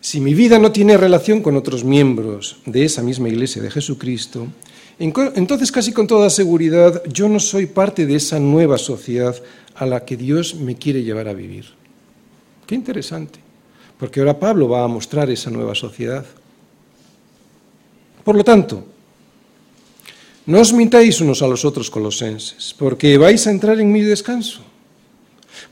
si 0.00 0.20
mi 0.20 0.34
vida 0.34 0.58
no 0.58 0.72
tiene 0.72 0.96
relación 0.96 1.42
con 1.42 1.56
otros 1.56 1.84
miembros 1.84 2.58
de 2.66 2.84
esa 2.84 3.02
misma 3.02 3.28
iglesia 3.28 3.62
de 3.62 3.70
Jesucristo, 3.70 4.48
entonces 4.98 5.72
casi 5.72 5.92
con 5.92 6.06
toda 6.06 6.30
seguridad 6.30 7.02
yo 7.06 7.28
no 7.28 7.40
soy 7.40 7.66
parte 7.66 8.06
de 8.06 8.16
esa 8.16 8.38
nueva 8.38 8.78
sociedad 8.78 9.34
a 9.74 9.86
la 9.86 10.04
que 10.04 10.16
Dios 10.16 10.54
me 10.54 10.76
quiere 10.76 11.02
llevar 11.02 11.28
a 11.28 11.32
vivir. 11.32 11.66
Qué 12.66 12.74
interesante, 12.74 13.38
porque 13.98 14.20
ahora 14.20 14.38
Pablo 14.38 14.68
va 14.68 14.84
a 14.84 14.88
mostrar 14.88 15.30
esa 15.30 15.50
nueva 15.50 15.74
sociedad. 15.74 16.24
Por 18.24 18.36
lo 18.36 18.44
tanto, 18.44 18.86
no 20.46 20.58
os 20.60 20.72
mintáis 20.74 21.20
unos 21.20 21.42
a 21.42 21.46
los 21.46 21.64
otros 21.64 21.90
colosenses, 21.90 22.74
porque 22.74 23.18
vais 23.18 23.46
a 23.46 23.54
entrar 23.54 23.78
en 23.78 23.92
mi 23.92 24.02
descanso, 24.02 24.60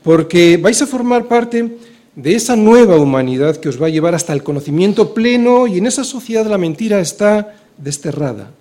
porque 0.03 0.55
vais 0.55 0.81
a 0.81 0.87
formar 0.87 1.27
parte 1.27 1.77
de 2.15 2.35
esa 2.35 2.55
nueva 2.55 2.97
humanidad 2.97 3.57
que 3.57 3.69
os 3.69 3.81
va 3.81 3.87
a 3.87 3.93
llevar 3.93 4.15
hasta 4.15 4.33
el 4.33 4.43
conocimiento 4.43 5.13
pleno 5.13 5.67
y 5.67 5.77
en 5.77 5.87
esa 5.87 6.03
sociedad 6.03 6.45
la 6.47 6.57
mentira 6.57 6.99
está 6.99 7.55
desterrada, 7.77 8.51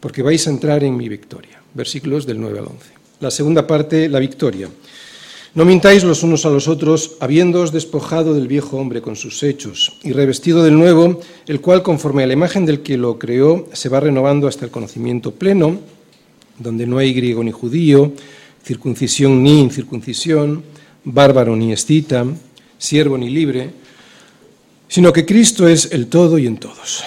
porque 0.00 0.22
vais 0.22 0.46
a 0.46 0.50
entrar 0.50 0.84
en 0.84 0.96
mi 0.96 1.08
victoria. 1.08 1.62
Versículos 1.74 2.26
del 2.26 2.40
9 2.40 2.58
al 2.58 2.66
11. 2.66 2.90
La 3.20 3.30
segunda 3.30 3.66
parte, 3.66 4.08
la 4.08 4.18
victoria. 4.18 4.68
No 5.56 5.64
mintáis 5.64 6.04
los 6.04 6.22
unos 6.22 6.44
a 6.44 6.50
los 6.50 6.68
otros, 6.68 7.16
habiéndoos 7.18 7.72
despojado 7.72 8.34
del 8.34 8.46
viejo 8.46 8.76
hombre 8.76 9.00
con 9.00 9.16
sus 9.16 9.42
hechos 9.42 9.96
y 10.02 10.12
revestido 10.12 10.62
del 10.62 10.76
nuevo, 10.76 11.18
el 11.46 11.62
cual, 11.62 11.82
conforme 11.82 12.24
a 12.24 12.26
la 12.26 12.34
imagen 12.34 12.66
del 12.66 12.80
que 12.80 12.98
lo 12.98 13.18
creó, 13.18 13.66
se 13.72 13.88
va 13.88 14.00
renovando 14.00 14.48
hasta 14.48 14.66
el 14.66 14.70
conocimiento 14.70 15.30
pleno, 15.32 15.80
donde 16.58 16.86
no 16.86 16.98
hay 16.98 17.14
griego 17.14 17.42
ni 17.42 17.52
judío, 17.52 18.12
circuncisión 18.62 19.42
ni 19.42 19.62
incircuncisión, 19.62 20.62
bárbaro 21.04 21.56
ni 21.56 21.72
escita, 21.72 22.26
siervo 22.76 23.16
ni 23.16 23.30
libre, 23.30 23.70
sino 24.88 25.10
que 25.10 25.24
Cristo 25.24 25.66
es 25.66 25.90
el 25.90 26.08
todo 26.08 26.36
y 26.36 26.46
en 26.46 26.58
todos. 26.58 27.02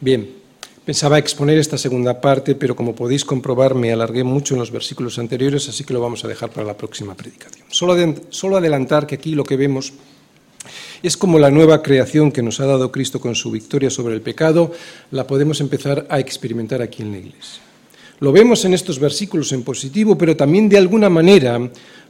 Bien, 0.00 0.35
pensaba 0.86 1.18
exponer 1.18 1.58
esta 1.58 1.76
segunda 1.76 2.20
parte, 2.20 2.54
pero 2.54 2.76
como 2.76 2.94
podéis 2.94 3.24
comprobar 3.24 3.74
me 3.74 3.92
alargué 3.92 4.22
mucho 4.22 4.54
en 4.54 4.60
los 4.60 4.70
versículos 4.70 5.18
anteriores, 5.18 5.68
así 5.68 5.82
que 5.82 5.92
lo 5.92 6.00
vamos 6.00 6.24
a 6.24 6.28
dejar 6.28 6.50
para 6.50 6.64
la 6.64 6.76
próxima 6.76 7.16
predicación. 7.16 7.66
Solo, 7.68 8.56
adelantar 8.56 9.04
que 9.04 9.16
aquí 9.16 9.34
lo 9.34 9.42
que 9.42 9.56
vemos 9.56 9.92
es 11.02 11.16
como 11.16 11.40
la 11.40 11.50
nueva 11.50 11.82
creación 11.82 12.30
que 12.30 12.40
nos 12.40 12.60
ha 12.60 12.66
dado 12.66 12.92
Cristo 12.92 13.20
con 13.20 13.34
su 13.34 13.50
victoria 13.50 13.90
sobre 13.90 14.14
el 14.14 14.22
pecado, 14.22 14.70
la 15.10 15.26
podemos 15.26 15.60
empezar 15.60 16.06
a 16.08 16.20
experimentar 16.20 16.80
aquí 16.80 17.02
en 17.02 17.10
la 17.10 17.18
Iglesia. 17.18 17.62
Lo 18.20 18.30
vemos 18.30 18.64
en 18.64 18.72
estos 18.72 19.00
versículos 19.00 19.52
en 19.52 19.64
positivo, 19.64 20.16
pero 20.16 20.36
también 20.36 20.68
de 20.68 20.78
alguna 20.78 21.10
manera 21.10 21.58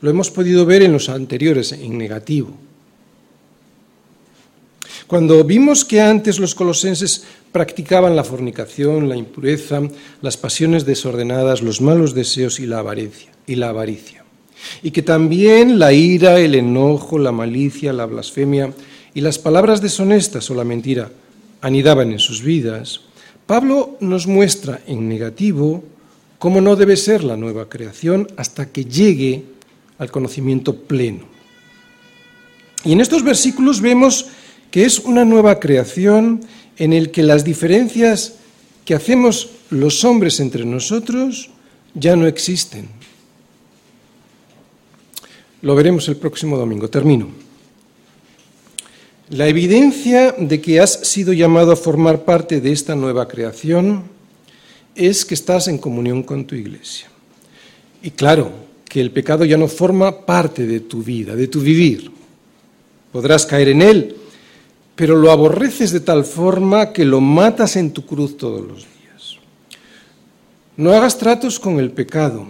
lo 0.02 0.10
hemos 0.10 0.30
podido 0.30 0.66
ver 0.66 0.82
en 0.82 0.92
los 0.92 1.08
anteriores 1.08 1.72
en 1.72 1.96
negativo. 1.96 2.54
Cuando 5.06 5.44
vimos 5.44 5.84
que 5.84 6.00
antes 6.00 6.40
los 6.40 6.54
colosenses 6.56 7.24
practicaban 7.52 8.16
la 8.16 8.24
fornicación, 8.24 9.08
la 9.08 9.16
impureza, 9.16 9.80
las 10.20 10.36
pasiones 10.36 10.84
desordenadas, 10.84 11.62
los 11.62 11.80
malos 11.80 12.12
deseos 12.12 12.58
y 12.58 12.66
la 12.66 12.80
avaricia, 12.80 13.30
y 13.46 13.54
la 13.54 13.68
avaricia, 13.68 14.24
y 14.82 14.90
que 14.90 15.02
también 15.02 15.78
la 15.78 15.92
ira, 15.92 16.40
el 16.40 16.56
enojo, 16.56 17.18
la 17.18 17.30
malicia, 17.30 17.92
la 17.92 18.06
blasfemia 18.06 18.72
y 19.14 19.20
las 19.20 19.38
palabras 19.38 19.80
deshonestas 19.80 20.50
o 20.50 20.54
la 20.54 20.64
mentira 20.64 21.10
anidaban 21.60 22.10
en 22.10 22.18
sus 22.18 22.42
vidas, 22.42 23.02
Pablo 23.46 23.96
nos 24.00 24.26
muestra 24.26 24.80
en 24.88 25.08
negativo 25.08 25.84
cómo 26.40 26.60
no 26.60 26.74
debe 26.74 26.96
ser 26.96 27.22
la 27.22 27.36
nueva 27.36 27.68
creación 27.68 28.26
hasta 28.36 28.66
que 28.66 28.84
llegue 28.84 29.44
al 29.98 30.10
conocimiento 30.10 30.74
pleno. 30.74 31.24
Y 32.84 32.92
en 32.92 33.00
estos 33.00 33.22
versículos 33.22 33.80
vemos 33.80 34.26
que 34.76 34.84
es 34.84 34.98
una 34.98 35.24
nueva 35.24 35.58
creación 35.58 36.42
en 36.76 36.92
el 36.92 37.10
que 37.10 37.22
las 37.22 37.44
diferencias 37.44 38.34
que 38.84 38.94
hacemos 38.94 39.48
los 39.70 40.04
hombres 40.04 40.38
entre 40.38 40.66
nosotros 40.66 41.48
ya 41.94 42.14
no 42.14 42.26
existen. 42.26 42.86
Lo 45.62 45.74
veremos 45.74 46.06
el 46.08 46.16
próximo 46.16 46.58
domingo. 46.58 46.90
Termino. 46.90 47.28
La 49.30 49.48
evidencia 49.48 50.32
de 50.32 50.60
que 50.60 50.78
has 50.78 51.08
sido 51.08 51.32
llamado 51.32 51.72
a 51.72 51.76
formar 51.76 52.26
parte 52.26 52.60
de 52.60 52.72
esta 52.72 52.94
nueva 52.94 53.28
creación 53.28 54.02
es 54.94 55.24
que 55.24 55.32
estás 55.32 55.68
en 55.68 55.78
comunión 55.78 56.22
con 56.22 56.44
tu 56.44 56.54
iglesia. 56.54 57.08
Y 58.02 58.10
claro, 58.10 58.52
que 58.84 59.00
el 59.00 59.10
pecado 59.10 59.46
ya 59.46 59.56
no 59.56 59.68
forma 59.68 60.26
parte 60.26 60.66
de 60.66 60.80
tu 60.80 61.02
vida, 61.02 61.34
de 61.34 61.48
tu 61.48 61.62
vivir. 61.62 62.10
Podrás 63.10 63.46
caer 63.46 63.68
en 63.70 63.80
él, 63.80 64.16
pero 64.96 65.14
lo 65.14 65.30
aborreces 65.30 65.92
de 65.92 66.00
tal 66.00 66.24
forma 66.24 66.92
que 66.92 67.04
lo 67.04 67.20
matas 67.20 67.76
en 67.76 67.92
tu 67.92 68.04
cruz 68.06 68.36
todos 68.36 68.66
los 68.66 68.78
días. 68.78 69.36
No 70.76 70.92
hagas 70.92 71.18
tratos 71.18 71.60
con 71.60 71.78
el 71.78 71.90
pecado, 71.90 72.46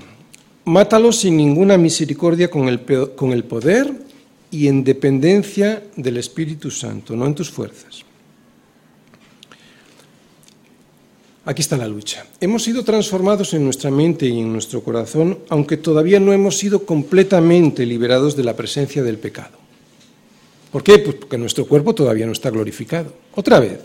mátalo 0.64 1.12
sin 1.12 1.36
ninguna 1.36 1.76
misericordia 1.76 2.48
con 2.48 2.68
el, 2.68 2.80
con 3.14 3.32
el 3.32 3.44
poder 3.44 3.92
y 4.50 4.68
en 4.68 4.84
dependencia 4.84 5.82
del 5.96 6.16
Espíritu 6.18 6.70
Santo, 6.70 7.16
no 7.16 7.26
en 7.26 7.34
tus 7.34 7.50
fuerzas. 7.50 8.04
Aquí 11.44 11.62
está 11.62 11.76
la 11.76 11.86
lucha. 11.86 12.26
Hemos 12.40 12.64
sido 12.64 12.82
transformados 12.82 13.54
en 13.54 13.64
nuestra 13.64 13.90
mente 13.90 14.26
y 14.26 14.40
en 14.40 14.52
nuestro 14.52 14.82
corazón, 14.82 15.38
aunque 15.48 15.76
todavía 15.76 16.18
no 16.18 16.32
hemos 16.32 16.58
sido 16.58 16.84
completamente 16.84 17.86
liberados 17.86 18.36
de 18.36 18.42
la 18.42 18.56
presencia 18.56 19.04
del 19.04 19.18
pecado. 19.18 19.65
¿Por 20.70 20.82
qué? 20.82 20.98
Pues 20.98 21.16
porque 21.16 21.38
nuestro 21.38 21.66
cuerpo 21.66 21.94
todavía 21.94 22.26
no 22.26 22.32
está 22.32 22.50
glorificado. 22.50 23.12
Otra 23.34 23.60
vez. 23.60 23.80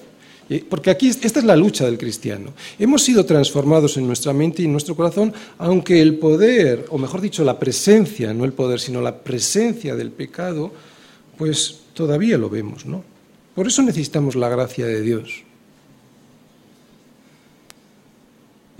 Porque 0.69 0.89
aquí 0.89 1.07
esta 1.07 1.39
es 1.39 1.45
la 1.45 1.55
lucha 1.55 1.85
del 1.85 1.97
cristiano. 1.97 2.51
Hemos 2.77 3.03
sido 3.03 3.25
transformados 3.25 3.95
en 3.95 4.05
nuestra 4.05 4.33
mente 4.33 4.61
y 4.61 4.65
en 4.65 4.73
nuestro 4.73 4.95
corazón, 4.95 5.33
aunque 5.57 6.01
el 6.01 6.17
poder, 6.17 6.87
o 6.89 6.97
mejor 6.97 7.21
dicho, 7.21 7.45
la 7.45 7.57
presencia, 7.57 8.33
no 8.33 8.43
el 8.43 8.51
poder, 8.51 8.79
sino 8.79 8.99
la 8.99 9.19
presencia 9.19 9.95
del 9.95 10.11
pecado, 10.11 10.73
pues 11.37 11.79
todavía 11.93 12.37
lo 12.37 12.49
vemos, 12.49 12.85
¿no? 12.85 13.03
Por 13.55 13.67
eso 13.67 13.81
necesitamos 13.81 14.35
la 14.35 14.49
gracia 14.49 14.85
de 14.85 15.01
Dios. 15.01 15.43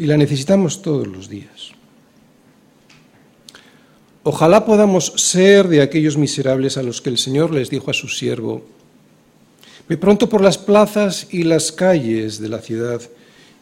y 0.02 0.08
la 0.08 0.18
necesitamos 0.18 0.82
todos 0.82 1.06
los 1.08 1.30
días. 1.30 1.74
Ojalá 4.24 4.66
podamos 4.66 5.14
ser 5.16 5.68
de 5.68 5.82
aquellos 5.82 6.18
miserables 6.18 6.78
a 6.78 6.84
los 6.84 7.02
que 7.02 7.10
el 7.10 7.18
Señor 7.18 7.54
les 7.54 7.70
dijo 7.70 7.90
a 7.90 7.94
su 7.94 8.08
siervo, 8.08 8.64
ve 9.90 9.98
pronto 9.98 10.30
por 10.30 10.42
las 10.42 10.58
plazas 10.58 11.28
y 11.32 11.44
las 11.44 11.72
calles 11.72 12.40
de 12.40 12.50
la 12.50 12.60
ciudad 12.60 13.02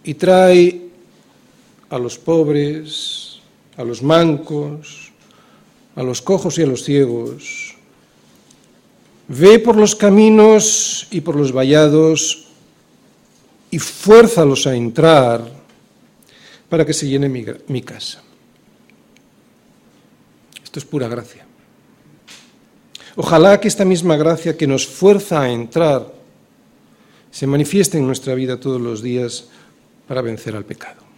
y 0.04 0.16
trae 0.16 0.82
a 1.90 1.98
los 1.98 2.18
pobres, 2.18 3.40
a 3.78 3.84
los 3.84 4.04
mancos, 4.04 5.12
a 5.96 6.04
los 6.04 6.22
cojos 6.22 6.58
y 6.58 6.64
a 6.64 6.68
los 6.68 6.84
ciegos. 6.84 7.76
Ve 9.28 9.60
por 9.60 9.76
los 9.76 9.96
caminos 9.96 11.08
y 11.12 11.22
por 11.22 11.36
los 11.36 11.52
vallados 11.52 12.48
y 13.72 13.80
fuérzalos 13.80 14.66
a 14.68 14.76
entrar 14.76 15.46
para 16.68 16.86
que 16.86 16.94
se 16.94 17.08
llene 17.08 17.30
mi, 17.30 17.82
casa. 17.82 18.24
Esto 20.70 20.78
es 20.78 20.86
pura 20.86 21.08
gracia. 21.08 21.48
Ojalá 23.16 23.60
que 23.60 23.68
esta 23.68 23.86
misma 23.86 24.18
gracia 24.18 24.56
que 24.56 24.68
nos 24.68 24.86
fuerza 24.86 25.42
a 25.42 25.50
entrar 25.50 26.14
se 27.32 27.48
manifieste 27.48 27.98
en 27.98 28.06
nuestra 28.06 28.36
vida 28.36 28.60
todos 28.60 28.80
los 28.80 29.02
días 29.02 29.48
para 30.08 30.22
vencer 30.22 30.56
al 30.56 30.66
pecado. 30.66 31.09